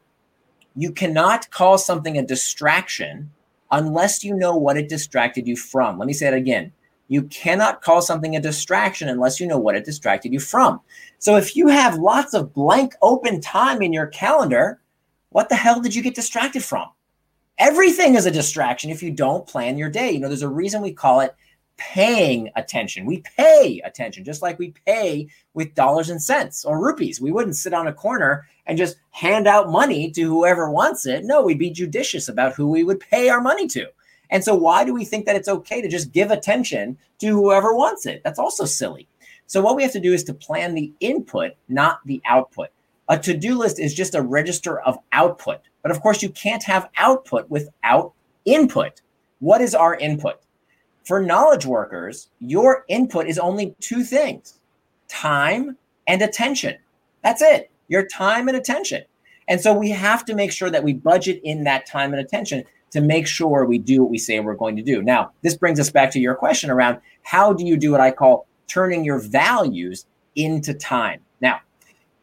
You 0.75 0.91
cannot 0.91 1.49
call 1.51 1.77
something 1.77 2.17
a 2.17 2.21
distraction 2.21 3.31
unless 3.71 4.25
you 4.25 4.35
know 4.35 4.57
what 4.57 4.75
it 4.75 4.89
distracted 4.89 5.47
you 5.47 5.55
from. 5.55 5.97
Let 5.97 6.07
me 6.07 6.13
say 6.13 6.25
that 6.25 6.33
again. 6.33 6.73
You 7.11 7.23
cannot 7.23 7.81
call 7.81 8.01
something 8.01 8.37
a 8.37 8.39
distraction 8.39 9.09
unless 9.09 9.37
you 9.37 9.45
know 9.45 9.57
what 9.57 9.75
it 9.75 9.83
distracted 9.83 10.31
you 10.31 10.39
from. 10.39 10.79
So 11.19 11.35
if 11.35 11.57
you 11.57 11.67
have 11.67 11.99
lots 11.99 12.33
of 12.33 12.53
blank 12.53 12.95
open 13.01 13.41
time 13.41 13.81
in 13.81 13.91
your 13.91 14.07
calendar, 14.07 14.79
what 15.31 15.49
the 15.49 15.57
hell 15.57 15.81
did 15.81 15.93
you 15.93 16.01
get 16.01 16.15
distracted 16.15 16.63
from? 16.63 16.87
Everything 17.57 18.15
is 18.15 18.27
a 18.27 18.31
distraction 18.31 18.91
if 18.91 19.03
you 19.03 19.11
don't 19.11 19.45
plan 19.45 19.77
your 19.77 19.89
day. 19.89 20.11
You 20.11 20.19
know, 20.21 20.29
there's 20.29 20.41
a 20.41 20.47
reason 20.47 20.81
we 20.81 20.93
call 20.93 21.19
it 21.19 21.35
paying 21.75 22.49
attention. 22.55 23.05
We 23.05 23.23
pay 23.37 23.81
attention, 23.83 24.23
just 24.23 24.41
like 24.41 24.57
we 24.57 24.73
pay 24.85 25.27
with 25.53 25.75
dollars 25.75 26.11
and 26.11 26.23
cents 26.23 26.63
or 26.63 26.81
rupees. 26.81 27.19
We 27.19 27.33
wouldn't 27.33 27.57
sit 27.57 27.73
on 27.73 27.87
a 27.87 27.93
corner 27.93 28.47
and 28.67 28.77
just 28.77 28.95
hand 29.09 29.47
out 29.47 29.69
money 29.69 30.11
to 30.11 30.21
whoever 30.21 30.71
wants 30.71 31.05
it. 31.05 31.25
No, 31.25 31.41
we'd 31.41 31.59
be 31.59 31.71
judicious 31.71 32.29
about 32.29 32.53
who 32.53 32.69
we 32.69 32.85
would 32.85 33.01
pay 33.01 33.27
our 33.27 33.41
money 33.41 33.67
to. 33.67 33.87
And 34.31 34.43
so, 34.43 34.55
why 34.55 34.83
do 34.85 34.93
we 34.93 35.05
think 35.05 35.25
that 35.25 35.35
it's 35.35 35.49
okay 35.49 35.81
to 35.81 35.89
just 35.89 36.13
give 36.13 36.31
attention 36.31 36.97
to 37.19 37.27
whoever 37.27 37.75
wants 37.75 38.05
it? 38.05 38.21
That's 38.23 38.39
also 38.39 38.65
silly. 38.65 39.07
So, 39.45 39.61
what 39.61 39.75
we 39.75 39.83
have 39.83 39.91
to 39.91 39.99
do 39.99 40.13
is 40.13 40.23
to 40.25 40.33
plan 40.33 40.73
the 40.73 40.91
input, 41.01 41.51
not 41.67 41.99
the 42.05 42.21
output. 42.25 42.69
A 43.09 43.19
to 43.19 43.35
do 43.35 43.55
list 43.55 43.79
is 43.79 43.93
just 43.93 44.15
a 44.15 44.21
register 44.21 44.79
of 44.81 44.97
output. 45.11 45.59
But 45.81 45.91
of 45.91 46.01
course, 46.01 46.23
you 46.23 46.29
can't 46.29 46.63
have 46.63 46.89
output 46.97 47.49
without 47.49 48.13
input. 48.45 49.01
What 49.39 49.59
is 49.59 49.75
our 49.75 49.95
input? 49.95 50.39
For 51.03 51.21
knowledge 51.21 51.65
workers, 51.65 52.29
your 52.39 52.85
input 52.87 53.27
is 53.27 53.37
only 53.37 53.75
two 53.79 54.03
things 54.03 54.59
time 55.09 55.75
and 56.07 56.21
attention. 56.21 56.77
That's 57.21 57.41
it, 57.41 57.69
your 57.89 58.05
time 58.05 58.47
and 58.47 58.55
attention. 58.55 59.03
And 59.49 59.59
so 59.59 59.73
we 59.73 59.89
have 59.89 60.23
to 60.25 60.35
make 60.35 60.53
sure 60.53 60.69
that 60.69 60.83
we 60.83 60.93
budget 60.93 61.41
in 61.43 61.65
that 61.65 61.85
time 61.85 62.13
and 62.13 62.21
attention 62.21 62.63
to 62.91 63.01
make 63.01 63.25
sure 63.25 63.65
we 63.65 63.77
do 63.77 64.01
what 64.01 64.11
we 64.11 64.17
say 64.17 64.39
we're 64.39 64.55
going 64.55 64.75
to 64.75 64.83
do. 64.83 65.01
Now, 65.01 65.31
this 65.41 65.55
brings 65.55 65.79
us 65.79 65.89
back 65.89 66.11
to 66.11 66.19
your 66.19 66.35
question 66.35 66.69
around 66.69 66.99
how 67.23 67.53
do 67.53 67.65
you 67.65 67.77
do 67.77 67.91
what 67.91 68.01
I 68.01 68.11
call 68.11 68.47
turning 68.67 69.03
your 69.03 69.19
values 69.19 70.05
into 70.35 70.73
time? 70.73 71.21
Now, 71.41 71.61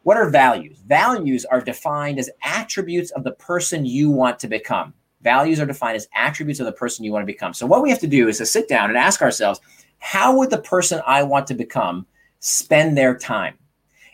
what 0.03 0.17
are 0.17 0.29
values? 0.29 0.77
Values 0.87 1.45
are 1.45 1.61
defined 1.61 2.19
as 2.19 2.29
attributes 2.43 3.11
of 3.11 3.23
the 3.23 3.33
person 3.33 3.85
you 3.85 4.09
want 4.09 4.39
to 4.39 4.47
become. 4.47 4.93
Values 5.21 5.59
are 5.59 5.65
defined 5.65 5.97
as 5.97 6.07
attributes 6.15 6.59
of 6.59 6.65
the 6.65 6.71
person 6.71 7.03
you 7.03 7.11
want 7.11 7.23
to 7.23 7.31
become. 7.31 7.53
So, 7.53 7.65
what 7.65 7.83
we 7.83 7.89
have 7.89 7.99
to 7.99 8.07
do 8.07 8.27
is 8.29 8.37
to 8.37 8.45
sit 8.45 8.69
down 8.69 8.89
and 8.89 8.97
ask 8.97 9.21
ourselves, 9.21 9.59
how 9.99 10.37
would 10.37 10.49
the 10.49 10.61
person 10.61 11.01
I 11.05 11.23
want 11.23 11.45
to 11.47 11.53
become 11.53 12.05
spend 12.39 12.97
their 12.97 13.17
time? 13.17 13.58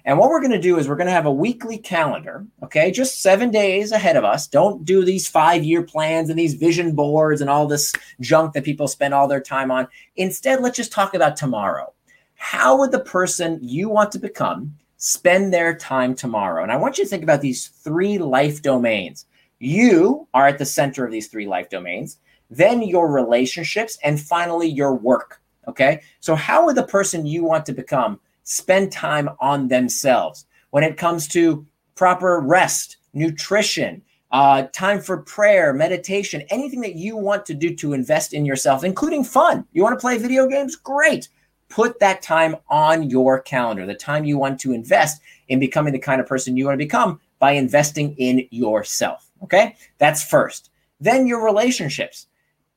And 0.05 0.19
what 0.19 0.29
we're 0.29 0.39
going 0.39 0.51
to 0.51 0.59
do 0.61 0.77
is 0.77 0.87
we're 0.87 0.95
going 0.95 1.07
to 1.07 1.13
have 1.13 1.25
a 1.25 1.31
weekly 1.31 1.79
calendar, 1.79 2.45
okay, 2.61 2.91
just 2.91 3.23
seven 3.23 3.49
days 3.49 3.91
ahead 3.91 4.15
of 4.15 4.23
us. 4.23 4.47
Don't 4.47 4.85
do 4.85 5.03
these 5.03 5.27
five 5.27 5.63
year 5.63 5.81
plans 5.81 6.29
and 6.29 6.37
these 6.37 6.53
vision 6.53 6.93
boards 6.93 7.41
and 7.41 7.49
all 7.49 7.65
this 7.65 7.91
junk 8.21 8.53
that 8.53 8.63
people 8.63 8.87
spend 8.87 9.15
all 9.15 9.27
their 9.27 9.41
time 9.41 9.71
on. 9.71 9.87
Instead, 10.15 10.61
let's 10.61 10.77
just 10.77 10.91
talk 10.91 11.15
about 11.15 11.35
tomorrow. 11.35 11.91
How 12.35 12.77
would 12.77 12.91
the 12.91 12.99
person 12.99 13.57
you 13.63 13.89
want 13.89 14.11
to 14.11 14.19
become 14.19 14.75
spend 14.97 15.51
their 15.51 15.75
time 15.75 16.13
tomorrow? 16.13 16.61
And 16.61 16.71
I 16.71 16.77
want 16.77 16.99
you 16.99 17.03
to 17.03 17.09
think 17.09 17.23
about 17.23 17.41
these 17.41 17.67
three 17.67 18.19
life 18.19 18.61
domains. 18.61 19.25
You 19.57 20.27
are 20.35 20.47
at 20.47 20.59
the 20.59 20.65
center 20.65 21.03
of 21.03 21.11
these 21.11 21.29
three 21.29 21.47
life 21.47 21.69
domains, 21.71 22.19
then 22.51 22.83
your 22.83 23.11
relationships, 23.11 23.97
and 24.03 24.21
finally 24.21 24.67
your 24.67 24.93
work. 24.93 25.41
Okay. 25.67 26.01
So, 26.19 26.35
how 26.35 26.65
would 26.65 26.75
the 26.75 26.85
person 26.85 27.25
you 27.25 27.43
want 27.43 27.65
to 27.65 27.73
become 27.73 28.19
spend 28.45 28.91
time 28.91 29.29
on 29.41 29.67
themselves. 29.67 30.45
When 30.69 30.83
it 30.83 30.97
comes 30.97 31.27
to 31.29 31.65
proper 31.95 32.39
rest, 32.39 32.97
nutrition, 33.13 34.01
uh, 34.31 34.67
time 34.73 35.01
for 35.01 35.17
prayer, 35.17 35.73
meditation, 35.73 36.43
anything 36.49 36.81
that 36.81 36.95
you 36.95 37.15
want 37.15 37.45
to 37.45 37.53
do 37.53 37.75
to 37.75 37.93
invest 37.93 38.33
in 38.33 38.45
yourself, 38.45 38.83
including 38.83 39.23
fun. 39.23 39.65
You 39.73 39.83
want 39.83 39.97
to 39.97 40.01
play 40.01 40.17
video 40.17 40.47
games? 40.47 40.75
Great. 40.75 41.29
Put 41.69 41.99
that 41.99 42.21
time 42.21 42.55
on 42.69 43.09
your 43.09 43.41
calendar, 43.41 43.85
the 43.85 43.95
time 43.95 44.25
you 44.25 44.37
want 44.37 44.59
to 44.61 44.73
invest 44.73 45.21
in 45.47 45.59
becoming 45.59 45.93
the 45.93 45.99
kind 45.99 46.21
of 46.21 46.27
person 46.27 46.57
you 46.57 46.65
want 46.65 46.75
to 46.75 46.85
become 46.85 47.19
by 47.39 47.51
investing 47.51 48.15
in 48.17 48.47
yourself. 48.51 49.31
Okay. 49.43 49.75
That's 49.97 50.23
first. 50.23 50.69
Then 50.99 51.27
your 51.27 51.43
relationships. 51.43 52.27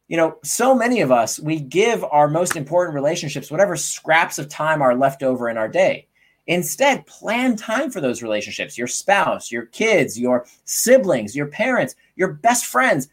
You 0.09 0.17
know, 0.17 0.39
so 0.43 0.75
many 0.75 1.01
of 1.03 1.13
us, 1.13 1.39
we 1.39 1.61
give 1.61 2.03
our 2.05 2.29
most 2.29 2.57
important 2.57 2.95
relationships 2.95 3.51
whatever 3.51 3.77
scraps 3.77 4.39
of 4.39 4.49
time 4.49 4.83
are 4.83 4.97
left 4.97 5.23
over 5.23 5.49
in 5.49 5.59
our 5.59 5.69
day. 5.69 6.07
Instead, 6.47 7.07
plan 7.07 7.57
time 7.57 7.91
for 7.91 8.01
those 8.01 8.23
relationships 8.23 8.79
your 8.79 8.87
spouse, 8.87 9.53
your 9.53 9.67
kids, 9.67 10.19
your 10.19 10.47
siblings, 10.65 11.37
your 11.37 11.47
parents, 11.47 11.95
your 12.17 12.33
best 12.33 12.65
friends. 12.65 13.09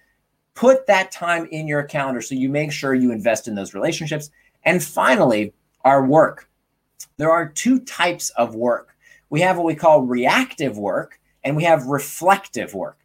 Put 0.53 0.87
that 0.87 1.11
time 1.11 1.47
in 1.51 1.67
your 1.67 1.83
calendar 1.83 2.21
so 2.21 2.33
you 2.33 2.47
make 2.47 2.71
sure 2.71 2.93
you 2.93 3.11
invest 3.11 3.49
in 3.49 3.55
those 3.55 3.73
relationships. 3.73 4.31
And 4.63 4.81
finally, 4.81 5.53
our 5.83 6.05
work. 6.05 6.49
There 7.17 7.29
are 7.29 7.49
two 7.49 7.81
types 7.81 8.29
of 8.31 8.55
work. 8.55 8.95
We 9.29 9.41
have 9.41 9.57
what 9.57 9.65
we 9.65 9.75
call 9.75 10.03
reactive 10.03 10.77
work 10.77 11.19
and 11.43 11.57
we 11.57 11.63
have 11.65 11.87
reflective 11.87 12.73
work. 12.73 12.97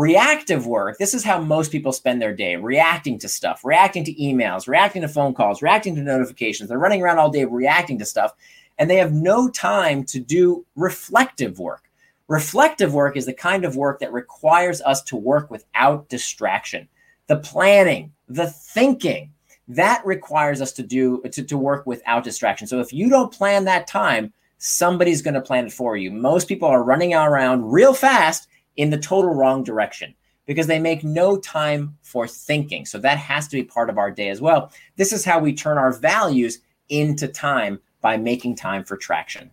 Reactive 0.00 0.66
work, 0.66 0.96
this 0.96 1.12
is 1.12 1.24
how 1.24 1.42
most 1.42 1.70
people 1.70 1.92
spend 1.92 2.22
their 2.22 2.34
day 2.34 2.56
reacting 2.56 3.18
to 3.18 3.28
stuff, 3.28 3.66
reacting 3.66 4.02
to 4.04 4.14
emails, 4.14 4.66
reacting 4.66 5.02
to 5.02 5.08
phone 5.08 5.34
calls, 5.34 5.60
reacting 5.60 5.94
to 5.94 6.00
notifications. 6.00 6.70
They're 6.70 6.78
running 6.78 7.02
around 7.02 7.18
all 7.18 7.28
day 7.28 7.44
reacting 7.44 7.98
to 7.98 8.06
stuff, 8.06 8.32
and 8.78 8.88
they 8.88 8.96
have 8.96 9.12
no 9.12 9.50
time 9.50 10.04
to 10.04 10.18
do 10.18 10.64
reflective 10.74 11.58
work. 11.58 11.90
Reflective 12.28 12.94
work 12.94 13.14
is 13.14 13.26
the 13.26 13.34
kind 13.34 13.62
of 13.62 13.76
work 13.76 14.00
that 14.00 14.10
requires 14.10 14.80
us 14.80 15.02
to 15.02 15.16
work 15.16 15.50
without 15.50 16.08
distraction. 16.08 16.88
The 17.26 17.36
planning, 17.36 18.14
the 18.26 18.46
thinking, 18.46 19.34
that 19.68 20.00
requires 20.06 20.62
us 20.62 20.72
to 20.72 20.82
do 20.82 21.20
to, 21.30 21.44
to 21.44 21.58
work 21.58 21.84
without 21.84 22.24
distraction. 22.24 22.66
So 22.66 22.80
if 22.80 22.90
you 22.90 23.10
don't 23.10 23.34
plan 23.34 23.66
that 23.66 23.86
time, 23.86 24.32
somebody's 24.56 25.20
going 25.20 25.34
to 25.34 25.42
plan 25.42 25.66
it 25.66 25.74
for 25.74 25.94
you. 25.94 26.10
Most 26.10 26.48
people 26.48 26.68
are 26.68 26.82
running 26.82 27.12
around 27.12 27.70
real 27.70 27.92
fast 27.92 28.48
in 28.80 28.88
the 28.88 28.98
total 28.98 29.34
wrong 29.34 29.62
direction 29.62 30.14
because 30.46 30.66
they 30.66 30.78
make 30.78 31.04
no 31.04 31.36
time 31.36 31.98
for 32.00 32.26
thinking. 32.26 32.86
So 32.86 32.96
that 32.98 33.18
has 33.18 33.46
to 33.48 33.56
be 33.56 33.62
part 33.62 33.90
of 33.90 33.98
our 33.98 34.10
day 34.10 34.30
as 34.30 34.40
well. 34.40 34.72
This 34.96 35.12
is 35.12 35.22
how 35.22 35.38
we 35.38 35.52
turn 35.52 35.76
our 35.76 35.92
values 35.92 36.60
into 36.88 37.28
time 37.28 37.78
by 38.00 38.16
making 38.16 38.56
time 38.56 38.84
for 38.84 38.96
traction. 38.96 39.50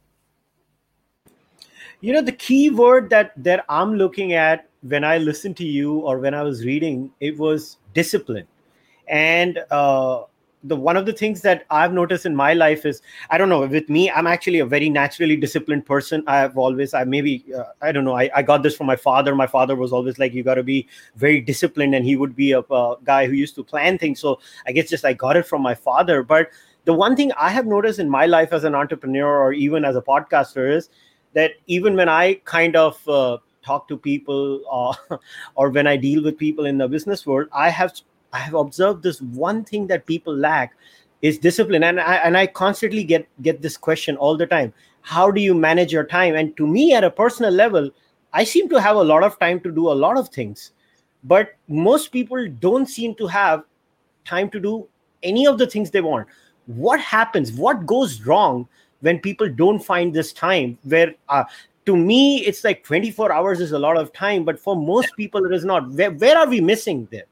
You 2.00 2.14
know, 2.14 2.22
the 2.22 2.32
key 2.32 2.70
word 2.70 3.10
that 3.10 3.34
that 3.44 3.66
I'm 3.68 3.96
looking 3.96 4.32
at 4.32 4.70
when 4.82 5.04
I 5.04 5.18
listen 5.18 5.54
to 5.56 5.66
you 5.66 5.98
or 6.00 6.20
when 6.20 6.34
I 6.34 6.44
was 6.44 6.64
reading, 6.64 7.12
it 7.20 7.38
was 7.38 7.76
discipline. 7.94 8.48
And 9.10 9.60
uh, 9.70 10.24
the 10.68 10.76
one 10.76 10.98
of 10.98 11.06
the 11.06 11.14
things 11.14 11.42
that 11.42 11.66
I've 11.70 11.94
noticed 11.94 12.26
in 12.26 12.36
my 12.36 12.54
life 12.54 12.86
is 12.86 13.02
I 13.30 13.38
don't 13.38 13.50
know 13.50 13.66
with 13.66 13.90
me 13.90 14.10
I'm 14.12 14.28
actually 14.28 14.60
a 14.60 14.66
very 14.66 14.90
naturally 14.90 15.36
disciplined 15.38 15.86
person. 15.86 16.24
I've 16.28 16.58
always 16.58 16.94
I 16.94 17.04
maybe 17.04 17.46
uh, 17.56 17.64
I 17.82 17.92
don't 17.92 18.04
know 18.04 18.16
I, 18.16 18.30
I 18.36 18.42
got 18.42 18.64
this 18.64 18.76
from 18.76 18.88
my 18.88 18.96
father. 18.96 19.36
My 19.36 19.48
father 19.48 19.76
was 19.76 19.94
always 19.94 20.20
like 20.20 20.34
you 20.34 20.44
got 20.44 20.56
to 20.56 20.64
be 20.64 20.88
very 21.16 21.40
disciplined, 21.42 21.96
and 21.96 22.06
he 22.06 22.16
would 22.16 22.36
be 22.36 22.52
a, 22.52 22.60
a 22.60 22.98
guy 23.04 23.28
who 23.28 23.34
used 23.34 23.56
to 23.56 23.64
plan 23.64 23.98
things. 23.98 24.20
So 24.20 24.40
I 24.66 24.72
guess 24.72 24.90
just 24.90 25.06
I 25.06 25.14
got 25.14 25.38
it 25.38 25.46
from 25.46 25.62
my 25.62 25.76
father. 25.76 26.24
But 26.24 26.50
the 26.86 26.94
one 26.94 27.16
thing 27.16 27.32
I 27.34 27.50
have 27.50 27.66
noticed 27.66 28.00
in 28.00 28.10
my 28.10 28.26
life 28.26 28.54
as 28.54 28.64
an 28.64 28.76
entrepreneur 28.76 29.40
or 29.40 29.54
even 29.54 29.86
as 29.86 29.96
a 29.96 30.02
podcaster 30.02 30.74
is 30.74 30.90
that 31.34 31.52
even 31.68 31.96
when 31.96 32.10
I 32.10 32.36
kind 32.46 32.76
of 32.76 33.08
uh, 33.08 33.38
talk 33.62 33.88
to 33.90 33.98
people 33.98 34.62
uh, 34.72 35.18
or 35.56 35.70
when 35.70 35.88
I 35.88 35.98
deal 35.98 36.24
with 36.24 36.38
people 36.38 36.66
in 36.66 36.78
the 36.78 36.88
business 36.88 37.26
world, 37.26 37.50
I 37.54 37.70
have 37.70 37.94
I 38.34 38.40
have 38.40 38.54
observed 38.54 39.04
this 39.04 39.22
one 39.22 39.64
thing 39.64 39.88
that 39.88 40.06
people 40.06 40.36
lack 40.36 40.76
is 41.22 41.40
discipline, 41.40 41.84
and 41.84 42.00
I 42.00 42.16
and 42.18 42.38
I 42.38 42.48
constantly 42.48 43.04
get 43.04 43.28
get 43.42 43.62
this 43.62 43.78
question 43.78 44.18
all 44.18 44.38
the 44.38 44.48
time: 44.48 44.74
How 45.02 45.32
do 45.32 45.42
you 45.42 45.54
manage 45.54 45.92
your 45.92 46.04
time? 46.04 46.36
And 46.36 46.56
to 46.58 46.68
me, 46.68 46.94
at 46.94 47.04
a 47.04 47.10
personal 47.10 47.52
level, 47.52 47.90
I 48.34 48.44
seem 48.44 48.70
to 48.70 48.82
have 48.82 48.96
a 48.96 49.04
lot 49.04 49.24
of 49.24 49.40
time 49.40 49.60
to 49.62 49.72
do 49.72 49.90
a 49.90 50.00
lot 50.06 50.18
of 50.18 50.30
things, 50.30 50.72
but 51.24 51.56
most 51.68 52.12
people 52.12 52.48
don't 52.60 52.88
seem 52.88 53.16
to 53.16 53.28
have 53.28 53.64
time 54.26 54.50
to 54.52 54.60
do 54.60 54.88
any 55.24 55.48
of 55.48 55.58
the 55.58 55.68
things 55.68 55.92
they 55.92 56.02
want. 56.02 56.28
What 56.68 57.00
happens? 57.00 57.52
What 57.52 57.86
goes 57.86 58.22
wrong 58.22 58.68
when 59.00 59.20
people 59.20 59.50
don't 59.50 59.80
find 59.80 60.14
this 60.14 60.34
time? 60.34 60.78
Where 60.84 61.16
uh, 61.30 61.46
to 61.86 61.96
me, 61.96 62.40
it's 62.46 62.64
like 62.64 62.84
24 62.84 63.32
hours 63.32 63.62
is 63.62 63.72
a 63.72 63.80
lot 63.80 63.98
of 63.98 64.12
time, 64.12 64.44
but 64.44 64.60
for 64.60 64.76
most 64.76 65.16
people, 65.16 65.46
it 65.46 65.54
is 65.54 65.64
not. 65.64 65.90
Where, 65.92 66.12
where 66.12 66.38
are 66.38 66.48
we 66.48 66.60
missing 66.60 67.08
there? 67.10 67.26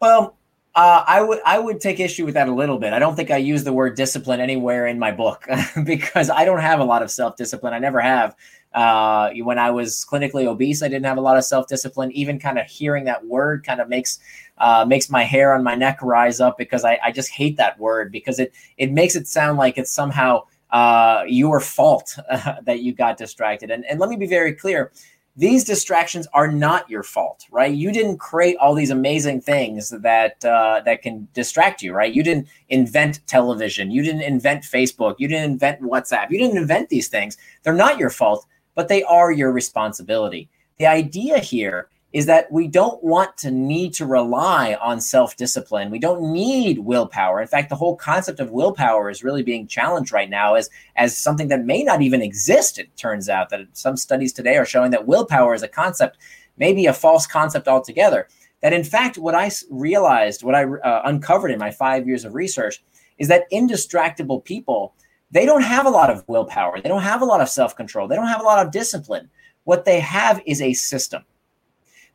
Well, 0.00 0.36
uh, 0.74 1.02
I 1.06 1.22
would 1.22 1.40
I 1.46 1.58
would 1.58 1.80
take 1.80 2.00
issue 2.00 2.26
with 2.26 2.34
that 2.34 2.48
a 2.48 2.52
little 2.54 2.78
bit. 2.78 2.92
I 2.92 2.98
don't 2.98 3.16
think 3.16 3.30
I 3.30 3.38
use 3.38 3.64
the 3.64 3.72
word 3.72 3.96
discipline 3.96 4.40
anywhere 4.40 4.86
in 4.86 4.98
my 4.98 5.10
book 5.10 5.46
because 5.84 6.28
I 6.28 6.44
don't 6.44 6.60
have 6.60 6.80
a 6.80 6.84
lot 6.84 7.02
of 7.02 7.10
self 7.10 7.36
discipline. 7.36 7.72
I 7.72 7.78
never 7.78 8.00
have. 8.00 8.36
Uh, 8.74 9.30
when 9.38 9.58
I 9.58 9.70
was 9.70 10.04
clinically 10.04 10.44
obese, 10.44 10.82
I 10.82 10.88
didn't 10.88 11.06
have 11.06 11.16
a 11.16 11.22
lot 11.22 11.38
of 11.38 11.44
self 11.44 11.66
discipline. 11.66 12.12
Even 12.12 12.38
kind 12.38 12.58
of 12.58 12.66
hearing 12.66 13.04
that 13.04 13.24
word 13.24 13.64
kind 13.64 13.80
of 13.80 13.88
makes 13.88 14.18
uh, 14.58 14.84
makes 14.86 15.08
my 15.08 15.22
hair 15.22 15.54
on 15.54 15.64
my 15.64 15.74
neck 15.74 15.98
rise 16.02 16.40
up 16.40 16.58
because 16.58 16.84
I, 16.84 16.98
I 17.02 17.10
just 17.10 17.30
hate 17.30 17.56
that 17.56 17.78
word 17.80 18.12
because 18.12 18.38
it 18.38 18.52
it 18.76 18.92
makes 18.92 19.16
it 19.16 19.26
sound 19.26 19.56
like 19.56 19.78
it's 19.78 19.90
somehow 19.90 20.42
uh, 20.72 21.22
your 21.26 21.58
fault 21.58 22.18
that 22.64 22.80
you 22.80 22.92
got 22.92 23.16
distracted. 23.16 23.70
And 23.70 23.86
and 23.86 23.98
let 23.98 24.10
me 24.10 24.16
be 24.16 24.26
very 24.26 24.52
clear 24.52 24.92
these 25.36 25.64
distractions 25.64 26.26
are 26.32 26.50
not 26.50 26.88
your 26.88 27.02
fault, 27.02 27.44
right? 27.50 27.72
You 27.72 27.92
didn't 27.92 28.16
create 28.18 28.56
all 28.56 28.74
these 28.74 28.90
amazing 28.90 29.42
things 29.42 29.90
that 29.90 30.42
uh, 30.44 30.80
that 30.84 31.02
can 31.02 31.28
distract 31.34 31.82
you, 31.82 31.92
right? 31.92 32.12
You 32.12 32.22
didn't 32.22 32.48
invent 32.70 33.20
television, 33.26 33.90
you 33.90 34.02
didn't 34.02 34.22
invent 34.22 34.62
Facebook, 34.62 35.16
you 35.18 35.28
didn't 35.28 35.50
invent 35.50 35.82
WhatsApp, 35.82 36.30
you 36.30 36.38
didn't 36.38 36.56
invent 36.56 36.88
these 36.88 37.08
things. 37.08 37.36
They're 37.62 37.74
not 37.74 37.98
your 37.98 38.10
fault, 38.10 38.46
but 38.74 38.88
they 38.88 39.02
are 39.02 39.30
your 39.30 39.52
responsibility. 39.52 40.48
The 40.78 40.86
idea 40.86 41.38
here 41.38 41.88
is 42.12 42.26
that 42.26 42.50
we 42.50 42.68
don't 42.68 43.02
want 43.02 43.36
to 43.36 43.50
need 43.50 43.92
to 43.94 44.06
rely 44.06 44.74
on 44.80 45.00
self 45.00 45.36
discipline. 45.36 45.90
We 45.90 45.98
don't 45.98 46.32
need 46.32 46.78
willpower. 46.78 47.42
In 47.42 47.48
fact, 47.48 47.68
the 47.68 47.76
whole 47.76 47.96
concept 47.96 48.40
of 48.40 48.50
willpower 48.50 49.10
is 49.10 49.24
really 49.24 49.42
being 49.42 49.66
challenged 49.66 50.12
right 50.12 50.30
now 50.30 50.54
as, 50.54 50.70
as 50.94 51.18
something 51.18 51.48
that 51.48 51.64
may 51.64 51.82
not 51.82 52.02
even 52.02 52.22
exist. 52.22 52.78
It 52.78 52.96
turns 52.96 53.28
out 53.28 53.50
that 53.50 53.66
some 53.72 53.96
studies 53.96 54.32
today 54.32 54.56
are 54.56 54.64
showing 54.64 54.92
that 54.92 55.06
willpower 55.06 55.52
is 55.54 55.62
a 55.62 55.68
concept, 55.68 56.18
maybe 56.56 56.86
a 56.86 56.92
false 56.92 57.26
concept 57.26 57.68
altogether. 57.68 58.28
That 58.62 58.72
in 58.72 58.84
fact, 58.84 59.18
what 59.18 59.34
I 59.34 59.50
realized, 59.70 60.42
what 60.42 60.54
I 60.54 60.64
uh, 60.64 61.02
uncovered 61.04 61.50
in 61.50 61.58
my 61.58 61.70
five 61.70 62.06
years 62.06 62.24
of 62.24 62.34
research, 62.34 62.82
is 63.18 63.28
that 63.28 63.50
indistractable 63.52 64.44
people, 64.44 64.94
they 65.30 65.44
don't 65.44 65.62
have 65.62 65.86
a 65.86 65.90
lot 65.90 66.10
of 66.10 66.24
willpower. 66.28 66.80
They 66.80 66.88
don't 66.88 67.02
have 67.02 67.20
a 67.20 67.26
lot 67.26 67.40
of 67.40 67.48
self 67.48 67.76
control. 67.76 68.06
They 68.06 68.16
don't 68.16 68.28
have 68.28 68.40
a 68.40 68.44
lot 68.44 68.64
of 68.64 68.72
discipline. 68.72 69.28
What 69.64 69.84
they 69.84 69.98
have 70.00 70.40
is 70.46 70.62
a 70.62 70.72
system 70.72 71.24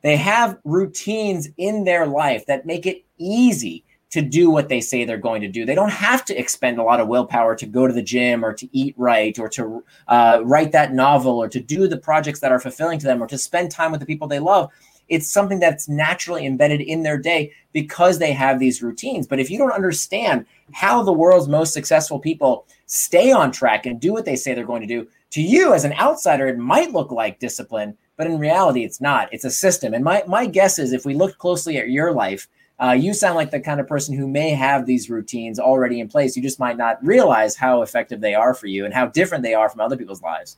they 0.02 0.18
have 0.18 0.58
routines 0.64 1.50
in 1.58 1.84
their 1.84 2.06
life 2.06 2.46
that 2.48 2.66
make 2.66 2.86
it 2.86 3.04
easy 3.18 3.84
to 4.12 4.22
do 4.22 4.50
what 4.50 4.68
they 4.68 4.82
say 4.82 5.06
they're 5.06 5.18
going 5.18 5.42
to 5.42 5.48
do. 5.48 5.66
They 5.66 5.76
don't 5.76 5.90
have 5.90 6.26
to 6.26 6.38
expend 6.38 6.78
a 6.78 6.84
lot 6.84 7.00
of 7.00 7.08
willpower 7.08 7.56
to 7.56 7.66
go 7.66 7.88
to 7.88 7.94
the 7.94 8.04
gym 8.04 8.44
or 8.44 8.54
to 8.54 8.68
eat 8.78 8.94
right 8.98 9.38
or 9.40 9.48
to 9.50 9.84
uh, 10.10 10.42
write 10.44 10.74
that 10.74 10.94
novel 10.94 11.42
or 11.42 11.48
to 11.48 11.62
do 11.62 11.88
the 11.88 11.98
projects 11.98 12.42
that 12.42 12.52
are 12.52 12.60
fulfilling 12.60 13.00
to 13.00 13.06
them 13.06 13.24
or 13.24 13.28
to 13.28 13.38
spend 13.38 13.72
time 13.72 13.92
with 13.92 14.02
the 14.02 14.06
people 14.06 14.28
they 14.28 14.40
love. 14.40 14.70
It's 15.08 15.30
something 15.30 15.60
that's 15.60 15.90
naturally 15.90 16.46
embedded 16.46 16.82
in 16.82 17.04
their 17.04 17.18
day 17.18 17.52
because 17.74 18.20
they 18.20 18.34
have 18.34 18.60
these 18.60 18.82
routines. 18.82 19.28
But 19.28 19.40
if 19.40 19.50
you 19.50 19.58
don't 19.58 19.72
understand 19.72 20.46
how 20.74 21.04
the 21.04 21.14
world's 21.14 21.48
most 21.48 21.74
successful 21.74 22.20
people 22.20 22.66
stay 22.86 23.32
on 23.32 23.52
track 23.52 23.86
and 23.86 24.00
do 24.00 24.12
what 24.12 24.26
they 24.26 24.36
say 24.36 24.54
they're 24.54 24.66
going 24.66 24.82
to 24.82 24.88
do, 24.88 25.08
to 25.32 25.42
you 25.42 25.74
as 25.74 25.86
an 25.86 25.94
outsider, 25.94 26.48
it 26.48 26.58
might 26.58 26.92
look 26.92 27.12
like 27.12 27.40
discipline, 27.40 27.98
but 28.22 28.30
in 28.30 28.38
reality, 28.38 28.84
it's 28.84 29.02
not. 29.02 29.30
It's 29.32 29.46
a 29.46 29.50
system. 29.50 29.96
And 29.96 30.04
my, 30.04 30.24
my 30.28 30.46
guess 30.46 30.78
is 30.78 30.94
if 30.94 31.08
we 31.08 31.16
look 31.16 31.40
closely 31.40 31.80
at 31.80 31.90
your 31.90 32.12
life, 32.12 32.48
uh, 32.80 32.92
you 32.92 33.16
sound 33.16 33.36
like 33.36 33.50
the 33.50 33.60
kind 33.60 33.80
of 33.80 33.88
person 33.88 34.16
who 34.16 34.28
may 34.28 34.52
have 34.52 34.86
these 34.86 35.10
routines 35.10 35.60
already 35.60 36.00
in 36.00 36.08
place. 36.08 36.36
You 36.38 36.44
just 36.44 36.60
might 36.60 36.78
not 36.78 37.04
realize 37.04 37.56
how 37.56 37.82
effective 37.82 38.22
they 38.22 38.36
are 38.36 38.54
for 38.54 38.68
you 38.68 38.86
and 38.86 38.94
how 38.94 39.08
different 39.08 39.44
they 39.44 39.56
are 39.56 39.70
from 39.70 39.80
other 39.80 39.98
people's 39.98 40.22
lives 40.22 40.58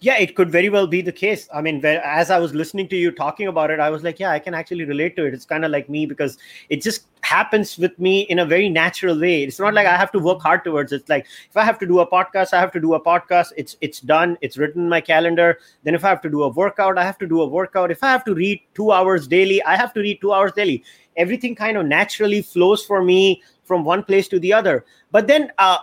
yeah 0.00 0.18
it 0.18 0.34
could 0.34 0.50
very 0.50 0.68
well 0.68 0.86
be 0.86 1.00
the 1.00 1.12
case 1.12 1.48
i 1.54 1.60
mean 1.62 1.82
as 1.86 2.30
i 2.30 2.38
was 2.38 2.52
listening 2.52 2.88
to 2.88 2.96
you 2.96 3.10
talking 3.10 3.46
about 3.46 3.70
it 3.70 3.80
i 3.80 3.88
was 3.88 4.02
like 4.02 4.18
yeah 4.18 4.30
i 4.30 4.38
can 4.38 4.52
actually 4.52 4.84
relate 4.84 5.14
to 5.16 5.24
it 5.24 5.32
it's 5.32 5.46
kind 5.46 5.64
of 5.64 5.70
like 5.70 5.88
me 5.88 6.04
because 6.04 6.36
it 6.68 6.82
just 6.82 7.06
happens 7.24 7.78
with 7.78 7.98
me 7.98 8.20
in 8.22 8.38
a 8.38 8.46
very 8.46 8.68
natural 8.68 9.18
way. 9.18 9.42
It's 9.42 9.58
not 9.58 9.74
like 9.74 9.86
i 9.86 9.96
have 9.96 10.12
to 10.12 10.18
work 10.18 10.40
hard 10.40 10.64
towards 10.64 10.92
it. 10.92 11.02
it's 11.02 11.08
like 11.08 11.26
if 11.50 11.56
i 11.56 11.64
have 11.64 11.78
to 11.78 11.86
do 11.86 12.00
a 12.00 12.06
podcast 12.06 12.52
i 12.52 12.60
have 12.60 12.72
to 12.72 12.80
do 12.80 12.94
a 12.94 13.00
podcast. 13.00 13.52
It's 13.56 13.76
it's 13.80 14.00
done. 14.00 14.36
It's 14.40 14.58
written 14.58 14.82
in 14.82 14.88
my 14.88 15.00
calendar. 15.00 15.58
Then 15.82 15.94
if 15.94 16.04
i 16.04 16.08
have 16.08 16.20
to 16.22 16.30
do 16.30 16.42
a 16.42 16.48
workout 16.48 16.98
i 16.98 17.04
have 17.04 17.18
to 17.18 17.26
do 17.26 17.40
a 17.42 17.46
workout. 17.46 17.90
If 17.90 18.02
i 18.02 18.10
have 18.10 18.24
to 18.24 18.34
read 18.34 18.60
2 18.74 18.92
hours 18.92 19.26
daily 19.26 19.62
i 19.62 19.76
have 19.76 19.94
to 19.94 20.00
read 20.00 20.20
2 20.20 20.32
hours 20.32 20.52
daily. 20.52 20.84
Everything 21.16 21.54
kind 21.54 21.76
of 21.76 21.86
naturally 21.86 22.42
flows 22.42 22.84
for 22.84 23.02
me 23.02 23.42
from 23.64 23.84
one 23.84 24.04
place 24.04 24.28
to 24.28 24.38
the 24.38 24.52
other. 24.52 24.84
But 25.10 25.26
then 25.26 25.50
uh, 25.58 25.78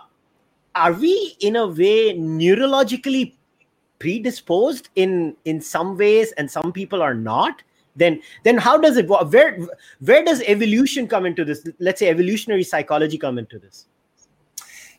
are 0.74 0.92
we 0.92 1.36
in 1.40 1.56
a 1.56 1.66
way 1.66 2.16
neurologically 2.16 3.34
predisposed 3.98 4.88
in 4.96 5.36
in 5.44 5.60
some 5.60 5.96
ways 5.96 6.32
and 6.32 6.50
some 6.50 6.72
people 6.72 7.02
are 7.02 7.14
not 7.14 7.62
then 7.96 8.20
then 8.44 8.56
how 8.56 8.78
does 8.78 8.96
it 8.96 9.08
where 9.08 9.58
where 10.00 10.24
does 10.24 10.42
evolution 10.42 11.06
come 11.06 11.26
into 11.26 11.44
this? 11.44 11.66
Let's 11.78 11.98
say 11.98 12.08
evolutionary 12.08 12.64
psychology 12.64 13.18
come 13.18 13.38
into 13.38 13.58
this. 13.58 13.86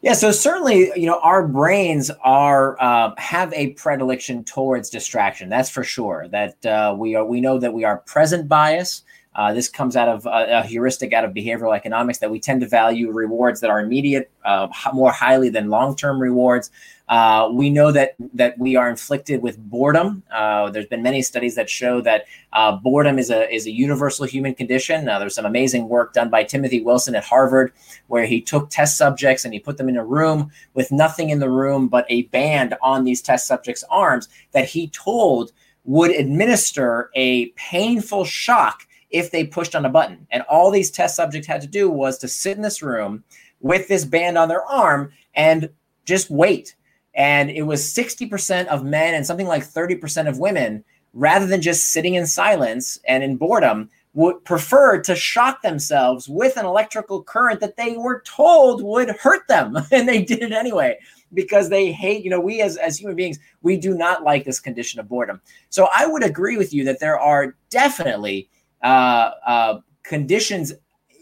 Yeah 0.02 0.14
so 0.14 0.32
certainly 0.32 0.92
you 0.96 1.06
know 1.06 1.20
our 1.24 1.48
brains 1.48 2.12
are 2.24 2.78
uh, 2.82 3.14
have 3.18 3.54
a 3.54 3.72
predilection 3.72 4.44
towards 4.44 4.90
distraction. 4.90 5.50
That's 5.50 5.70
for 5.70 5.84
sure. 5.84 6.28
That 6.30 6.66
uh, 6.66 6.96
we 6.98 7.16
are 7.16 7.26
we 7.26 7.42
know 7.42 7.58
that 7.60 7.74
we 7.74 7.84
are 7.84 7.98
present 8.00 8.48
bias. 8.48 9.04
Uh, 9.36 9.52
this 9.52 9.68
comes 9.68 9.96
out 9.96 10.08
of 10.08 10.28
uh, 10.28 10.46
a 10.48 10.64
heuristic 10.64 11.12
out 11.12 11.26
of 11.26 11.32
behavioral 11.32 11.76
economics 11.76 12.20
that 12.20 12.30
we 12.30 12.40
tend 12.40 12.62
to 12.62 12.68
value 12.68 13.12
rewards 13.12 13.62
that 13.62 13.70
are 13.70 13.80
immediate 13.80 14.30
uh, 14.46 14.68
more 14.94 15.12
highly 15.12 15.50
than 15.50 15.70
long-term 15.70 16.22
rewards. 16.22 16.70
Uh, 17.14 17.48
we 17.54 17.70
know 17.70 17.92
that 17.92 18.16
that 18.34 18.58
we 18.58 18.76
are 18.76 18.90
inflicted 18.90 19.44
with 19.44 19.60
boredom. 19.70 20.24
Uh, 20.32 20.72
there's 20.72 20.88
been 20.88 21.04
many 21.04 21.22
studies 21.22 21.54
that 21.54 21.70
show 21.70 22.02
that 22.02 22.26
uh, 22.54 22.72
boredom 22.72 23.20
is 23.20 23.30
a 23.30 23.48
is 23.54 23.68
a 23.68 23.72
universal 23.72 24.26
human 24.26 24.56
condition. 24.56 25.06
there's 25.06 25.36
some 25.36 25.46
amazing 25.46 25.88
work 25.88 26.14
done 26.14 26.32
by 26.32 26.44
Timothy 26.44 26.82
Wilson 26.82 27.14
at 27.14 27.24
Harvard, 27.24 27.72
where 28.08 28.26
he 28.26 28.42
took 28.42 28.68
test 28.72 28.98
subjects 28.98 29.46
and 29.46 29.54
he 29.54 29.60
put 29.60 29.78
them 29.78 29.90
in 29.90 29.96
a 29.96 30.04
room 30.04 30.50
with 30.74 30.92
nothing 30.92 31.30
in 31.30 31.38
the 31.38 31.52
room 31.52 31.88
but 31.88 32.08
a 32.10 32.24
band 32.38 32.74
on 32.82 33.04
these 33.04 33.22
test 33.22 33.46
subjects' 33.46 33.84
arms 33.92 34.28
that 34.54 34.66
he 34.66 34.88
told 34.88 35.52
would 35.84 36.10
administer 36.10 37.12
a 37.14 37.50
painful 37.50 38.26
shock 38.26 38.88
if 39.12 39.30
they 39.30 39.46
pushed 39.46 39.76
on 39.76 39.86
a 39.86 39.90
button. 39.90 40.26
And 40.32 40.42
all 40.50 40.72
these 40.72 40.90
test 40.90 41.16
subjects 41.16 41.48
had 41.48 41.62
to 41.62 41.68
do 41.68 41.92
was 41.92 42.18
to 42.18 42.28
sit 42.28 42.58
in 42.58 42.64
this 42.64 42.82
room 42.82 43.24
with 43.60 43.88
this 43.88 44.04
band 44.04 44.36
on 44.36 44.48
their 44.48 44.66
arm 44.66 45.12
and 45.36 45.70
just 46.06 46.32
wait. 46.32 46.74
And 47.16 47.50
it 47.50 47.64
was 47.64 47.84
60% 47.84 48.68
of 48.68 48.84
men 48.84 49.14
and 49.14 49.26
something 49.26 49.48
like 49.48 49.66
30% 49.66 50.28
of 50.28 50.40
women, 50.40 50.84
rather 51.14 51.46
than 51.46 51.62
just 51.62 51.90
sitting 51.90 52.16
in 52.16 52.26
silence 52.26 53.00
and 53.08 53.24
in 53.24 53.38
boredom, 53.38 53.90
would 54.16 54.44
prefer 54.46 55.02
to 55.02 55.16
shock 55.16 55.62
themselves 55.62 56.30
with 56.30 56.58
an 56.58 56.66
electrical 56.66 57.24
current 57.24 57.60
that 57.60 57.78
they 57.78 57.98
were 57.98 58.22
told 58.26 58.84
would 58.84 59.10
hurt 59.10 59.48
them. 59.48 59.78
And 59.92 60.08
they 60.08 60.24
did 60.24 60.42
it 60.42 60.52
anyway 60.52 60.98
because 61.34 61.70
they 61.70 61.92
hate, 61.92 62.24
you 62.24 62.30
know, 62.30 62.40
we 62.40 62.62
as, 62.62 62.78
as 62.78 62.98
human 63.00 63.16
beings, 63.16 63.40
we 63.62 63.78
do 63.78 63.96
not 63.96 64.24
like 64.24 64.46
this 64.46 64.60
condition 64.60 65.00
of 65.00 65.08
boredom. 65.08 65.42
So 65.70 65.88
I 65.94 66.06
would 66.06 66.24
agree 66.24 66.58
with 66.58 66.74
you 66.74 66.84
that 66.86 67.00
there 67.00 67.20
are 67.20 67.56
definitely 67.70 68.50
uh, 68.84 69.32
uh, 69.46 69.80
conditions 70.04 70.74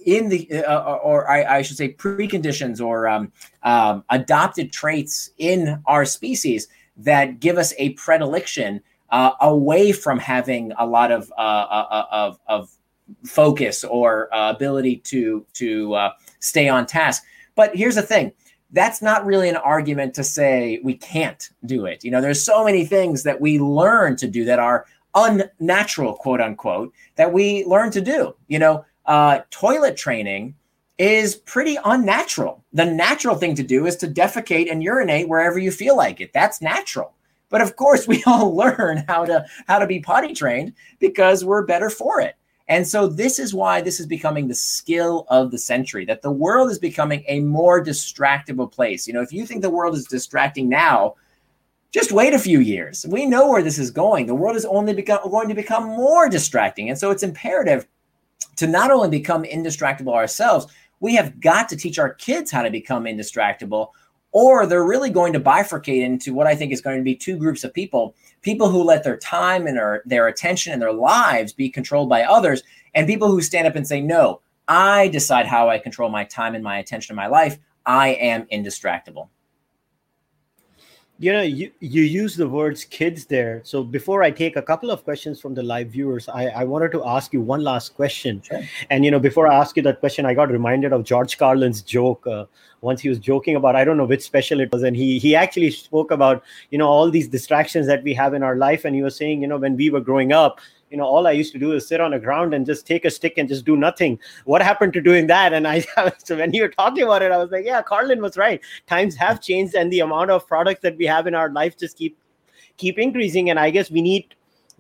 in 0.06 0.30
the 0.30 0.48
uh, 0.52 0.80
uh, 0.80 1.00
or 1.04 1.30
I, 1.30 1.58
I, 1.58 1.62
should 1.62 1.78
say 1.78 1.94
preconditions 1.94 2.84
or 2.84 3.08
um, 3.08 3.32
um, 3.64 4.04
adopted 4.10 4.72
traits 4.72 5.32
in 5.38 5.82
our 5.86 6.06
species 6.06 6.68
that 6.98 7.40
give 7.40 7.58
us 7.58 7.74
a 7.78 7.92
predilection 7.94 8.82
uh, 9.10 9.32
away 9.42 9.92
from 9.92 10.20
having 10.20 10.72
a 10.78 10.86
lot 10.86 11.12
of 11.12 11.32
uh, 11.38 11.42
uh, 11.42 11.88
uh 11.92 12.06
of, 12.12 12.40
of 12.48 12.72
focus 13.26 13.84
or 13.84 14.30
ability 14.32 14.98
to 14.98 15.46
to 15.54 16.10
stay 16.40 16.70
on 16.70 16.86
task. 16.86 17.24
But 17.56 17.76
here's 17.76 17.96
the 17.96 18.02
thing. 18.02 18.32
That's 18.74 19.02
not 19.02 19.26
really 19.26 19.50
an 19.50 19.58
argument 19.58 20.14
to 20.16 20.24
say 20.24 20.80
we 20.82 20.94
can't 20.94 21.50
do 21.66 21.86
it. 21.86 22.06
You 22.06 22.12
know, 22.12 22.22
there's 22.22 22.44
so 22.44 22.64
many 22.64 22.86
things 22.86 23.24
that 23.24 23.42
we 23.42 23.60
learn 23.60 24.16
to 24.18 24.28
do 24.30 24.46
that 24.46 24.60
are 24.60 24.86
unnatural, 25.14 26.14
quote 26.14 26.40
unquote, 26.40 26.94
that 27.16 27.34
we 27.34 27.66
learn 27.66 27.92
to 27.92 28.02
do. 28.02 28.34
You 28.48 28.60
know, 28.60 28.86
uh, 29.06 29.40
toilet 29.50 29.98
training 29.98 30.56
is 30.98 31.36
pretty 31.36 31.78
unnatural. 31.84 32.64
The 32.74 32.86
natural 32.86 33.36
thing 33.36 33.56
to 33.56 33.64
do 33.64 33.86
is 33.88 33.96
to 33.98 34.08
defecate 34.08 34.72
and 34.72 34.84
urinate 34.84 35.28
wherever 35.28 35.58
you 35.58 35.72
feel 35.72 35.98
like 35.98 36.22
it. 36.22 36.32
That's 36.34 36.62
natural. 36.62 37.14
But 37.50 37.62
of 37.62 37.76
course, 37.76 38.08
we 38.08 38.24
all 38.26 38.56
learn 38.56 39.04
how 39.08 39.26
to 39.26 39.46
how 39.68 39.80
to 39.80 39.88
be 39.88 40.00
potty 40.00 40.34
trained 40.34 40.74
because 41.00 41.44
we're 41.44 41.66
better 41.66 41.90
for 41.90 42.22
it. 42.22 42.36
And 42.68 42.88
so 42.88 43.08
this 43.08 43.38
is 43.38 43.54
why 43.54 43.82
this 43.82 44.00
is 44.00 44.06
becoming 44.06 44.48
the 44.48 44.56
skill 44.56 45.26
of 45.28 45.52
the 45.52 45.58
century 45.58 46.06
that 46.06 46.22
the 46.22 46.32
world 46.32 46.72
is 46.72 46.80
becoming 46.80 47.26
a 47.28 47.42
more 47.42 47.84
distractible 47.84 48.72
place. 48.72 49.08
You 49.08 49.14
know, 49.14 49.22
if 49.22 49.34
you 49.34 49.46
think 49.46 49.62
the 49.62 49.70
world 49.70 49.94
is 49.94 50.06
distracting 50.06 50.70
now, 50.70 51.16
just 51.92 52.14
wait 52.14 52.34
a 52.34 52.40
few 52.40 52.62
years. 52.62 53.06
We 53.10 53.26
know 53.26 53.50
where 53.50 53.62
this 53.62 53.78
is 53.78 53.92
going. 53.92 54.26
The 54.26 54.36
world 54.36 54.56
is 54.56 54.64
only 54.64 54.94
become, 54.94 55.20
going 55.30 55.50
to 55.50 55.54
become 55.54 55.84
more 55.84 56.30
distracting. 56.30 56.90
And 56.90 56.98
so 56.98 57.12
it's 57.12 57.24
imperative 57.24 57.88
to 58.58 58.68
not 58.68 58.92
only 58.92 59.10
become 59.10 59.44
indistractable 59.44 60.14
ourselves, 60.14 60.68
we 61.00 61.16
have 61.16 61.40
got 61.40 61.68
to 61.70 61.76
teach 61.76 62.00
our 62.00 62.14
kids 62.14 62.52
how 62.52 62.62
to 62.62 62.70
become 62.70 63.06
indistractable, 63.06 63.90
or 64.32 64.66
they're 64.66 64.86
really 64.86 65.10
going 65.10 65.34
to 65.34 65.40
bifurcate 65.40 66.04
into 66.04 66.34
what 66.34 66.48
I 66.48 66.56
think 66.56 66.72
is 66.72 66.82
going 66.82 66.98
to 66.98 67.04
be 67.04 67.16
two 67.16 67.38
groups 67.38 67.64
of 67.64 67.74
people 67.74 68.16
people 68.42 68.70
who 68.70 68.82
let 68.84 69.04
their 69.04 69.18
time 69.18 69.68
and 69.68 69.78
their, 69.78 70.02
their 70.06 70.28
attention 70.28 70.74
and 70.74 70.82
their 70.82 70.94
lives 70.94 71.54
be 71.54 71.70
controlled 71.70 72.10
by 72.10 72.24
others, 72.24 72.64
and 72.96 73.08
people 73.08 73.30
who 73.30 73.42
stand 73.42 73.68
up 73.68 73.76
and 73.76 73.88
say, 73.88 74.02
No, 74.02 74.42
I 74.68 75.10
decide 75.10 75.48
how 75.48 75.70
I 75.70 75.78
control 75.78 76.10
my 76.10 76.24
time 76.24 76.56
and 76.56 76.64
my 76.64 76.80
attention 76.80 77.14
in 77.14 77.18
my 77.18 77.28
life. 77.28 77.58
I 77.86 78.10
am 78.10 78.46
indistractable 78.46 79.30
you 81.22 81.32
know 81.32 81.42
you, 81.42 81.72
you 81.80 82.02
use 82.02 82.36
the 82.36 82.50
words 82.50 82.84
kids 82.84 83.26
there. 83.26 83.62
So 83.64 83.84
before 83.84 84.24
i 84.24 84.32
take 84.32 84.56
a 84.56 84.62
couple 84.62 84.90
of 84.90 85.04
questions 85.04 85.40
from 85.40 85.54
the 85.54 85.62
live 85.62 85.90
viewers 85.90 86.28
i, 86.28 86.48
I 86.48 86.64
wanted 86.64 86.92
to 86.94 87.06
ask 87.06 87.32
you 87.32 87.42
one 87.42 87.64
last 87.64 87.96
question. 87.96 88.42
Sure. 88.42 88.62
and 88.90 89.06
you 89.06 89.12
know 89.12 89.20
before 89.20 89.48
i 89.48 89.56
ask 89.56 89.78
you 89.78 89.84
that 89.84 90.00
question 90.00 90.26
i 90.26 90.34
got 90.34 90.50
reminded 90.50 90.94
of 90.94 91.04
george 91.04 91.38
carlin's 91.38 91.82
joke 91.84 92.26
uh, 92.26 92.46
once 92.82 93.02
he 93.02 93.10
was 93.10 93.20
joking 93.20 93.56
about 93.56 93.76
i 93.76 93.84
don't 93.84 93.98
know 93.98 94.06
which 94.06 94.24
special 94.24 94.60
it 94.60 94.72
was 94.72 94.82
and 94.82 94.96
he 94.96 95.20
he 95.20 95.36
actually 95.36 95.70
spoke 95.70 96.10
about 96.10 96.44
you 96.72 96.78
know 96.78 96.88
all 96.88 97.12
these 97.12 97.28
distractions 97.28 97.86
that 97.86 98.04
we 98.04 98.14
have 98.14 98.34
in 98.34 98.44
our 98.44 98.56
life. 98.56 98.86
And 98.86 98.96
he 98.96 99.04
was 99.04 99.16
saying 99.16 99.42
you 99.42 99.48
know 99.48 99.58
when 99.58 99.76
we 99.76 99.90
were 99.90 100.02
growing 100.02 100.32
up 100.32 100.60
you 100.92 100.98
know 100.98 101.06
all 101.06 101.26
i 101.26 101.32
used 101.32 101.54
to 101.54 101.60
do 101.60 101.72
is 101.72 101.88
sit 101.88 102.02
on 102.02 102.12
the 102.12 102.20
ground 102.20 102.54
and 102.54 102.66
just 102.66 102.86
take 102.86 103.06
a 103.06 103.10
stick 103.10 103.38
and 103.38 103.48
just 103.50 103.66
do 103.66 103.78
nothing. 103.78 104.20
What 104.46 104.62
happened 104.62 104.94
to 104.94 105.02
doing 105.02 105.28
that? 105.28 105.54
And 105.54 105.68
i 105.68 105.80
so 106.24 106.38
when 106.38 106.54
you 106.54 106.64
were 106.64 106.70
talking 106.70 107.04
about 107.04 107.22
it 107.22 107.32
i 107.32 107.38
was 107.38 107.52
like 107.52 107.66
yeah 107.66 107.82
carlin 107.82 108.22
was 108.22 108.38
right. 108.38 108.62
Times 108.88 109.16
have 109.16 109.42
changed 109.42 109.76
and 109.76 109.92
the 109.92 110.02
amount 110.02 110.32
of 110.32 110.48
products 110.48 110.82
that 110.82 110.98
we 110.98 111.06
have 111.06 111.28
in 111.28 111.36
our 111.36 111.50
life 111.50 111.78
just 111.78 111.98
keep 111.98 112.18
keep 112.78 113.00
increasing. 113.00 113.50
And 113.50 113.60
i 113.60 113.70
guess 113.70 113.90
we 113.90 114.02
need 114.02 114.36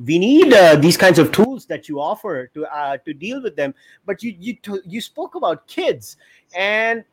we 0.05 0.17
need 0.17 0.51
uh, 0.51 0.75
these 0.77 0.97
kinds 0.97 1.19
of 1.19 1.31
tools 1.31 1.67
that 1.67 1.87
you 1.87 1.99
offer 1.99 2.47
to 2.55 2.65
uh, 2.65 2.97
to 2.97 3.13
deal 3.13 3.41
with 3.41 3.55
them. 3.55 3.73
But 4.05 4.23
you 4.23 4.35
you 4.37 4.57
you 4.85 5.01
spoke 5.01 5.35
about 5.35 5.67
kids. 5.67 6.17
And 6.55 7.03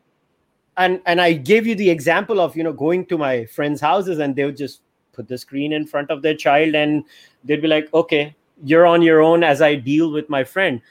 and 0.79 1.01
and 1.05 1.21
i 1.21 1.33
gave 1.33 1.67
you 1.67 1.75
the 1.75 1.89
example 1.89 2.39
of 2.39 2.55
you 2.55 2.63
know 2.63 2.73
going 2.73 3.05
to 3.05 3.17
my 3.17 3.45
friends 3.45 3.81
houses 3.81 4.19
and 4.19 4.35
they 4.35 4.45
would 4.45 4.57
just 4.57 4.81
put 5.11 5.27
the 5.27 5.37
screen 5.37 5.73
in 5.73 5.85
front 5.85 6.09
of 6.09 6.21
their 6.21 6.35
child 6.35 6.73
and 6.73 7.03
they'd 7.43 7.61
be 7.61 7.67
like 7.67 7.93
okay 7.93 8.35
you're 8.63 8.85
on 8.85 9.01
your 9.01 9.21
own 9.21 9.43
as 9.43 9.61
I 9.61 9.75
deal 9.75 10.11
with 10.11 10.29
my 10.29 10.43
friend. 10.43 10.81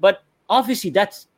But 0.00 0.22
obviously, 0.48 0.90
that's 0.90 1.28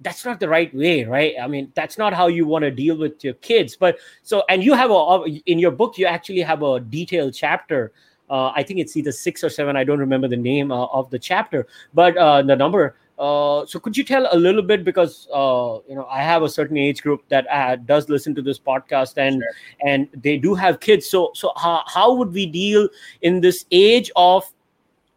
that's 0.00 0.24
not 0.24 0.38
the 0.38 0.48
right 0.48 0.72
way, 0.74 1.04
right? 1.04 1.34
I 1.40 1.48
mean, 1.48 1.72
that's 1.74 1.98
not 1.98 2.14
how 2.14 2.28
you 2.28 2.46
want 2.46 2.62
to 2.62 2.70
deal 2.70 2.96
with 2.96 3.22
your 3.24 3.34
kids. 3.34 3.76
But 3.76 3.98
so, 4.22 4.44
and 4.48 4.62
you 4.62 4.74
have 4.74 4.90
a 4.90 5.24
in 5.46 5.58
your 5.58 5.72
book, 5.72 5.98
you 5.98 6.06
actually 6.06 6.40
have 6.40 6.62
a 6.62 6.80
detailed 6.80 7.34
chapter. 7.34 7.92
Uh, 8.30 8.52
I 8.54 8.62
think 8.62 8.78
it's 8.78 8.96
either 8.96 9.12
six 9.12 9.42
or 9.42 9.48
seven. 9.48 9.76
I 9.76 9.84
don't 9.84 9.98
remember 9.98 10.28
the 10.28 10.36
name 10.36 10.70
uh, 10.70 10.86
of 10.86 11.10
the 11.10 11.18
chapter, 11.18 11.66
but 11.94 12.16
uh, 12.16 12.42
the 12.42 12.56
number. 12.56 12.96
Uh, 13.18 13.66
so 13.66 13.80
could 13.80 13.96
you 13.96 14.04
tell 14.04 14.28
a 14.30 14.36
little 14.38 14.62
bit 14.62 14.84
because 14.84 15.26
uh, 15.34 15.78
you 15.88 15.96
know 15.96 16.06
I 16.08 16.22
have 16.22 16.44
a 16.44 16.48
certain 16.48 16.76
age 16.76 17.02
group 17.02 17.22
that 17.30 17.50
uh, 17.50 17.74
does 17.74 18.08
listen 18.08 18.32
to 18.36 18.42
this 18.42 18.60
podcast 18.60 19.16
and 19.16 19.42
sure. 19.42 19.88
and 19.90 20.08
they 20.14 20.36
do 20.36 20.54
have 20.54 20.78
kids. 20.78 21.06
So 21.06 21.32
so 21.34 21.52
how, 21.56 21.82
how 21.86 22.14
would 22.14 22.32
we 22.32 22.46
deal 22.46 22.88
in 23.22 23.40
this 23.40 23.66
age 23.72 24.12
of 24.14 24.44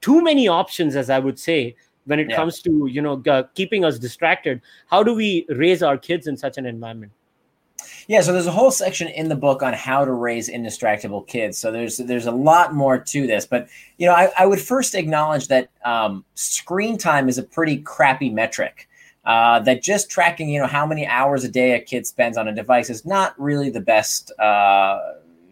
too 0.02 0.22
many 0.22 0.48
options 0.48 0.96
as 0.96 1.10
i 1.10 1.20
would 1.20 1.40
say 1.40 1.76
when 2.06 2.20
it 2.20 2.30
yeah. 2.30 2.36
comes 2.36 2.62
to 2.62 2.88
you 2.88 3.02
know 3.02 3.22
uh, 3.30 3.44
keeping 3.56 3.86
us 3.86 3.98
distracted 3.98 4.62
how 4.88 5.02
do 5.04 5.14
we 5.14 5.46
raise 5.50 5.82
our 5.82 5.98
kids 5.98 6.28
in 6.28 6.36
such 6.36 6.58
an 6.58 6.66
environment 6.66 7.12
yeah, 8.08 8.22
so 8.22 8.34
there's 8.34 8.48
a 8.48 8.52
whole 8.52 8.72
section 8.72 9.08
in 9.08 9.30
the 9.30 9.36
book 9.36 9.64
on 9.64 9.74
how 9.74 10.06
to 10.06 10.12
raise 10.12 10.50
indistractable 10.50 11.26
kids. 11.28 11.58
So 11.58 11.72
there's 11.72 11.98
there's 11.98 12.26
a 12.26 12.32
lot 12.32 12.74
more 12.74 12.98
to 12.98 13.28
this, 13.28 13.46
but 13.46 13.68
you 13.98 14.08
know, 14.08 14.14
I, 14.14 14.30
I 14.38 14.46
would 14.46 14.60
first 14.60 14.96
acknowledge 14.96 15.48
that 15.48 15.70
um, 15.86 16.26
screen 16.36 16.98
time 16.98 17.30
is 17.30 17.38
a 17.38 17.44
pretty 17.44 17.78
crappy 17.78 18.30
metric. 18.30 18.88
Uh, 19.24 19.60
that 19.60 19.84
just 19.84 20.10
tracking, 20.10 20.50
you 20.50 20.60
know, 20.60 20.66
how 20.66 20.84
many 20.84 21.06
hours 21.06 21.44
a 21.44 21.48
day 21.48 21.74
a 21.74 21.80
kid 21.80 22.08
spends 22.08 22.38
on 22.38 22.48
a 22.48 22.56
device 22.56 22.90
is 22.90 23.06
not 23.06 23.40
really 23.40 23.70
the 23.70 23.80
best 23.80 24.32
uh, 24.40 24.98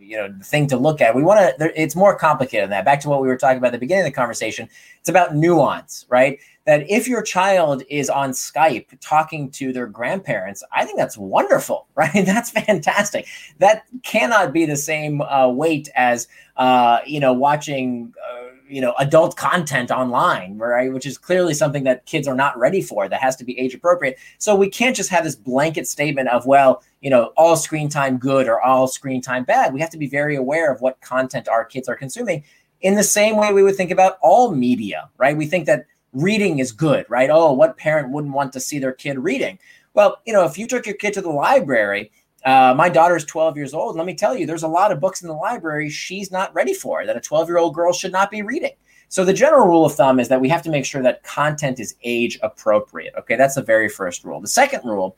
you 0.09 0.17
know 0.17 0.27
the 0.27 0.43
thing 0.43 0.65
to 0.67 0.77
look 0.77 1.01
at. 1.01 1.15
We 1.15 1.21
want 1.21 1.57
to. 1.59 1.81
It's 1.81 1.95
more 1.95 2.17
complicated 2.17 2.63
than 2.63 2.71
that. 2.71 2.85
Back 2.85 2.99
to 3.01 3.09
what 3.09 3.21
we 3.21 3.27
were 3.27 3.37
talking 3.37 3.59
about 3.59 3.67
at 3.67 3.73
the 3.73 3.77
beginning 3.77 4.05
of 4.05 4.11
the 4.11 4.15
conversation. 4.15 4.67
It's 4.99 5.07
about 5.09 5.35
nuance, 5.35 6.05
right? 6.09 6.39
That 6.65 6.89
if 6.89 7.07
your 7.07 7.21
child 7.21 7.83
is 7.89 8.09
on 8.09 8.31
Skype 8.31 8.87
talking 9.01 9.51
to 9.51 9.71
their 9.71 9.85
grandparents, 9.85 10.63
I 10.71 10.85
think 10.85 10.97
that's 10.97 11.17
wonderful, 11.17 11.87
right? 11.95 12.25
That's 12.25 12.49
fantastic. 12.49 13.27
That 13.59 13.83
cannot 14.03 14.51
be 14.51 14.65
the 14.65 14.77
same 14.77 15.21
uh, 15.21 15.47
weight 15.49 15.89
as 15.95 16.27
uh, 16.57 16.99
you 17.05 17.19
know 17.19 17.33
watching. 17.33 18.13
Uh, 18.31 18.47
you 18.69 18.79
know 18.79 18.93
adult 18.99 19.35
content 19.35 19.91
online 19.91 20.57
right? 20.57 20.93
Which 20.93 21.05
is 21.05 21.17
clearly 21.17 21.53
something 21.53 21.83
that 21.83 22.05
kids 22.05 22.27
are 22.27 22.35
not 22.35 22.57
ready 22.57 22.81
for 22.81 23.09
that 23.09 23.19
has 23.19 23.35
to 23.37 23.43
be 23.43 23.57
age 23.59 23.73
appropriate. 23.73 24.17
So 24.37 24.55
we 24.55 24.69
can't 24.69 24.95
just 24.95 25.09
have 25.09 25.23
this 25.23 25.35
blanket 25.35 25.87
statement 25.87 26.29
of 26.29 26.45
well 26.45 26.83
you 27.01 27.09
know 27.09 27.33
all 27.35 27.55
screen 27.55 27.89
time 27.89 28.17
good 28.17 28.47
or 28.47 28.61
all 28.61 28.87
screen 28.87 29.21
time 29.21 29.43
bad. 29.43 29.73
We 29.73 29.81
have 29.81 29.89
to 29.89 29.97
be 29.97 30.07
very 30.07 30.35
aware 30.35 30.71
of 30.71 30.81
what 30.81 31.01
content 31.01 31.49
our 31.49 31.65
kids 31.65 31.89
are 31.89 31.95
consuming 31.95 32.43
in 32.81 32.95
the 32.95 33.03
same 33.03 33.35
way 33.35 33.51
we 33.51 33.63
would 33.63 33.75
think 33.75 33.91
about 33.91 34.17
all 34.21 34.51
media 34.51 35.09
right? 35.17 35.35
We 35.35 35.47
think 35.47 35.65
that 35.65 35.85
reading 36.13 36.59
is 36.59 36.71
good 36.71 37.05
right? 37.09 37.29
Oh 37.31 37.53
what 37.53 37.77
parent 37.77 38.11
wouldn't 38.11 38.33
want 38.33 38.53
to 38.53 38.59
see 38.59 38.79
their 38.79 38.93
kid 38.93 39.17
reading? 39.17 39.57
Well 39.93 40.21
you 40.25 40.33
know 40.33 40.45
if 40.45 40.57
you 40.57 40.67
took 40.67 40.85
your 40.85 40.95
kid 40.95 41.13
to 41.15 41.21
the 41.21 41.29
library 41.29 42.11
uh, 42.45 42.73
my 42.75 42.89
daughter's 42.89 43.25
12 43.25 43.57
years 43.57 43.73
old. 43.73 43.95
Let 43.95 44.05
me 44.05 44.13
tell 44.13 44.35
you, 44.35 44.45
there's 44.45 44.63
a 44.63 44.67
lot 44.67 44.91
of 44.91 44.99
books 44.99 45.21
in 45.21 45.27
the 45.27 45.33
library 45.33 45.89
she's 45.89 46.31
not 46.31 46.53
ready 46.53 46.73
for 46.73 47.05
that 47.05 47.17
a 47.17 47.21
12 47.21 47.47
year 47.47 47.57
old 47.57 47.75
girl 47.75 47.93
should 47.93 48.11
not 48.11 48.31
be 48.31 48.41
reading. 48.41 48.71
So 49.09 49.25
the 49.25 49.33
general 49.33 49.67
rule 49.67 49.85
of 49.85 49.95
thumb 49.95 50.19
is 50.19 50.27
that 50.27 50.39
we 50.39 50.49
have 50.49 50.61
to 50.61 50.69
make 50.69 50.85
sure 50.85 51.01
that 51.01 51.23
content 51.23 51.79
is 51.79 51.95
age 52.03 52.37
appropriate. 52.43 53.13
Okay, 53.17 53.35
that's 53.35 53.55
the 53.55 53.63
very 53.63 53.89
first 53.89 54.23
rule. 54.23 54.39
The 54.39 54.47
second 54.47 54.81
rule 54.85 55.17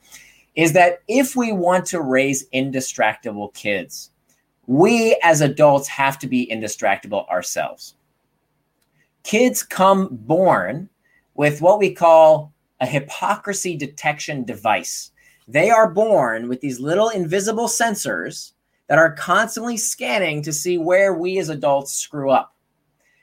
is 0.54 0.72
that 0.72 1.02
if 1.08 1.36
we 1.36 1.52
want 1.52 1.86
to 1.86 2.00
raise 2.00 2.48
indistractable 2.50 3.52
kids, 3.54 4.10
we 4.66 5.18
as 5.22 5.40
adults 5.42 5.88
have 5.88 6.18
to 6.20 6.26
be 6.26 6.48
indistractable 6.50 7.28
ourselves. 7.28 7.94
Kids 9.24 9.62
come 9.62 10.08
born 10.10 10.88
with 11.34 11.60
what 11.60 11.78
we 11.78 11.92
call 11.92 12.52
a 12.80 12.86
hypocrisy 12.86 13.76
detection 13.76 14.44
device. 14.44 15.11
They 15.48 15.70
are 15.70 15.90
born 15.90 16.48
with 16.48 16.60
these 16.60 16.80
little 16.80 17.08
invisible 17.08 17.68
sensors 17.68 18.52
that 18.88 18.98
are 18.98 19.12
constantly 19.12 19.76
scanning 19.76 20.42
to 20.42 20.52
see 20.52 20.78
where 20.78 21.14
we 21.14 21.38
as 21.38 21.48
adults 21.48 21.94
screw 21.94 22.30
up. 22.30 22.54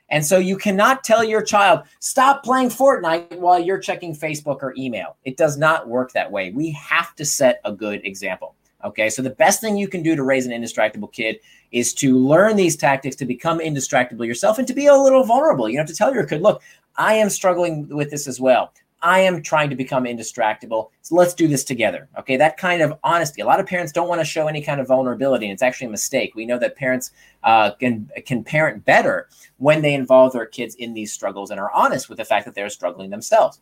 And 0.09 0.25
so 0.25 0.37
you 0.37 0.57
cannot 0.57 1.03
tell 1.03 1.23
your 1.23 1.43
child, 1.43 1.83
stop 1.99 2.43
playing 2.43 2.69
Fortnite 2.69 3.37
while 3.37 3.59
you're 3.59 3.79
checking 3.79 4.15
Facebook 4.15 4.63
or 4.63 4.73
email. 4.77 5.15
It 5.23 5.37
does 5.37 5.57
not 5.57 5.87
work 5.87 6.11
that 6.13 6.31
way. 6.31 6.51
We 6.51 6.71
have 6.71 7.15
to 7.15 7.25
set 7.25 7.61
a 7.63 7.71
good 7.71 8.03
example. 8.03 8.55
Okay. 8.83 9.09
So 9.09 9.21
the 9.21 9.29
best 9.29 9.61
thing 9.61 9.77
you 9.77 9.87
can 9.87 10.01
do 10.01 10.15
to 10.15 10.23
raise 10.23 10.45
an 10.45 10.51
indistractable 10.51 11.11
kid 11.11 11.39
is 11.71 11.93
to 11.95 12.17
learn 12.17 12.55
these 12.55 12.75
tactics 12.75 13.15
to 13.17 13.25
become 13.25 13.59
indistractable 13.59 14.25
yourself 14.25 14.57
and 14.57 14.67
to 14.67 14.73
be 14.73 14.87
a 14.87 14.95
little 14.95 15.23
vulnerable. 15.23 15.69
You 15.69 15.77
have 15.77 15.87
to 15.87 15.95
tell 15.95 16.13
your 16.13 16.25
kid, 16.25 16.41
look, 16.41 16.61
I 16.95 17.15
am 17.15 17.29
struggling 17.29 17.87
with 17.89 18.09
this 18.09 18.27
as 18.27 18.39
well. 18.39 18.73
I 19.01 19.19
am 19.19 19.41
trying 19.41 19.69
to 19.69 19.75
become 19.75 20.03
indistractable. 20.03 20.89
So 21.01 21.15
let's 21.15 21.33
do 21.33 21.47
this 21.47 21.63
together. 21.63 22.09
Okay. 22.17 22.37
That 22.37 22.57
kind 22.57 22.81
of 22.81 22.93
honesty. 23.03 23.41
A 23.41 23.45
lot 23.45 23.59
of 23.59 23.65
parents 23.65 23.91
don't 23.91 24.09
want 24.09 24.21
to 24.21 24.25
show 24.25 24.47
any 24.47 24.61
kind 24.61 24.81
of 24.81 24.87
vulnerability. 24.87 25.45
And 25.45 25.53
it's 25.53 25.63
actually 25.63 25.87
a 25.87 25.91
mistake. 25.91 26.35
We 26.35 26.45
know 26.45 26.59
that 26.59 26.75
parents 26.75 27.11
uh, 27.43 27.71
can, 27.71 28.09
can 28.25 28.43
parent 28.43 28.83
better 28.85 29.29
when 29.57 29.81
they 29.81 29.93
involve 29.93 30.33
their 30.33 30.45
kids 30.45 30.75
in 30.75 30.93
these 30.93 31.13
struggles 31.13 31.51
and 31.51 31.59
are 31.59 31.71
honest 31.73 32.09
with 32.09 32.17
the 32.17 32.25
fact 32.25 32.45
that 32.45 32.55
they're 32.55 32.69
struggling 32.69 33.09
themselves. 33.09 33.61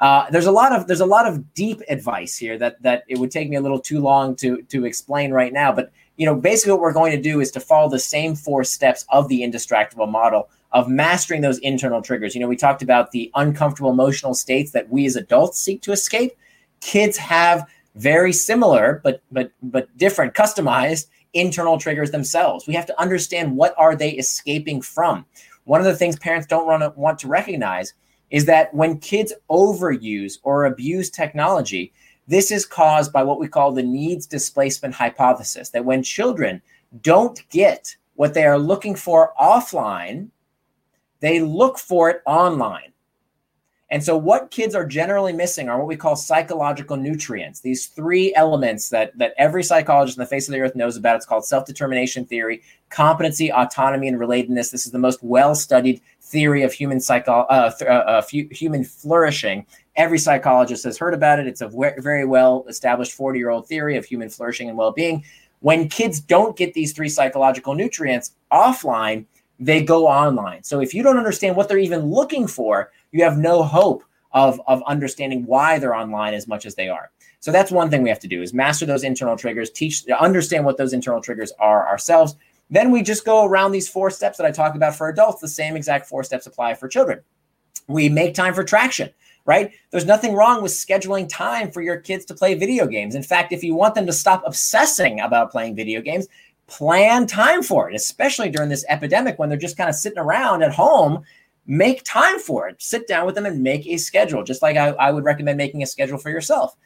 Uh, 0.00 0.30
there's 0.30 0.46
a 0.46 0.52
lot 0.52 0.72
of 0.72 0.86
there's 0.86 1.00
a 1.00 1.06
lot 1.06 1.26
of 1.26 1.52
deep 1.54 1.82
advice 1.88 2.36
here 2.36 2.56
that 2.56 2.80
that 2.82 3.02
it 3.08 3.18
would 3.18 3.32
take 3.32 3.48
me 3.48 3.56
a 3.56 3.60
little 3.60 3.80
too 3.80 4.00
long 4.00 4.36
to 4.36 4.62
to 4.62 4.84
explain 4.84 5.32
right 5.32 5.52
now. 5.52 5.72
But 5.72 5.90
you 6.16 6.24
know, 6.24 6.36
basically 6.36 6.72
what 6.72 6.80
we're 6.80 6.92
going 6.92 7.12
to 7.12 7.20
do 7.20 7.40
is 7.40 7.50
to 7.52 7.60
follow 7.60 7.88
the 7.88 7.98
same 7.98 8.36
four 8.36 8.62
steps 8.62 9.04
of 9.08 9.28
the 9.28 9.40
indistractable 9.40 10.08
model 10.08 10.50
of 10.72 10.88
mastering 10.88 11.40
those 11.40 11.58
internal 11.58 12.02
triggers. 12.02 12.34
You 12.34 12.40
know, 12.40 12.48
we 12.48 12.56
talked 12.56 12.82
about 12.82 13.10
the 13.10 13.30
uncomfortable 13.34 13.90
emotional 13.90 14.34
states 14.34 14.72
that 14.72 14.90
we 14.90 15.06
as 15.06 15.16
adults 15.16 15.58
seek 15.58 15.82
to 15.82 15.92
escape. 15.92 16.32
Kids 16.80 17.16
have 17.16 17.66
very 17.94 18.32
similar 18.32 19.00
but 19.02 19.22
but 19.32 19.50
but 19.62 19.88
different 19.96 20.34
customized 20.34 21.06
internal 21.34 21.78
triggers 21.78 22.10
themselves. 22.10 22.66
We 22.66 22.74
have 22.74 22.86
to 22.86 23.00
understand 23.00 23.56
what 23.56 23.74
are 23.76 23.96
they 23.96 24.10
escaping 24.10 24.82
from. 24.82 25.24
One 25.64 25.80
of 25.80 25.86
the 25.86 25.96
things 25.96 26.18
parents 26.18 26.46
don't 26.46 26.66
want 26.96 27.18
to 27.18 27.28
recognize 27.28 27.92
is 28.30 28.46
that 28.46 28.72
when 28.74 28.98
kids 28.98 29.32
overuse 29.50 30.38
or 30.42 30.64
abuse 30.64 31.10
technology, 31.10 31.92
this 32.26 32.50
is 32.50 32.66
caused 32.66 33.12
by 33.12 33.22
what 33.22 33.40
we 33.40 33.48
call 33.48 33.72
the 33.72 33.82
needs 33.82 34.26
displacement 34.26 34.94
hypothesis 34.94 35.70
that 35.70 35.84
when 35.84 36.02
children 36.02 36.60
don't 37.02 37.42
get 37.50 37.96
what 38.14 38.34
they 38.34 38.44
are 38.44 38.58
looking 38.58 38.94
for 38.94 39.32
offline, 39.40 40.28
they 41.20 41.40
look 41.40 41.78
for 41.78 42.10
it 42.10 42.22
online. 42.26 42.92
And 43.90 44.04
so, 44.04 44.18
what 44.18 44.50
kids 44.50 44.74
are 44.74 44.84
generally 44.84 45.32
missing 45.32 45.70
are 45.70 45.78
what 45.78 45.86
we 45.86 45.96
call 45.96 46.14
psychological 46.14 46.98
nutrients. 46.98 47.60
These 47.60 47.86
three 47.86 48.34
elements 48.34 48.90
that, 48.90 49.16
that 49.16 49.32
every 49.38 49.64
psychologist 49.64 50.18
on 50.18 50.24
the 50.24 50.28
face 50.28 50.46
of 50.46 50.52
the 50.52 50.60
earth 50.60 50.76
knows 50.76 50.98
about. 50.98 51.16
It's 51.16 51.24
called 51.24 51.46
self 51.46 51.64
determination 51.64 52.26
theory, 52.26 52.62
competency, 52.90 53.50
autonomy, 53.50 54.08
and 54.08 54.18
relatedness. 54.18 54.70
This 54.70 54.84
is 54.84 54.92
the 54.92 54.98
most 54.98 55.22
well 55.22 55.54
studied 55.54 56.02
theory 56.20 56.62
of 56.62 56.72
human 56.72 57.00
psycho- 57.00 57.46
uh, 57.48 57.72
uh, 57.80 57.84
uh, 57.84 58.22
human 58.30 58.84
flourishing. 58.84 59.64
Every 59.96 60.18
psychologist 60.18 60.84
has 60.84 60.98
heard 60.98 61.14
about 61.14 61.38
it. 61.38 61.46
It's 61.46 61.62
a 61.62 61.68
very 61.68 62.26
well 62.26 62.66
established 62.68 63.12
40 63.12 63.38
year 63.38 63.48
old 63.48 63.66
theory 63.66 63.96
of 63.96 64.04
human 64.04 64.28
flourishing 64.28 64.68
and 64.68 64.76
well 64.76 64.92
being. 64.92 65.24
When 65.60 65.88
kids 65.88 66.20
don't 66.20 66.56
get 66.56 66.74
these 66.74 66.92
three 66.92 67.08
psychological 67.08 67.74
nutrients 67.74 68.32
offline, 68.52 69.24
they 69.58 69.82
go 69.82 70.06
online. 70.06 70.62
So 70.62 70.80
if 70.80 70.94
you 70.94 71.02
don't 71.02 71.18
understand 71.18 71.56
what 71.56 71.68
they're 71.68 71.78
even 71.78 72.06
looking 72.06 72.46
for, 72.46 72.90
you 73.12 73.24
have 73.24 73.38
no 73.38 73.62
hope 73.62 74.04
of, 74.32 74.60
of 74.66 74.82
understanding 74.86 75.44
why 75.46 75.78
they're 75.78 75.94
online 75.94 76.34
as 76.34 76.46
much 76.46 76.66
as 76.66 76.74
they 76.74 76.88
are. 76.88 77.10
So 77.40 77.52
that's 77.52 77.70
one 77.70 77.88
thing 77.88 78.02
we 78.02 78.08
have 78.08 78.20
to 78.20 78.28
do 78.28 78.42
is 78.42 78.52
master 78.52 78.84
those 78.84 79.04
internal 79.04 79.36
triggers, 79.36 79.70
teach, 79.70 80.06
understand 80.08 80.64
what 80.64 80.76
those 80.76 80.92
internal 80.92 81.20
triggers 81.20 81.52
are 81.58 81.88
ourselves. 81.88 82.36
Then 82.70 82.90
we 82.90 83.02
just 83.02 83.24
go 83.24 83.44
around 83.44 83.72
these 83.72 83.88
four 83.88 84.10
steps 84.10 84.36
that 84.38 84.46
I 84.46 84.50
talked 84.50 84.76
about 84.76 84.94
for 84.94 85.08
adults. 85.08 85.40
The 85.40 85.48
same 85.48 85.76
exact 85.76 86.06
four 86.06 86.24
steps 86.24 86.46
apply 86.46 86.74
for 86.74 86.88
children. 86.88 87.20
We 87.86 88.08
make 88.08 88.34
time 88.34 88.52
for 88.52 88.64
traction, 88.64 89.08
right? 89.46 89.72
There's 89.90 90.04
nothing 90.04 90.34
wrong 90.34 90.62
with 90.62 90.72
scheduling 90.72 91.28
time 91.28 91.70
for 91.70 91.80
your 91.80 91.96
kids 91.96 92.26
to 92.26 92.34
play 92.34 92.54
video 92.54 92.86
games. 92.86 93.14
In 93.14 93.22
fact, 93.22 93.52
if 93.52 93.64
you 93.64 93.74
want 93.74 93.94
them 93.94 94.04
to 94.06 94.12
stop 94.12 94.42
obsessing 94.44 95.20
about 95.20 95.50
playing 95.50 95.74
video 95.74 96.02
games, 96.02 96.26
plan 96.68 97.26
time 97.26 97.62
for 97.62 97.90
it, 97.90 97.96
especially 97.96 98.50
during 98.50 98.68
this 98.68 98.84
epidemic 98.88 99.38
when 99.38 99.48
they're 99.48 99.58
just 99.58 99.76
kind 99.76 99.90
of 99.90 99.96
sitting 99.96 100.18
around 100.18 100.62
at 100.62 100.72
home. 100.72 101.24
Make 101.66 102.02
time 102.04 102.38
for 102.38 102.68
it. 102.68 102.80
Sit 102.80 103.08
down 103.08 103.26
with 103.26 103.34
them 103.34 103.44
and 103.44 103.62
make 103.62 103.86
a 103.86 103.98
schedule, 103.98 104.42
just 104.42 104.62
like 104.62 104.76
I, 104.76 104.88
I 104.90 105.10
would 105.10 105.24
recommend 105.24 105.58
making 105.58 105.82
a 105.82 105.86
schedule 105.86 106.16
for 106.16 106.30
yourself. 106.30 106.76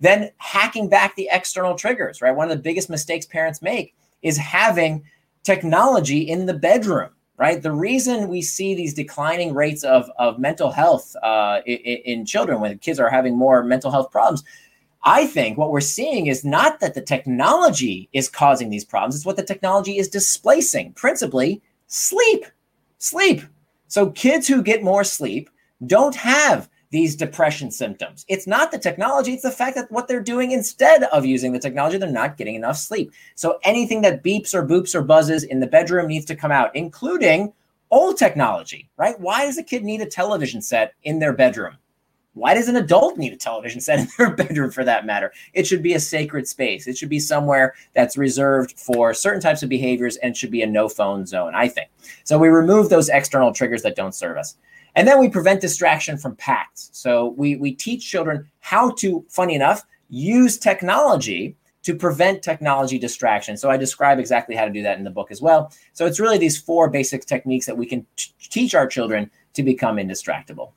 Then 0.00 0.30
hacking 0.38 0.88
back 0.88 1.14
the 1.14 1.28
external 1.30 1.76
triggers, 1.76 2.20
right? 2.20 2.34
One 2.34 2.50
of 2.50 2.56
the 2.56 2.62
biggest 2.62 2.90
mistakes 2.90 3.26
parents 3.26 3.62
make 3.62 3.94
is 4.22 4.36
having 4.36 5.04
technology 5.44 6.22
in 6.22 6.46
the 6.46 6.54
bedroom, 6.54 7.10
right? 7.36 7.62
The 7.62 7.72
reason 7.72 8.28
we 8.28 8.42
see 8.42 8.74
these 8.74 8.94
declining 8.94 9.54
rates 9.54 9.84
of, 9.84 10.10
of 10.18 10.40
mental 10.40 10.72
health 10.72 11.14
uh, 11.22 11.60
in, 11.66 11.76
in 11.76 12.26
children 12.26 12.60
when 12.60 12.78
kids 12.78 12.98
are 12.98 13.10
having 13.10 13.36
more 13.36 13.62
mental 13.62 13.92
health 13.92 14.10
problems 14.10 14.42
I 15.04 15.26
think 15.26 15.58
what 15.58 15.70
we're 15.70 15.80
seeing 15.80 16.28
is 16.28 16.44
not 16.44 16.80
that 16.80 16.94
the 16.94 17.00
technology 17.00 18.08
is 18.12 18.28
causing 18.28 18.70
these 18.70 18.84
problems, 18.84 19.16
it's 19.16 19.26
what 19.26 19.36
the 19.36 19.42
technology 19.42 19.98
is 19.98 20.08
displacing, 20.08 20.92
principally 20.92 21.60
sleep. 21.88 22.46
Sleep. 22.98 23.42
So 23.88 24.10
kids 24.10 24.46
who 24.46 24.62
get 24.62 24.84
more 24.84 25.02
sleep 25.02 25.50
don't 25.86 26.14
have 26.14 26.70
these 26.90 27.16
depression 27.16 27.70
symptoms. 27.70 28.24
It's 28.28 28.46
not 28.46 28.70
the 28.70 28.78
technology, 28.78 29.32
it's 29.32 29.42
the 29.42 29.50
fact 29.50 29.74
that 29.76 29.90
what 29.90 30.06
they're 30.06 30.22
doing 30.22 30.52
instead 30.52 31.04
of 31.04 31.26
using 31.26 31.52
the 31.52 31.58
technology, 31.58 31.96
they're 31.96 32.10
not 32.10 32.36
getting 32.36 32.54
enough 32.54 32.76
sleep. 32.76 33.12
So 33.34 33.58
anything 33.64 34.02
that 34.02 34.22
beeps 34.22 34.54
or 34.54 34.64
boops 34.64 34.94
or 34.94 35.02
buzzes 35.02 35.42
in 35.42 35.58
the 35.58 35.66
bedroom 35.66 36.06
needs 36.06 36.26
to 36.26 36.36
come 36.36 36.52
out, 36.52 36.74
including 36.76 37.52
old 37.90 38.18
technology, 38.18 38.88
right? 38.96 39.18
Why 39.18 39.46
does 39.46 39.58
a 39.58 39.62
kid 39.62 39.84
need 39.84 40.00
a 40.00 40.06
television 40.06 40.62
set 40.62 40.94
in 41.02 41.18
their 41.18 41.32
bedroom? 41.32 41.76
Why 42.34 42.54
does 42.54 42.68
an 42.68 42.76
adult 42.76 43.18
need 43.18 43.32
a 43.32 43.36
television 43.36 43.80
set 43.80 43.98
in 43.98 44.08
their 44.18 44.30
bedroom 44.30 44.70
for 44.70 44.84
that 44.84 45.04
matter? 45.04 45.32
It 45.52 45.66
should 45.66 45.82
be 45.82 45.94
a 45.94 46.00
sacred 46.00 46.48
space. 46.48 46.86
It 46.86 46.96
should 46.96 47.08
be 47.08 47.20
somewhere 47.20 47.74
that's 47.94 48.16
reserved 48.16 48.78
for 48.78 49.12
certain 49.12 49.40
types 49.40 49.62
of 49.62 49.68
behaviors 49.68 50.16
and 50.16 50.36
should 50.36 50.50
be 50.50 50.62
a 50.62 50.66
no 50.66 50.88
phone 50.88 51.26
zone, 51.26 51.54
I 51.54 51.68
think. 51.68 51.90
So 52.24 52.38
we 52.38 52.48
remove 52.48 52.88
those 52.88 53.08
external 53.08 53.52
triggers 53.52 53.82
that 53.82 53.96
don't 53.96 54.14
serve 54.14 54.38
us. 54.38 54.56
And 54.94 55.08
then 55.08 55.18
we 55.18 55.28
prevent 55.28 55.60
distraction 55.60 56.18
from 56.18 56.36
pacts. 56.36 56.90
So 56.92 57.34
we, 57.36 57.56
we 57.56 57.72
teach 57.72 58.08
children 58.08 58.50
how 58.60 58.90
to, 58.92 59.24
funny 59.28 59.54
enough, 59.54 59.84
use 60.08 60.58
technology 60.58 61.56
to 61.82 61.96
prevent 61.96 62.42
technology 62.42 62.98
distraction. 62.98 63.56
So 63.56 63.70
I 63.70 63.76
describe 63.76 64.18
exactly 64.18 64.54
how 64.54 64.64
to 64.64 64.70
do 64.70 64.82
that 64.82 64.98
in 64.98 65.04
the 65.04 65.10
book 65.10 65.30
as 65.30 65.42
well. 65.42 65.72
So 65.94 66.06
it's 66.06 66.20
really 66.20 66.38
these 66.38 66.58
four 66.58 66.88
basic 66.88 67.24
techniques 67.24 67.66
that 67.66 67.76
we 67.76 67.86
can 67.86 68.06
t- 68.16 68.32
teach 68.38 68.74
our 68.74 68.86
children 68.86 69.30
to 69.54 69.62
become 69.62 69.96
indistractable. 69.96 70.72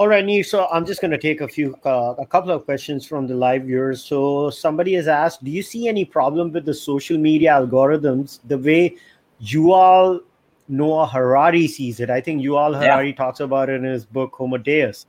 All 0.00 0.08
right, 0.08 0.24
Nir. 0.24 0.42
So 0.42 0.66
I'm 0.72 0.86
just 0.86 1.02
going 1.02 1.10
to 1.10 1.18
take 1.18 1.42
a 1.42 1.46
few, 1.46 1.76
uh, 1.84 2.14
a 2.18 2.24
couple 2.24 2.50
of 2.52 2.64
questions 2.64 3.04
from 3.04 3.26
the 3.26 3.34
live 3.34 3.64
viewers. 3.64 4.02
So 4.02 4.48
somebody 4.48 4.94
has 4.94 5.06
asked, 5.06 5.44
do 5.44 5.50
you 5.50 5.62
see 5.62 5.88
any 5.88 6.06
problem 6.06 6.52
with 6.52 6.64
the 6.64 6.72
social 6.72 7.18
media 7.18 7.50
algorithms 7.50 8.40
the 8.48 8.56
way 8.56 8.96
Yuval 9.44 10.20
Noah 10.68 11.06
Harari 11.06 11.68
sees 11.68 12.00
it? 12.00 12.08
I 12.08 12.22
think 12.22 12.40
Yuval 12.40 12.80
Harari 12.80 13.10
yeah. 13.10 13.14
talks 13.14 13.40
about 13.40 13.68
it 13.68 13.74
in 13.74 13.84
his 13.84 14.06
book 14.06 14.32
Homo 14.32 14.56
Deus. 14.56 15.04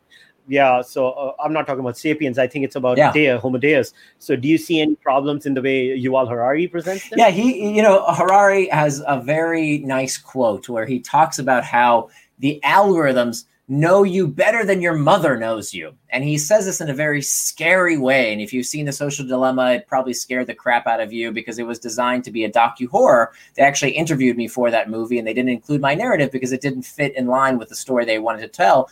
Yeah, 0.49 0.81
so 0.81 1.11
uh, 1.11 1.35
I'm 1.41 1.53
not 1.53 1.67
talking 1.67 1.79
about 1.79 1.97
sapiens. 1.97 2.37
I 2.37 2.47
think 2.47 2.65
it's 2.65 2.75
about 2.75 2.97
yeah. 2.97 3.13
Dea, 3.13 3.37
Homo 3.37 3.59
Deus. 3.59 3.93
So, 4.19 4.35
do 4.35 4.49
you 4.49 4.57
see 4.57 4.81
any 4.81 4.95
problems 4.95 5.45
in 5.45 5.53
the 5.53 5.61
way 5.61 5.97
Yuval 5.97 6.27
Harari 6.27 6.67
presents 6.67 7.07
them? 7.07 7.17
Yeah, 7.17 7.29
he, 7.29 7.73
you 7.73 7.81
know, 7.81 8.03
Harari 8.09 8.67
has 8.67 9.01
a 9.07 9.21
very 9.21 9.77
nice 9.77 10.17
quote 10.17 10.67
where 10.67 10.85
he 10.85 10.99
talks 10.99 11.39
about 11.39 11.63
how 11.63 12.09
the 12.39 12.59
algorithms 12.65 13.45
know 13.71 14.03
you 14.03 14.27
better 14.27 14.65
than 14.65 14.81
your 14.81 14.93
mother 14.93 15.37
knows 15.37 15.73
you. 15.73 15.95
And 16.09 16.25
he 16.25 16.37
says 16.37 16.65
this 16.65 16.81
in 16.81 16.89
a 16.89 16.93
very 16.93 17.21
scary 17.21 17.97
way. 17.97 18.33
And 18.33 18.41
if 18.41 18.51
you've 18.51 18.65
seen 18.65 18.85
The 18.85 18.91
Social 18.91 19.25
Dilemma, 19.25 19.71
it 19.71 19.87
probably 19.87 20.13
scared 20.13 20.47
the 20.47 20.53
crap 20.53 20.87
out 20.87 20.99
of 20.99 21.13
you 21.13 21.31
because 21.31 21.57
it 21.57 21.65
was 21.65 21.79
designed 21.79 22.25
to 22.25 22.31
be 22.31 22.43
a 22.43 22.51
docu 22.51 22.89
horror. 22.89 23.31
They 23.55 23.63
actually 23.63 23.91
interviewed 23.91 24.35
me 24.35 24.49
for 24.49 24.71
that 24.71 24.89
movie 24.89 25.19
and 25.19 25.25
they 25.25 25.33
didn't 25.33 25.51
include 25.51 25.79
my 25.79 25.95
narrative 25.95 26.31
because 26.31 26.51
it 26.51 26.59
didn't 26.59 26.83
fit 26.83 27.15
in 27.15 27.27
line 27.27 27.57
with 27.57 27.69
the 27.69 27.75
story 27.75 28.03
they 28.03 28.19
wanted 28.19 28.41
to 28.41 28.49
tell. 28.49 28.89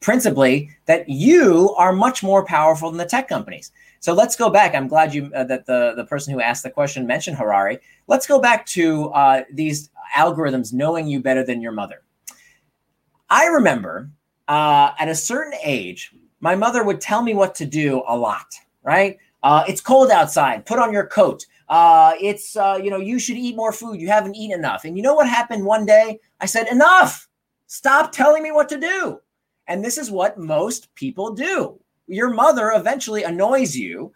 principally 0.00 0.70
that 0.86 1.08
you 1.08 1.74
are 1.76 1.92
much 1.92 2.22
more 2.22 2.44
powerful 2.44 2.90
than 2.90 2.98
the 2.98 3.04
tech 3.04 3.28
companies. 3.28 3.72
So 4.00 4.12
let's 4.12 4.36
go 4.36 4.48
back. 4.48 4.74
I'm 4.74 4.88
glad 4.88 5.12
you 5.12 5.30
uh, 5.34 5.44
that 5.44 5.66
the 5.66 5.94
the 5.96 6.04
person 6.04 6.32
who 6.32 6.40
asked 6.40 6.62
the 6.62 6.70
question 6.70 7.06
mentioned 7.06 7.36
Harari. 7.36 7.78
Let's 8.06 8.26
go 8.26 8.38
back 8.38 8.64
to 8.66 9.08
uh, 9.10 9.42
these 9.52 9.90
algorithms 10.16 10.72
knowing 10.72 11.08
you 11.08 11.20
better 11.20 11.44
than 11.44 11.60
your 11.60 11.72
mother. 11.72 12.02
I 13.30 13.46
remember 13.46 14.10
uh, 14.48 14.92
at 14.98 15.08
a 15.08 15.14
certain 15.14 15.54
age, 15.62 16.12
my 16.40 16.54
mother 16.54 16.84
would 16.84 17.00
tell 17.00 17.22
me 17.22 17.34
what 17.34 17.54
to 17.56 17.66
do 17.66 18.02
a 18.06 18.16
lot. 18.16 18.46
Right? 18.82 19.18
Uh, 19.42 19.64
it's 19.68 19.80
cold 19.80 20.10
outside. 20.10 20.66
Put 20.66 20.78
on 20.78 20.92
your 20.92 21.06
coat. 21.06 21.44
Uh, 21.68 22.14
it's 22.20 22.56
uh, 22.56 22.78
you 22.82 22.90
know 22.90 22.98
you 22.98 23.18
should 23.18 23.36
eat 23.36 23.56
more 23.56 23.72
food. 23.72 24.00
You 24.00 24.08
haven't 24.08 24.36
eaten 24.36 24.58
enough. 24.58 24.84
And 24.84 24.96
you 24.96 25.02
know 25.02 25.14
what 25.14 25.28
happened 25.28 25.64
one 25.64 25.84
day? 25.84 26.20
I 26.40 26.46
said 26.46 26.68
enough. 26.68 27.28
Stop 27.66 28.12
telling 28.12 28.42
me 28.42 28.52
what 28.52 28.68
to 28.70 28.80
do. 28.80 29.20
And 29.66 29.84
this 29.84 29.98
is 29.98 30.10
what 30.10 30.38
most 30.38 30.92
people 30.94 31.34
do. 31.34 31.78
Your 32.06 32.30
mother 32.30 32.72
eventually 32.74 33.24
annoys 33.24 33.76
you, 33.76 34.12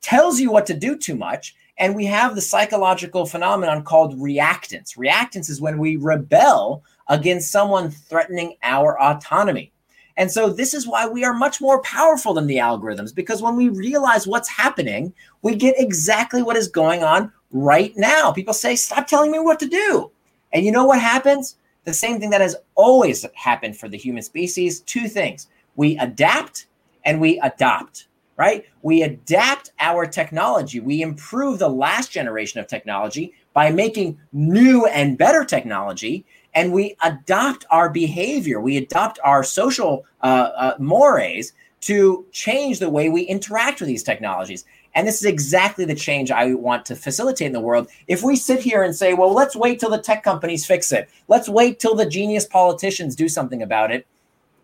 tells 0.00 0.38
you 0.38 0.52
what 0.52 0.64
to 0.66 0.74
do 0.74 0.96
too 0.96 1.16
much, 1.16 1.56
and 1.78 1.96
we 1.96 2.04
have 2.06 2.36
the 2.36 2.40
psychological 2.40 3.26
phenomenon 3.26 3.82
called 3.82 4.16
reactance. 4.20 4.96
Reactance 4.96 5.50
is 5.50 5.60
when 5.60 5.78
we 5.78 5.96
rebel 5.96 6.84
against 7.08 7.50
someone 7.50 7.90
threatening 7.90 8.54
our 8.62 9.00
autonomy. 9.00 9.72
And 10.16 10.30
so 10.30 10.50
this 10.50 10.74
is 10.74 10.86
why 10.86 11.06
we 11.06 11.24
are 11.24 11.32
much 11.32 11.60
more 11.60 11.80
powerful 11.82 12.34
than 12.34 12.46
the 12.46 12.58
algorithms 12.58 13.14
because 13.14 13.40
when 13.40 13.56
we 13.56 13.68
realize 13.70 14.26
what's 14.26 14.48
happening, 14.48 15.12
we 15.40 15.54
get 15.54 15.74
exactly 15.78 16.42
what 16.42 16.56
is 16.56 16.68
going 16.68 17.02
on 17.02 17.32
right 17.50 17.92
now. 17.96 18.30
People 18.30 18.54
say, 18.54 18.76
"Stop 18.76 19.06
telling 19.06 19.30
me 19.30 19.38
what 19.38 19.58
to 19.60 19.66
do." 19.66 20.10
And 20.52 20.66
you 20.66 20.72
know 20.72 20.84
what 20.84 21.00
happens? 21.00 21.56
The 21.84 21.94
same 21.94 22.20
thing 22.20 22.30
that 22.30 22.42
has 22.42 22.56
always 22.74 23.26
happened 23.34 23.76
for 23.76 23.88
the 23.88 23.96
human 23.96 24.22
species, 24.22 24.80
two 24.80 25.08
things. 25.08 25.48
We 25.76 25.96
adapt 25.98 26.66
and 27.04 27.20
we 27.20 27.40
adopt 27.40 28.06
right? 28.36 28.64
We 28.82 29.02
adapt 29.02 29.70
our 29.78 30.06
technology. 30.06 30.80
We 30.80 31.02
improve 31.02 31.58
the 31.58 31.68
last 31.68 32.10
generation 32.10 32.60
of 32.60 32.66
technology 32.66 33.34
by 33.52 33.70
making 33.70 34.18
new 34.32 34.86
and 34.86 35.18
better 35.18 35.44
technology, 35.44 36.24
and 36.54 36.72
we 36.72 36.96
adopt 37.02 37.64
our 37.70 37.88
behavior. 37.88 38.60
We 38.60 38.76
adopt 38.76 39.18
our 39.24 39.42
social 39.42 40.04
uh, 40.22 40.50
uh, 40.56 40.74
mores 40.78 41.52
to 41.82 42.26
change 42.32 42.78
the 42.78 42.90
way 42.90 43.08
we 43.08 43.22
interact 43.22 43.80
with 43.80 43.88
these 43.88 44.02
technologies. 44.02 44.64
And 44.94 45.06
this 45.06 45.16
is 45.16 45.24
exactly 45.24 45.84
the 45.84 45.94
change 45.94 46.30
I 46.30 46.54
want 46.54 46.84
to 46.86 46.96
facilitate 46.96 47.46
in 47.46 47.52
the 47.52 47.60
world. 47.60 47.88
If 48.08 48.22
we 48.22 48.36
sit 48.36 48.60
here 48.60 48.82
and 48.82 48.94
say, 48.94 49.14
well, 49.14 49.32
let's 49.32 49.56
wait 49.56 49.80
till 49.80 49.90
the 49.90 49.98
tech 49.98 50.22
companies 50.22 50.66
fix 50.66 50.92
it, 50.92 51.08
let's 51.28 51.48
wait 51.48 51.80
till 51.80 51.94
the 51.94 52.06
genius 52.06 52.46
politicians 52.46 53.16
do 53.16 53.28
something 53.28 53.62
about 53.62 53.90
it, 53.90 54.06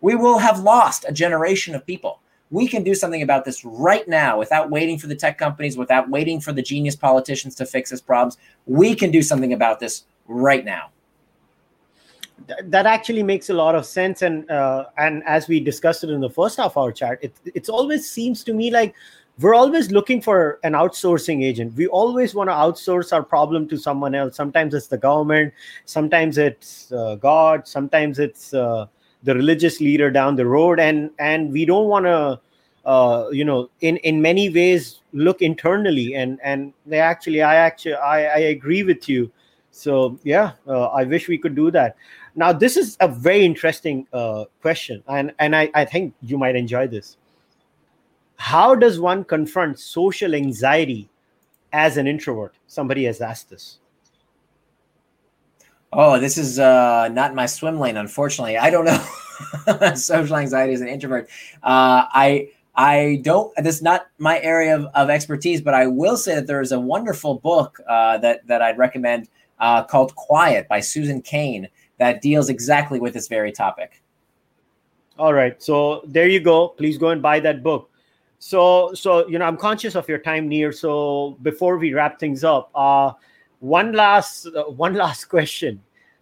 we 0.01 0.15
will 0.15 0.37
have 0.37 0.59
lost 0.59 1.03
a 1.07 1.11
generation 1.11 1.75
of 1.75 1.85
people 1.85 2.21
we 2.51 2.67
can 2.67 2.83
do 2.83 2.95
something 2.95 3.21
about 3.21 3.45
this 3.45 3.63
right 3.63 4.07
now 4.07 4.37
without 4.37 4.69
waiting 4.69 4.97
for 4.97 5.07
the 5.07 5.15
tech 5.15 5.37
companies, 5.37 5.77
without 5.77 6.09
waiting 6.09 6.39
for 6.41 6.51
the 6.51 6.61
genius 6.61 6.95
politicians 6.95 7.55
to 7.55 7.65
fix 7.65 7.91
this 7.91 8.01
problems. 8.01 8.37
We 8.65 8.95
can 8.95 9.11
do 9.11 9.21
something 9.21 9.53
about 9.53 9.79
this 9.79 10.05
right 10.27 10.65
now. 10.65 10.89
That 12.63 12.85
actually 12.85 13.23
makes 13.23 13.49
a 13.49 13.53
lot 13.53 13.75
of 13.75 13.85
sense, 13.85 14.21
and 14.21 14.49
uh, 14.49 14.85
and 14.97 15.23
as 15.25 15.47
we 15.47 15.59
discussed 15.59 16.03
it 16.03 16.09
in 16.09 16.19
the 16.19 16.29
first 16.29 16.57
half 16.57 16.71
of 16.71 16.77
our 16.77 16.91
chat, 16.91 17.19
it 17.21 17.33
it 17.45 17.69
always 17.69 18.09
seems 18.09 18.43
to 18.45 18.53
me 18.53 18.71
like 18.71 18.95
we're 19.39 19.55
always 19.55 19.91
looking 19.91 20.21
for 20.21 20.59
an 20.63 20.73
outsourcing 20.73 21.43
agent. 21.43 21.73
We 21.75 21.87
always 21.87 22.35
want 22.35 22.49
to 22.49 22.53
outsource 22.53 23.13
our 23.13 23.23
problem 23.23 23.67
to 23.69 23.77
someone 23.77 24.13
else. 24.13 24.35
Sometimes 24.35 24.73
it's 24.73 24.87
the 24.87 24.97
government, 24.97 25.53
sometimes 25.85 26.37
it's 26.37 26.91
uh, 26.91 27.15
God, 27.15 27.67
sometimes 27.67 28.19
it's 28.19 28.53
uh, 28.53 28.87
the 29.23 29.33
religious 29.33 29.79
leader 29.79 30.11
down 30.11 30.35
the 30.35 30.45
road. 30.45 30.79
And 30.79 31.11
and 31.19 31.51
we 31.51 31.65
don't 31.65 31.87
want 31.87 32.05
to 32.05 32.39
uh, 32.85 33.29
you 33.31 33.45
know 33.45 33.69
in 33.81 33.97
in 33.97 34.21
many 34.21 34.49
ways 34.49 35.01
look 35.13 35.41
internally. 35.41 36.15
And 36.15 36.39
and 36.43 36.73
they 36.85 36.99
actually 36.99 37.41
i 37.41 37.55
actually 37.55 37.95
i, 37.95 38.25
I 38.25 38.39
agree 38.57 38.83
with 38.83 39.07
you. 39.07 39.31
So 39.71 40.19
yeah 40.23 40.53
uh, 40.67 40.87
i 40.87 41.03
wish 41.03 41.29
we 41.29 41.37
could 41.37 41.55
do 41.55 41.71
that 41.71 41.95
now 42.39 42.51
this 42.53 42.77
is 42.77 42.97
a 43.01 43.07
very 43.07 43.43
interesting 43.45 44.07
uh, 44.13 44.45
question 44.61 45.03
and 45.07 45.33
and 45.39 45.55
I, 45.55 45.69
I 45.75 45.85
think 45.85 46.13
you 46.21 46.37
might 46.37 46.55
enjoy 46.55 46.87
this 46.87 47.17
how 48.37 48.73
does 48.73 48.99
one 48.99 49.23
confront 49.23 49.79
social 49.79 50.33
anxiety 50.33 51.09
as 51.73 51.97
an 51.97 52.07
introvert 52.07 52.55
somebody 52.67 53.03
has 53.03 53.21
asked 53.21 53.49
this 53.49 53.79
Oh, 55.91 56.19
this 56.19 56.37
is 56.37 56.59
uh, 56.59 57.07
not 57.09 57.33
my 57.33 57.47
swim 57.47 57.79
lane, 57.79 57.97
unfortunately. 57.97 58.57
I 58.57 58.69
don't 58.69 58.85
know 58.85 59.95
social 59.95 60.35
anxiety 60.35 60.73
as 60.73 60.81
an 60.81 60.87
introvert. 60.87 61.29
Uh, 61.63 62.05
I 62.13 62.49
I 62.75 63.21
don't. 63.23 63.51
This 63.57 63.77
is 63.77 63.81
not 63.81 64.07
my 64.19 64.39
area 64.41 64.75
of, 64.75 64.85
of 64.93 65.09
expertise, 65.09 65.61
but 65.61 65.73
I 65.73 65.87
will 65.87 66.15
say 66.15 66.35
that 66.35 66.45
there 66.45 66.61
is 66.61 66.71
a 66.71 66.79
wonderful 66.79 67.39
book 67.39 67.79
uh, 67.87 68.19
that 68.19 68.45
that 68.47 68.61
I'd 68.61 68.77
recommend 68.77 69.29
uh, 69.59 69.83
called 69.83 70.15
"Quiet" 70.15 70.67
by 70.67 70.79
Susan 70.79 71.21
Cain 71.21 71.67
that 71.99 72.21
deals 72.21 72.49
exactly 72.49 72.99
with 72.99 73.13
this 73.13 73.27
very 73.27 73.51
topic. 73.51 74.01
All 75.17 75.33
right, 75.33 75.61
so 75.61 76.01
there 76.05 76.27
you 76.27 76.39
go. 76.39 76.69
Please 76.69 76.97
go 76.97 77.09
and 77.09 77.21
buy 77.21 77.39
that 77.41 77.61
book. 77.61 77.89
So, 78.39 78.93
so 78.93 79.27
you 79.27 79.37
know, 79.37 79.45
I'm 79.45 79.57
conscious 79.57 79.95
of 79.95 80.07
your 80.07 80.17
time, 80.17 80.47
Nir. 80.47 80.71
So 80.71 81.37
before 81.41 81.77
we 81.77 81.93
wrap 81.93 82.19
things 82.19 82.43
up, 82.43 82.71
uh, 82.73 83.11
one 83.59 83.91
last 83.91 84.47
uh, 84.47 84.63
one 84.63 84.93
last 85.03 85.25
question 85.25 85.81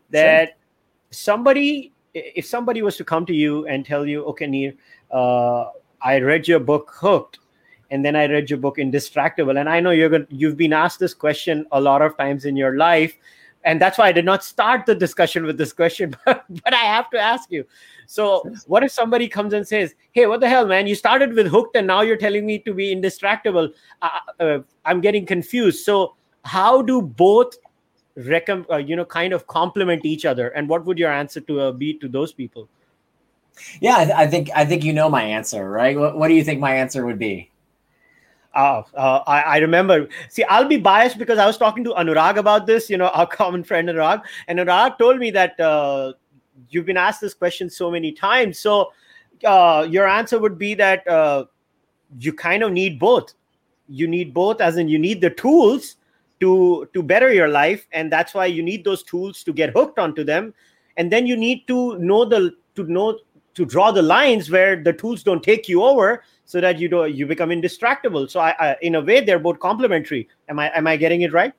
that 0.10 0.50
sure. 0.50 0.56
somebody 1.12 1.94
if 2.14 2.46
somebody 2.46 2.82
was 2.82 2.98
to 2.98 3.04
come 3.04 3.26
to 3.26 3.34
you 3.34 3.68
and 3.68 3.86
tell 3.86 4.06
you 4.06 4.24
okay 4.26 4.48
Nir, 4.48 4.74
uh, 5.12 5.66
i 6.02 6.20
read 6.20 6.48
your 6.48 6.60
book 6.60 6.92
hooked 6.94 7.40
and 7.92 8.04
then 8.04 8.16
i 8.16 8.26
read 8.26 8.50
your 8.50 8.60
book 8.60 8.78
indistractable 8.78 9.60
and 9.60 9.70
i 9.70 9.80
know 9.80 9.92
you're 9.92 10.10
going 10.10 10.28
you've 10.30 10.58
been 10.58 10.74
asked 10.74 11.00
this 11.00 11.14
question 11.14 11.66
a 11.72 11.82
lot 11.82 12.02
of 12.02 12.18
times 12.18 12.46
in 12.46 12.56
your 12.56 12.78
life 12.78 13.18
and 13.68 13.82
that's 13.82 13.98
why 13.98 14.08
i 14.08 14.12
did 14.18 14.26
not 14.26 14.44
start 14.44 14.86
the 14.86 14.96
discussion 14.96 15.46
with 15.46 15.58
this 15.58 15.74
question 15.74 16.16
but, 16.26 16.74
i 16.74 16.86
have 16.96 17.10
to 17.10 17.20
ask 17.20 17.52
you. 17.52 17.66
So 18.10 18.26
what 18.68 18.84
if 18.84 18.92
somebody 18.92 19.28
comes 19.28 19.54
and 19.54 19.68
says 19.68 19.94
hey 20.14 20.28
what 20.28 20.40
the 20.40 20.50
hell 20.50 20.66
man? 20.66 20.88
You 20.88 20.96
started 20.96 21.34
with 21.34 21.48
hooked 21.48 21.76
and 21.76 21.88
now 21.88 22.02
you're 22.02 22.22
telling 22.26 22.46
me 22.46 22.60
to 22.60 22.74
be 22.74 22.96
indistractable. 22.96 23.74
Uh, 24.02 24.20
uh, 24.40 24.60
i'm 24.86 25.02
getting 25.02 25.26
confused. 25.26 25.84
So 25.84 26.16
how 26.46 26.82
do 26.82 27.02
both 27.02 27.58
recom- 28.18 28.70
uh, 28.72 28.78
you 28.78 28.96
know 28.96 29.06
kind 29.06 29.34
of 29.34 29.46
complement 29.48 30.06
each 30.06 30.26
other? 30.26 30.48
And 30.50 30.70
what 30.70 30.86
would 30.86 30.98
your 30.98 31.12
answer 31.12 31.42
to 31.42 31.60
uh, 31.60 31.72
be 31.74 31.94
to 31.96 32.08
those 32.08 32.32
people? 32.32 32.70
Yeah 33.82 33.98
I, 33.98 34.06
th- 34.06 34.18
I, 34.18 34.28
think 34.28 34.50
i 34.56 34.66
think 34.66 34.84
you 34.84 34.94
know 34.94 35.10
my 35.10 35.24
answer 35.24 35.70
right? 35.70 35.98
What, 35.98 36.18
what 36.18 36.28
do 36.30 36.36
you 36.36 36.44
think 36.44 36.62
my 36.62 36.76
answer 36.76 37.06
would 37.06 37.20
be 37.20 37.52
Oh, 38.60 38.84
uh, 38.96 39.22
I, 39.28 39.42
I, 39.42 39.58
remember. 39.58 40.10
See, 40.30 40.44
I'll 40.46 40.68
be 40.68 40.78
biased 40.78 41.20
because 41.20 41.38
I 41.38 41.46
was 41.46 41.60
talking 41.60 41.84
to 41.84 41.92
Anurag 41.92 42.38
about 42.38 42.66
this, 42.66 42.90
you 42.90 42.98
know, 42.98 43.08
our 43.14 43.28
common 43.28 43.64
friend 43.64 43.88
Anurag. 43.88 44.24
And 44.48 44.58
Anurag 44.58 44.98
told 44.98 45.20
me 45.20 45.30
that 45.30 45.60
uh, 45.60 46.14
you've 46.70 46.88
been 46.88 46.98
asked 46.98 47.22
this 47.22 47.36
question 47.36 47.70
so 47.70 47.92
many 47.92 48.12
times. 48.12 48.58
So 48.58 48.92
uh, 49.46 49.86
your 49.88 50.08
answer 50.08 50.40
would 50.40 50.58
be 50.58 50.74
that 50.74 51.08
uh, 51.08 51.46
you 52.20 52.34
kind 52.34 52.64
of 52.64 52.72
need 52.72 52.98
both. 52.98 53.36
You 53.88 54.08
need 54.08 54.34
both, 54.34 54.60
as 54.60 54.78
in 54.78 54.88
you 54.88 54.98
need 54.98 55.22
the 55.22 55.30
tools 55.30 55.98
to 56.40 56.88
to 56.94 57.02
better 57.02 57.34
your 57.34 57.48
life 57.48 57.88
and 57.92 58.12
that's 58.12 58.34
why 58.34 58.46
you 58.46 58.62
need 58.62 58.84
those 58.84 59.04
tools 59.04 59.44
to 59.44 59.52
get 59.52 59.72
hooked 59.72 59.98
onto 59.98 60.24
them 60.24 60.54
and 60.98 61.12
then 61.12 61.26
you 61.26 61.36
need 61.36 61.68
to 61.68 61.98
know 61.98 62.26
the 62.26 62.54
to 62.76 62.84
know 62.84 63.18
to 63.56 63.66
draw 63.66 63.92
the 63.92 64.02
lines 64.02 64.52
where 64.52 64.82
the 64.82 64.94
tools 64.94 65.24
don't 65.24 65.44
take 65.44 65.68
you 65.68 65.84
over 65.84 66.24
so 66.48 66.62
that 66.62 66.80
you 66.80 66.90
do 66.90 67.06
you 67.06 67.28
become 67.28 67.50
indistractable. 67.50 68.28
So 68.30 68.40
I, 68.40 68.56
I 68.58 68.76
in 68.82 68.96
a 68.96 69.02
way 69.02 69.20
they're 69.20 69.38
both 69.38 69.60
complementary. 69.60 70.28
Am 70.50 70.58
i 70.58 70.76
am 70.76 70.88
i 70.88 70.98
getting 70.98 71.22
it 71.22 71.34
right? 71.34 71.54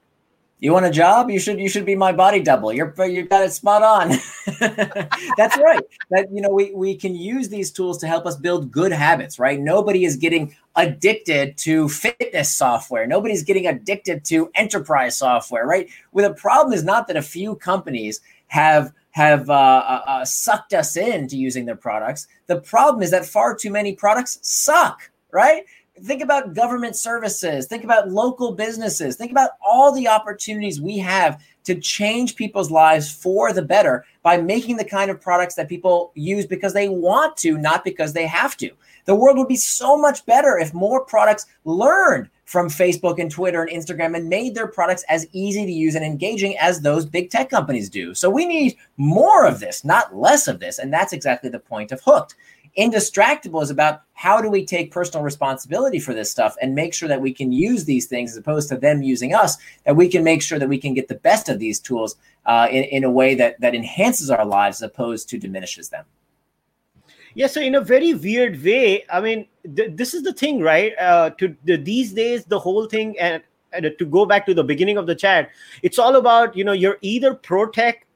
You 0.61 0.73
want 0.73 0.87
a 0.87 0.91
job? 0.91 1.31
You 1.31 1.39
should 1.39 1.61
you 1.61 1.69
should 1.69 1.85
be 1.85 1.95
my 1.95 2.11
body 2.11 2.41
double. 2.41 2.73
You're 2.73 2.93
you 3.07 3.23
got 3.25 3.45
it 3.45 3.53
spot 3.53 3.83
on. 3.83 4.09
That's 5.37 5.57
right. 5.59 5.85
That 6.11 6.27
you 6.33 6.41
know 6.41 6.51
we 6.51 6.73
we 6.75 6.97
can 6.97 7.15
use 7.15 7.51
these 7.51 7.71
tools 7.71 7.99
to 7.99 8.09
help 8.09 8.27
us 8.27 8.35
build 8.35 8.73
good 8.73 8.91
habits 8.91 9.39
right? 9.39 9.61
Nobody 9.61 10.05
is 10.05 10.17
getting 10.17 10.57
addicted 10.75 11.59
to 11.59 11.89
fitness 11.91 12.51
software. 12.57 13.07
Nobody's 13.07 13.45
getting 13.45 13.67
addicted 13.67 14.25
to 14.25 14.51
enterprise 14.55 15.19
software 15.19 15.67
right? 15.67 15.89
Well 16.13 16.29
the 16.29 16.35
problem 16.35 16.73
is 16.73 16.83
not 16.83 17.07
that 17.07 17.17
a 17.17 17.23
few 17.23 17.55
companies 17.57 18.21
have 18.49 18.93
have 19.11 19.49
uh, 19.51 19.53
uh, 19.53 20.03
uh 20.07 20.25
sucked 20.25 20.73
us 20.73 20.97
into 20.97 21.37
using 21.37 21.65
their 21.65 21.77
products. 21.77 22.29
The 22.47 22.61
problem 22.61 23.03
is 23.03 23.11
that 23.11 23.27
far 23.27 23.55
too 23.55 23.71
many 23.71 23.95
products 23.95 24.39
suck 24.43 25.11
right? 25.31 25.65
Think 26.01 26.23
about 26.23 26.55
government 26.55 26.95
services, 26.95 27.67
think 27.67 27.83
about 27.83 28.09
local 28.09 28.53
businesses, 28.53 29.17
think 29.17 29.33
about 29.33 29.51
all 29.61 29.93
the 29.93 30.07
opportunities 30.07 30.81
we 30.81 30.99
have 30.99 31.43
to 31.65 31.75
change 31.75 32.37
people's 32.37 32.71
lives 32.71 33.11
for 33.11 33.53
the 33.53 33.63
better 33.63 34.05
by 34.23 34.37
making 34.37 34.77
the 34.77 34.85
kind 34.85 35.11
of 35.11 35.21
products 35.21 35.57
that 35.57 35.69
people 35.69 36.13
use 36.15 36.47
because 36.47 36.73
they 36.73 36.89
want 36.89 37.37
to, 37.39 37.59
not 37.59 37.83
because 37.83 38.13
they 38.13 38.27
have 38.27 38.57
to. 38.59 38.71
The 39.09 39.15
world 39.15 39.39
would 39.39 39.49
be 39.49 39.57
so 39.57 39.97
much 39.97 40.27
better 40.27 40.59
if 40.59 40.75
more 40.75 41.03
products 41.03 41.47
learned 41.65 42.29
from 42.45 42.69
Facebook 42.69 43.19
and 43.19 43.31
Twitter 43.31 43.63
and 43.63 43.71
Instagram 43.71 44.15
and 44.15 44.29
made 44.29 44.55
their 44.55 44.67
products 44.67 45.03
as 45.09 45.27
easy 45.33 45.65
to 45.65 45.73
use 45.73 45.95
and 45.95 46.05
engaging 46.05 46.59
as 46.59 46.83
those 46.83 47.07
big 47.07 47.31
tech 47.31 47.49
companies 47.49 47.89
do. 47.89 48.13
So 48.13 48.29
we 48.29 48.45
need 48.45 48.77
more 48.99 49.47
of 49.47 49.61
this, 49.61 49.83
not 49.83 50.15
less 50.15 50.47
of 50.47 50.61
this. 50.61 50.79
And 50.79 50.93
that's 50.93 51.15
exactly 51.15 51.49
the 51.49 51.59
point 51.59 51.91
of 51.91 52.03
Hooked 52.03 52.35
Indistractable 52.77 53.63
is 53.63 53.71
about 53.71 54.03
how 54.13 54.43
do 54.43 54.51
we 54.51 54.67
take 54.67 54.93
personal 54.93 55.25
responsibility 55.25 55.99
for 55.99 56.13
this 56.13 56.31
stuff 56.31 56.55
and 56.61 56.75
make 56.75 56.93
sure 56.93 57.09
that 57.09 57.23
we 57.23 57.33
can 57.33 57.51
use 57.51 57.87
these 57.87 58.07
things 58.07 58.33
as 58.33 58.37
opposed 58.37 58.69
to 58.69 58.77
them 58.77 59.03
using 59.03 59.35
us, 59.35 59.57
that 59.85 59.97
we 59.97 60.09
can 60.09 60.23
make 60.23 60.43
sure 60.43 60.59
that 60.59 60.69
we 60.69 60.79
can 60.79 60.93
get 60.93 61.09
the 61.09 61.15
best 61.15 61.49
of 61.49 61.59
these 61.59 61.81
tools 61.81 62.17
uh, 62.45 62.69
in, 62.71 62.85
in 62.85 63.05
a 63.05 63.11
way 63.11 63.35
that, 63.35 63.59
that 63.61 63.75
enhances 63.75 64.31
our 64.31 64.45
lives 64.45 64.83
as 64.83 64.91
opposed 64.91 65.31
to 65.31 65.39
diminishes 65.39 65.89
them. 65.89 66.05
Yeah, 67.35 67.47
so 67.47 67.61
in 67.61 67.75
a 67.75 67.81
very 67.81 68.15
weird 68.15 68.63
way, 68.63 69.05
I 69.11 69.21
mean, 69.21 69.47
th- 69.77 69.93
this 69.95 70.15
is 70.15 70.23
the 70.23 70.33
thing, 70.33 70.61
right? 70.61 70.93
Uh, 70.99 71.31
to 71.31 71.55
the, 71.65 71.77
these 71.77 72.13
days, 72.13 72.45
the 72.45 72.59
whole 72.59 72.87
thing, 72.87 73.19
and, 73.19 73.43
and 73.73 73.93
to 73.99 74.05
go 74.07 74.27
back 74.27 74.47
to 74.47 74.55
the 74.55 74.65
beginning 74.65 74.97
of 74.97 75.07
the 75.07 75.15
chat, 75.15 75.51
it's 75.83 75.99
all 75.99 76.17
about 76.17 76.57
you 76.57 76.65
know 76.65 76.73
you're 76.73 76.99
either 77.03 77.35
pro 77.35 77.67
tech 77.67 78.07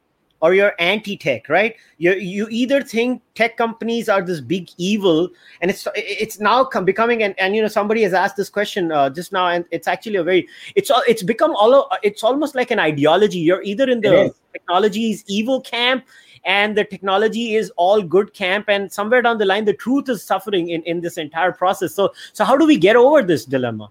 or 0.42 0.54
you're 0.54 0.74
anti-tech 0.80 1.48
right? 1.48 1.76
You, 1.98 2.14
you 2.14 2.48
either 2.50 2.82
think 2.82 3.22
tech 3.36 3.56
companies 3.56 4.08
are 4.08 4.20
this 4.20 4.40
big 4.40 4.68
evil 4.76 5.30
and 5.60 5.70
it's 5.70 5.86
it's 5.94 6.40
now 6.40 6.64
becoming 6.64 7.22
and, 7.22 7.38
and 7.38 7.54
you 7.54 7.62
know 7.62 7.68
somebody 7.68 8.02
has 8.02 8.12
asked 8.12 8.36
this 8.36 8.50
question 8.50 8.90
uh, 8.90 9.08
just 9.08 9.32
now 9.32 9.46
and 9.46 9.64
it's 9.70 9.86
actually 9.86 10.16
a 10.16 10.24
very 10.24 10.48
it's 10.74 10.90
all 10.90 11.02
it's 11.06 11.22
become 11.22 11.52
all 11.54 11.88
it's 12.02 12.24
almost 12.24 12.54
like 12.54 12.70
an 12.72 12.80
ideology. 12.80 13.38
You're 13.38 13.62
either 13.62 13.88
in 13.88 14.00
the 14.00 14.34
technology's 14.52 15.24
evil 15.28 15.60
camp 15.60 16.04
and 16.44 16.76
the 16.76 16.84
technology 16.84 17.54
is 17.54 17.72
all 17.76 18.02
good 18.02 18.34
camp 18.34 18.66
and 18.68 18.92
somewhere 18.92 19.22
down 19.22 19.38
the 19.38 19.44
line 19.44 19.64
the 19.64 19.72
truth 19.72 20.08
is 20.08 20.22
suffering 20.22 20.70
in 20.70 20.82
in 20.82 21.00
this 21.00 21.16
entire 21.18 21.52
process. 21.52 21.94
So 21.94 22.12
so 22.32 22.44
how 22.44 22.56
do 22.56 22.66
we 22.66 22.76
get 22.76 22.96
over 22.96 23.22
this 23.22 23.44
dilemma? 23.44 23.90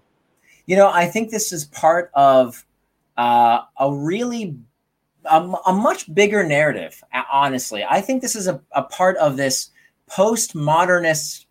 You 0.66 0.76
know 0.76 0.90
i 0.90 1.06
think 1.06 1.30
this 1.30 1.52
is 1.52 1.64
part 1.66 2.10
of 2.14 2.64
uh, 3.16 3.62
a 3.78 3.92
really 3.92 4.56
a, 5.26 5.40
a, 5.66 5.72
much 5.72 6.12
bigger 6.14 6.42
narrative 6.44 7.02
honestly. 7.32 7.84
I 7.88 8.00
think 8.00 8.22
this 8.22 8.34
is 8.34 8.48
a, 8.48 8.60
a 8.72 8.82
part 8.82 9.16
of 9.18 9.36
this 9.36 9.70
postmodernist 10.10 11.46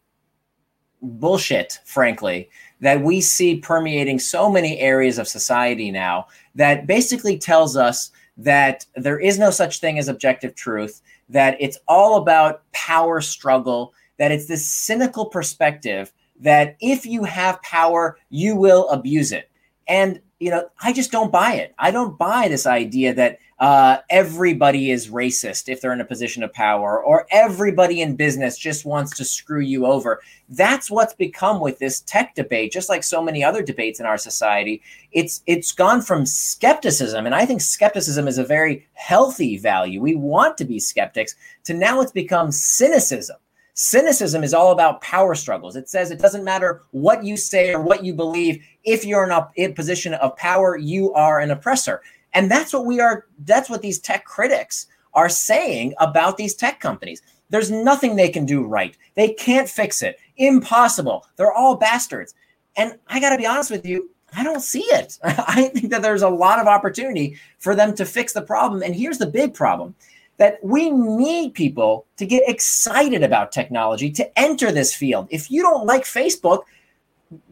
bullshit 1.02 1.80
frankly 1.86 2.50
that 2.80 3.02
we 3.02 3.22
see 3.22 3.60
permeating 3.60 4.20
so 4.20 4.50
many 4.50 4.80
areas 4.80 5.18
of 5.18 5.28
society 5.28 5.90
now 5.90 6.28
that 6.54 6.86
basically 6.86 7.38
tells 7.38 7.76
us 7.76 8.12
that 8.44 8.86
there 8.96 9.20
is 9.20 9.38
no 9.38 9.52
such 9.52 9.80
thing 9.80 10.00
as 10.00 10.08
objective 10.08 10.56
truth, 10.56 11.02
that 11.30 11.58
it's 11.60 11.78
all 11.88 12.18
about 12.18 12.64
power 12.72 13.22
struggle, 13.22 13.94
that 14.18 14.32
it's 14.32 14.48
this 14.48 14.68
cynical 14.68 15.26
perspective 15.26 16.12
that 16.40 16.76
if 16.82 17.06
you 17.06 17.24
have 17.24 17.62
power, 17.62 18.18
you 18.30 18.56
will 18.56 18.90
abuse 18.90 19.32
it. 19.32 19.50
And, 19.88 20.20
you 20.40 20.50
know, 20.50 20.70
I 20.82 20.92
just 20.92 21.12
don't 21.12 21.32
buy 21.32 21.54
it. 21.54 21.74
I 21.78 21.92
don't 21.92 22.18
buy 22.18 22.48
this 22.48 22.66
idea 22.66 23.14
that 23.14 23.38
uh, 23.62 24.00
everybody 24.10 24.90
is 24.90 25.10
racist 25.10 25.70
if 25.70 25.80
they're 25.80 25.94
in 25.94 26.02
a 26.02 26.06
position 26.06 26.42
of 26.42 26.52
power, 26.52 27.00
or 27.02 27.28
everybody 27.30 28.02
in 28.02 28.16
business 28.16 28.58
just 28.58 28.86
wants 28.86 29.16
to 29.16 29.24
screw 29.24 29.60
you 29.62 29.86
over. 29.86 30.20
That's 30.50 30.90
what's 30.90 31.14
become 31.14 31.60
with 31.60 31.78
this 31.78 32.02
tech 32.02 32.34
debate, 32.34 32.72
just 32.72 32.90
like 32.90 33.04
so 33.04 33.22
many 33.22 33.44
other 33.44 33.62
debates 33.62 34.00
in 34.00 34.08
our 34.08 34.18
society. 34.18 34.82
It's 35.12 35.44
it's 35.46 35.72
gone 35.74 36.02
from 36.02 36.26
skepticism, 36.26 37.28
and 37.28 37.36
I 37.36 37.46
think 37.46 37.62
skepticism 37.62 38.28
is 38.28 38.40
a 38.40 38.44
very 38.44 38.88
healthy 38.94 39.60
value. 39.60 40.02
We 40.02 40.16
want 40.16 40.58
to 40.58 40.66
be 40.66 40.80
skeptics, 40.80 41.36
to 41.66 41.76
now 41.76 42.02
it's 42.02 42.12
become 42.12 42.52
cynicism. 42.52 43.38
Cynicism 43.76 44.44
is 44.44 44.56
all 44.56 44.72
about 44.72 45.02
power 45.02 45.36
struggles. 45.36 45.76
It 45.76 45.88
says 45.88 46.10
it 46.10 46.20
doesn't 46.20 46.44
matter 46.44 46.82
what 46.92 47.24
you 47.24 47.38
say 47.38 47.74
or 47.74 47.82
what 47.82 48.04
you 48.04 48.16
believe. 48.16 48.64
If 48.84 49.06
you're 49.06 49.24
in 49.24 49.32
a, 49.32 49.50
in 49.56 49.72
a 49.72 49.74
position 49.74 50.16
of 50.16 50.36
power, 50.36 50.78
you 50.78 51.14
are 51.14 51.40
an 51.40 51.52
oppressor. 51.52 52.02
And 52.34 52.50
that's 52.50 52.74
what 52.74 52.86
we 52.86 53.00
are, 53.00 53.26
that's 53.40 53.70
what 53.70 53.82
these 53.82 54.00
tech 54.00 54.26
critics 54.26 54.88
are 55.14 55.30
saying 55.30 55.94
about 56.00 56.38
these 56.38 56.56
tech 56.56 56.80
companies. 56.80 57.22
There's 57.50 57.70
nothing 57.70 58.16
they 58.16 58.30
can 58.30 58.46
do 58.46 58.66
right. 58.66 58.98
They 59.16 59.34
can't 59.34 59.70
fix 59.70 60.02
it. 60.02 60.18
Impossible. 60.38 61.26
They're 61.36 61.52
all 61.52 61.76
bastards. 61.76 62.34
And 62.78 62.98
I 63.08 63.20
got 63.20 63.32
to 63.32 63.38
be 63.38 63.46
honest 63.46 63.70
with 63.70 63.86
you, 63.86 64.10
I 64.34 64.44
don't 64.44 64.62
see 64.62 64.84
it. 64.84 65.18
I 65.24 65.70
think 65.74 65.92
that 65.92 66.02
there's 66.02 66.22
a 66.22 66.30
lot 66.30 66.60
of 66.60 66.68
opportunity 66.68 67.38
for 67.60 67.76
them 67.76 67.94
to 67.96 68.06
fix 68.06 68.34
the 68.34 68.42
problem. 68.42 68.82
And 68.82 68.96
here's 68.96 69.18
the 69.18 69.26
big 69.28 69.54
problem 69.54 69.96
that 70.38 70.58
we 70.64 70.90
need 70.90 71.54
people 71.54 72.06
to 72.18 72.26
get 72.26 72.48
excited 72.48 73.22
about 73.22 73.52
technology 73.52 74.10
to 74.10 74.40
enter 74.40 74.72
this 74.72 74.96
field. 74.96 75.28
If 75.30 75.52
you 75.52 75.62
don't 75.62 75.86
like 75.86 76.04
Facebook, 76.04 76.64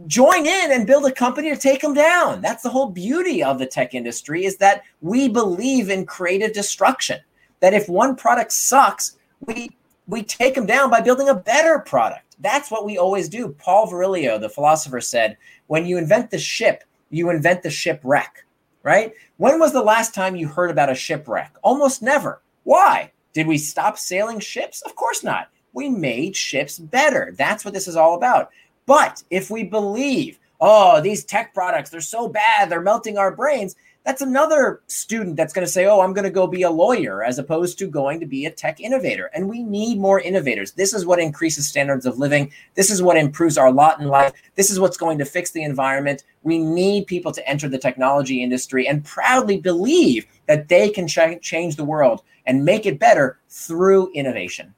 join 0.07 0.45
in 0.45 0.71
and 0.71 0.87
build 0.87 1.05
a 1.05 1.11
company 1.11 1.49
to 1.49 1.57
take 1.57 1.81
them 1.81 1.93
down. 1.93 2.41
That's 2.41 2.63
the 2.63 2.69
whole 2.69 2.89
beauty 2.89 3.43
of 3.43 3.59
the 3.59 3.65
tech 3.65 3.93
industry 3.93 4.45
is 4.45 4.57
that 4.57 4.83
we 5.01 5.29
believe 5.29 5.89
in 5.89 6.05
creative 6.05 6.53
destruction. 6.53 7.19
That 7.61 7.73
if 7.73 7.89
one 7.89 8.15
product 8.15 8.51
sucks, 8.51 9.17
we 9.45 9.69
we 10.07 10.23
take 10.23 10.55
them 10.55 10.65
down 10.65 10.89
by 10.89 11.01
building 11.01 11.29
a 11.29 11.35
better 11.35 11.79
product. 11.79 12.35
That's 12.39 12.71
what 12.71 12.85
we 12.85 12.97
always 12.97 13.29
do. 13.29 13.49
Paul 13.59 13.87
Virilio, 13.87 14.39
the 14.39 14.49
philosopher, 14.49 15.01
said, 15.01 15.37
when 15.67 15.85
you 15.85 15.97
invent 15.97 16.31
the 16.31 16.39
ship, 16.39 16.83
you 17.11 17.29
invent 17.29 17.61
the 17.61 17.69
shipwreck, 17.69 18.45
right? 18.81 19.13
When 19.37 19.59
was 19.59 19.71
the 19.71 19.83
last 19.83 20.15
time 20.15 20.35
you 20.35 20.47
heard 20.47 20.71
about 20.71 20.89
a 20.89 20.95
shipwreck? 20.95 21.55
Almost 21.61 22.01
never. 22.01 22.41
Why? 22.63 23.11
Did 23.33 23.45
we 23.45 23.57
stop 23.59 23.99
sailing 23.99 24.39
ships? 24.39 24.81
Of 24.81 24.95
course 24.95 25.23
not. 25.23 25.49
We 25.73 25.89
made 25.89 26.35
ships 26.35 26.79
better. 26.79 27.33
That's 27.37 27.63
what 27.63 27.75
this 27.75 27.87
is 27.87 27.95
all 27.95 28.15
about. 28.15 28.49
But 28.89 29.21
if 29.29 29.51
we 29.51 29.65
believe, 29.65 30.39
oh, 30.59 30.99
these 30.99 31.23
tech 31.23 31.53
products, 31.53 31.91
they're 31.91 32.01
so 32.01 32.27
bad, 32.27 32.71
they're 32.71 32.81
melting 32.81 33.19
our 33.19 33.29
brains, 33.29 33.75
that's 34.03 34.23
another 34.23 34.81
student 34.87 35.35
that's 35.35 35.53
going 35.53 35.67
to 35.67 35.71
say, 35.71 35.85
oh, 35.85 36.01
I'm 36.01 36.11
going 36.11 36.23
to 36.23 36.31
go 36.31 36.47
be 36.47 36.63
a 36.63 36.71
lawyer 36.71 37.23
as 37.23 37.37
opposed 37.37 37.77
to 37.77 37.85
going 37.85 38.19
to 38.19 38.25
be 38.25 38.47
a 38.47 38.51
tech 38.51 38.79
innovator. 38.79 39.29
And 39.35 39.47
we 39.47 39.61
need 39.61 39.99
more 39.99 40.19
innovators. 40.19 40.71
This 40.71 40.95
is 40.95 41.05
what 41.05 41.19
increases 41.19 41.67
standards 41.67 42.07
of 42.07 42.17
living. 42.17 42.51
This 42.73 42.89
is 42.89 43.03
what 43.03 43.15
improves 43.15 43.59
our 43.59 43.71
lot 43.71 44.01
in 44.01 44.07
life. 44.07 44.33
This 44.55 44.71
is 44.71 44.79
what's 44.79 44.97
going 44.97 45.19
to 45.19 45.25
fix 45.25 45.51
the 45.51 45.61
environment. 45.61 46.23
We 46.41 46.57
need 46.57 47.05
people 47.05 47.31
to 47.33 47.47
enter 47.47 47.69
the 47.69 47.77
technology 47.77 48.41
industry 48.41 48.87
and 48.87 49.05
proudly 49.05 49.59
believe 49.59 50.25
that 50.47 50.67
they 50.67 50.89
can 50.89 51.07
ch- 51.07 51.39
change 51.43 51.75
the 51.75 51.85
world 51.85 52.23
and 52.47 52.65
make 52.65 52.87
it 52.87 52.97
better 52.97 53.37
through 53.49 54.11
innovation. 54.15 54.73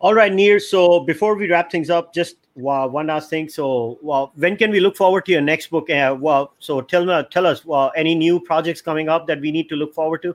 All 0.00 0.14
right, 0.14 0.32
Nir. 0.32 0.58
So 0.58 1.00
before 1.00 1.34
we 1.36 1.50
wrap 1.50 1.70
things 1.70 1.90
up, 1.90 2.14
just 2.14 2.36
uh, 2.56 2.88
one 2.88 3.08
last 3.08 3.28
thing. 3.28 3.48
So, 3.48 3.98
well, 4.02 4.32
when 4.36 4.56
can 4.56 4.70
we 4.70 4.80
look 4.80 4.96
forward 4.96 5.26
to 5.26 5.32
your 5.32 5.42
next 5.42 5.68
book? 5.68 5.90
Uh, 5.90 6.16
well, 6.18 6.54
so 6.58 6.80
tell 6.80 7.04
me, 7.04 7.22
tell 7.30 7.46
us, 7.46 7.64
well, 7.64 7.92
any 7.94 8.14
new 8.14 8.40
projects 8.40 8.80
coming 8.80 9.08
up 9.08 9.26
that 9.26 9.40
we 9.40 9.52
need 9.52 9.68
to 9.68 9.76
look 9.76 9.94
forward 9.94 10.22
to? 10.22 10.34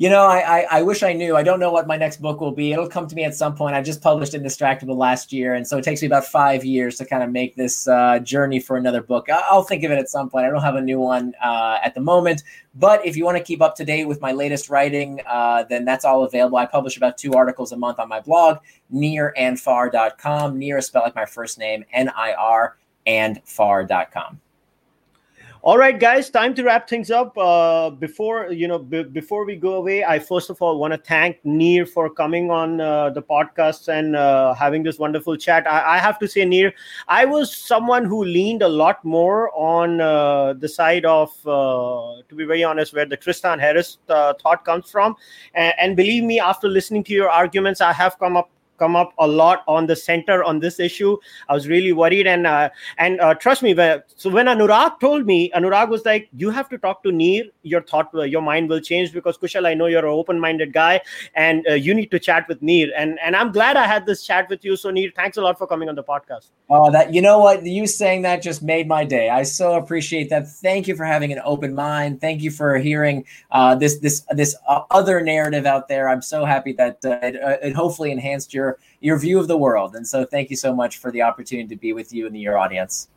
You 0.00 0.08
know, 0.08 0.26
I, 0.26 0.60
I, 0.60 0.66
I 0.78 0.82
wish 0.82 1.02
I 1.02 1.12
knew. 1.12 1.36
I 1.36 1.42
don't 1.42 1.58
know 1.58 1.72
what 1.72 1.88
my 1.88 1.96
next 1.96 2.22
book 2.22 2.40
will 2.40 2.52
be. 2.52 2.72
It'll 2.72 2.88
come 2.88 3.08
to 3.08 3.16
me 3.16 3.24
at 3.24 3.34
some 3.34 3.56
point. 3.56 3.74
I 3.74 3.82
just 3.82 4.00
published 4.00 4.32
Indistractable 4.32 4.96
last 4.96 5.32
year, 5.32 5.54
and 5.54 5.66
so 5.66 5.76
it 5.76 5.82
takes 5.82 6.02
me 6.02 6.06
about 6.06 6.24
five 6.24 6.64
years 6.64 6.96
to 6.98 7.04
kind 7.04 7.24
of 7.24 7.32
make 7.32 7.56
this 7.56 7.88
uh, 7.88 8.20
journey 8.20 8.60
for 8.60 8.76
another 8.76 9.02
book. 9.02 9.26
I'll 9.28 9.64
think 9.64 9.82
of 9.82 9.90
it 9.90 9.98
at 9.98 10.08
some 10.08 10.30
point. 10.30 10.46
I 10.46 10.50
don't 10.50 10.62
have 10.62 10.76
a 10.76 10.80
new 10.80 11.00
one 11.00 11.34
uh, 11.42 11.78
at 11.82 11.96
the 11.96 12.00
moment, 12.00 12.44
but 12.76 13.04
if 13.04 13.16
you 13.16 13.24
want 13.24 13.38
to 13.38 13.42
keep 13.42 13.60
up 13.60 13.74
to 13.74 13.84
date 13.84 14.04
with 14.04 14.20
my 14.20 14.30
latest 14.30 14.70
writing, 14.70 15.20
uh, 15.26 15.64
then 15.64 15.84
that's 15.84 16.04
all 16.04 16.22
available. 16.22 16.58
I 16.58 16.66
publish 16.66 16.96
about 16.96 17.18
two 17.18 17.32
articles 17.32 17.72
a 17.72 17.76
month 17.76 17.98
on 17.98 18.08
my 18.08 18.20
blog, 18.20 18.58
nirandfar.com. 18.94 20.58
Near 20.60 20.78
is 20.78 20.86
spelled 20.86 21.06
like 21.06 21.16
my 21.16 21.26
first 21.26 21.58
name, 21.58 21.84
N 21.92 22.08
I 22.16 22.34
R, 22.34 22.76
and 23.04 23.42
far.com. 23.44 24.40
All 25.62 25.76
right, 25.76 25.98
guys, 25.98 26.30
time 26.30 26.54
to 26.54 26.62
wrap 26.62 26.88
things 26.88 27.10
up. 27.10 27.36
Uh, 27.36 27.90
before 27.90 28.52
you 28.52 28.68
know, 28.68 28.78
b- 28.78 29.02
before 29.02 29.44
we 29.44 29.56
go 29.56 29.74
away, 29.74 30.04
I 30.04 30.20
first 30.20 30.50
of 30.50 30.62
all 30.62 30.78
want 30.78 30.94
to 30.94 30.98
thank 30.98 31.44
Nir 31.44 31.84
for 31.84 32.08
coming 32.08 32.48
on 32.48 32.80
uh, 32.80 33.10
the 33.10 33.20
podcast 33.20 33.88
and 33.88 34.14
uh, 34.14 34.54
having 34.54 34.84
this 34.84 35.00
wonderful 35.00 35.36
chat. 35.36 35.66
I-, 35.68 35.96
I, 35.96 35.98
have 35.98 36.16
to 36.20 36.28
say, 36.28 36.44
Nir, 36.44 36.72
I 37.08 37.24
was 37.24 37.52
someone 37.54 38.04
who 38.04 38.24
leaned 38.24 38.62
a 38.62 38.68
lot 38.68 39.04
more 39.04 39.50
on 39.52 40.00
uh, 40.00 40.52
the 40.52 40.68
side 40.68 41.04
of, 41.04 41.30
uh, 41.44 42.22
to 42.28 42.34
be 42.36 42.44
very 42.44 42.62
honest, 42.62 42.94
where 42.94 43.06
the 43.06 43.16
Tristan 43.16 43.58
Harris 43.58 43.98
uh, 44.08 44.34
thought 44.40 44.64
comes 44.64 44.88
from. 44.88 45.16
And-, 45.54 45.74
and 45.80 45.96
believe 45.96 46.22
me, 46.22 46.38
after 46.38 46.68
listening 46.68 47.02
to 47.04 47.12
your 47.12 47.30
arguments, 47.30 47.80
I 47.80 47.92
have 47.92 48.16
come 48.20 48.36
up 48.36 48.48
come 48.78 48.96
up 48.96 49.12
a 49.18 49.26
lot 49.26 49.64
on 49.66 49.86
the 49.86 49.96
center 49.96 50.42
on 50.44 50.60
this 50.60 50.80
issue. 50.80 51.16
I 51.48 51.54
was 51.54 51.68
really 51.68 51.92
worried, 51.92 52.26
and 52.26 52.46
uh, 52.46 52.70
and 52.98 53.20
uh, 53.20 53.34
trust 53.34 53.62
me. 53.62 53.74
So 54.16 54.30
when 54.30 54.46
Anurag 54.46 55.00
told 55.00 55.26
me, 55.26 55.50
Anurag 55.54 55.88
was 55.88 56.04
like, 56.04 56.28
"You 56.36 56.50
have 56.50 56.68
to 56.70 56.78
talk 56.78 57.02
to 57.02 57.12
Nir. 57.12 57.44
Your 57.62 57.82
thought, 57.82 58.10
uh, 58.14 58.22
your 58.22 58.42
mind 58.42 58.68
will 58.68 58.80
change 58.80 59.12
because 59.12 59.38
Kushal, 59.38 59.66
I 59.66 59.74
know 59.74 59.86
you're 59.86 60.06
an 60.06 60.12
open-minded 60.12 60.72
guy, 60.72 61.00
and 61.34 61.66
uh, 61.68 61.74
you 61.74 61.94
need 61.94 62.10
to 62.10 62.18
chat 62.18 62.48
with 62.48 62.62
Nir." 62.62 62.88
And 62.96 63.18
and 63.20 63.36
I'm 63.36 63.52
glad 63.52 63.76
I 63.76 63.86
had 63.86 64.06
this 64.06 64.24
chat 64.24 64.48
with 64.48 64.64
you. 64.64 64.76
So 64.76 64.90
Nir, 64.90 65.10
thanks 65.14 65.36
a 65.36 65.42
lot 65.42 65.58
for 65.58 65.66
coming 65.66 65.88
on 65.88 65.94
the 65.94 66.04
podcast. 66.04 66.50
Oh, 66.70 66.90
that 66.90 67.14
you 67.14 67.22
know 67.22 67.38
what 67.38 67.64
you 67.64 67.86
saying 67.86 68.22
that 68.22 68.42
just 68.42 68.62
made 68.62 68.86
my 68.88 69.04
day. 69.04 69.30
I 69.30 69.42
so 69.42 69.74
appreciate 69.74 70.30
that. 70.30 70.48
Thank 70.48 70.86
you 70.86 70.96
for 70.96 71.04
having 71.04 71.32
an 71.32 71.40
open 71.44 71.74
mind. 71.74 72.20
Thank 72.20 72.42
you 72.42 72.50
for 72.50 72.76
hearing 72.78 73.24
uh, 73.50 73.74
this 73.74 73.98
this 73.98 74.24
this 74.30 74.54
uh, 74.68 74.82
other 74.90 75.20
narrative 75.20 75.66
out 75.66 75.88
there. 75.88 76.08
I'm 76.08 76.22
so 76.22 76.44
happy 76.44 76.72
that 76.74 76.98
it, 77.02 77.36
it 77.62 77.74
hopefully 77.74 78.10
enhanced 78.12 78.52
your 78.52 78.67
your 79.00 79.18
view 79.18 79.38
of 79.38 79.48
the 79.48 79.56
world. 79.56 79.96
And 79.96 80.06
so, 80.06 80.24
thank 80.24 80.50
you 80.50 80.56
so 80.56 80.74
much 80.74 80.98
for 80.98 81.10
the 81.10 81.22
opportunity 81.22 81.68
to 81.68 81.76
be 81.76 81.92
with 81.92 82.12
you 82.12 82.26
and 82.26 82.36
your 82.40 82.58
audience. 82.58 83.08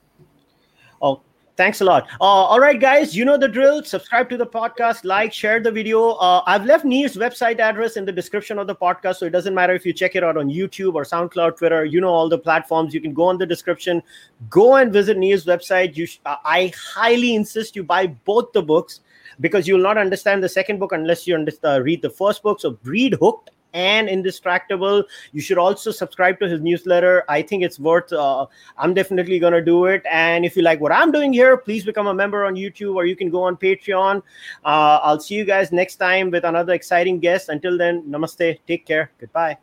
Oh, 1.02 1.22
Thanks 1.58 1.82
a 1.82 1.86
lot. 1.86 2.08
Uh, 2.20 2.24
all 2.24 2.60
right, 2.60 2.80
guys, 2.80 3.16
you 3.16 3.26
know 3.26 3.38
the 3.38 3.47
drill. 3.47 3.84
Subscribe 3.84 4.30
to 4.30 4.38
the 4.38 4.45
podcast, 4.47 5.04
like, 5.04 5.34
share 5.34 5.60
the 5.60 5.72
video. 5.72 6.12
Uh, 6.14 6.41
I've 6.47 6.66
left 6.66 6.86
Nir's 6.86 7.16
website 7.16 7.60
address 7.60 7.97
in 7.97 8.06
the 8.06 8.12
description 8.12 8.58
of 8.58 8.68
the 8.68 8.76
podcast, 8.76 9.18
so 9.18 9.26
it 9.26 9.32
doesn't 9.32 9.54
matter 9.54 9.74
if 9.74 9.86
you 9.86 9.93
check 9.93 10.16
it 10.16 10.24
out 10.24 10.38
on 10.38 10.49
YouTube 10.49 10.95
or 10.95 11.04
SoundCloud, 11.04 11.58
Twitter. 11.58 11.84
You 11.86 12.02
know 12.02 12.10
all 12.10 12.30
the 12.30 12.38
platforms. 12.38 12.93
You 12.93 13.02
can 13.02 13.14
go 13.14 13.26
on 13.26 13.38
the 13.38 13.45
description, 13.45 14.02
go 14.49 14.78
and 14.78 14.93
visit 14.93 15.18
Nir's 15.18 15.45
website. 15.45 15.95
You, 15.95 16.06
sh- 16.06 16.20
I 16.26 16.74
highly 16.76 17.36
insist 17.36 17.76
you 17.76 17.84
buy 17.84 18.08
both 18.08 18.54
the 18.54 18.62
books 18.64 19.02
because 19.39 19.68
you 19.68 19.76
will 19.76 19.84
not 19.84 19.97
understand 19.97 20.41
the 20.41 20.49
second 20.49 20.80
book 20.80 20.93
unless 20.93 21.28
you 21.28 21.45
uh, 21.64 21.82
read 21.82 22.02
the 22.02 22.10
first 22.10 22.43
book. 22.43 22.62
So 22.62 22.78
read 22.84 23.16
Hooked 23.16 23.52
and 23.74 24.08
indistractable. 24.08 25.04
You 25.32 25.42
should 25.42 25.58
also 25.58 25.92
subscribe 25.92 26.40
to 26.40 26.48
his 26.48 26.62
newsletter. 26.62 27.24
I 27.30 27.42
think 27.42 27.64
it's 27.64 27.80
worth 27.80 28.12
uh, 28.14 28.46
i'm 28.78 28.94
definitely 28.94 29.40
going 29.40 29.54
to 29.54 29.62
do 29.62 29.86
it. 29.86 30.04
And 30.10 30.46
if 30.46 30.56
you 30.56 30.64
like 30.64 30.80
what 30.80 30.92
i'm 30.92 31.12
doing 31.12 31.34
here 31.34 31.58
please 31.58 31.84
become 31.84 32.08
a 32.08 32.14
member 32.14 32.46
on 32.46 32.56
youtube 32.56 32.96
or 32.96 33.06
you 33.06 33.16
can 33.16 33.30
go 33.30 33.44
on 33.44 33.58
patreon. 33.58 34.22
Uh, 34.66 35.00
i'll 35.04 35.20
see 35.20 35.36
you 35.36 35.46
guys 35.46 35.72
next 35.72 35.96
time 35.98 36.32
with 36.32 36.46
another 36.46 36.74
exciting 36.74 37.20
guest. 37.20 37.50
Until 37.50 37.78
then 37.78 38.04
namaste. 38.04 38.60
Take 38.68 38.86
care. 38.86 39.12
Goodbye 39.20 39.58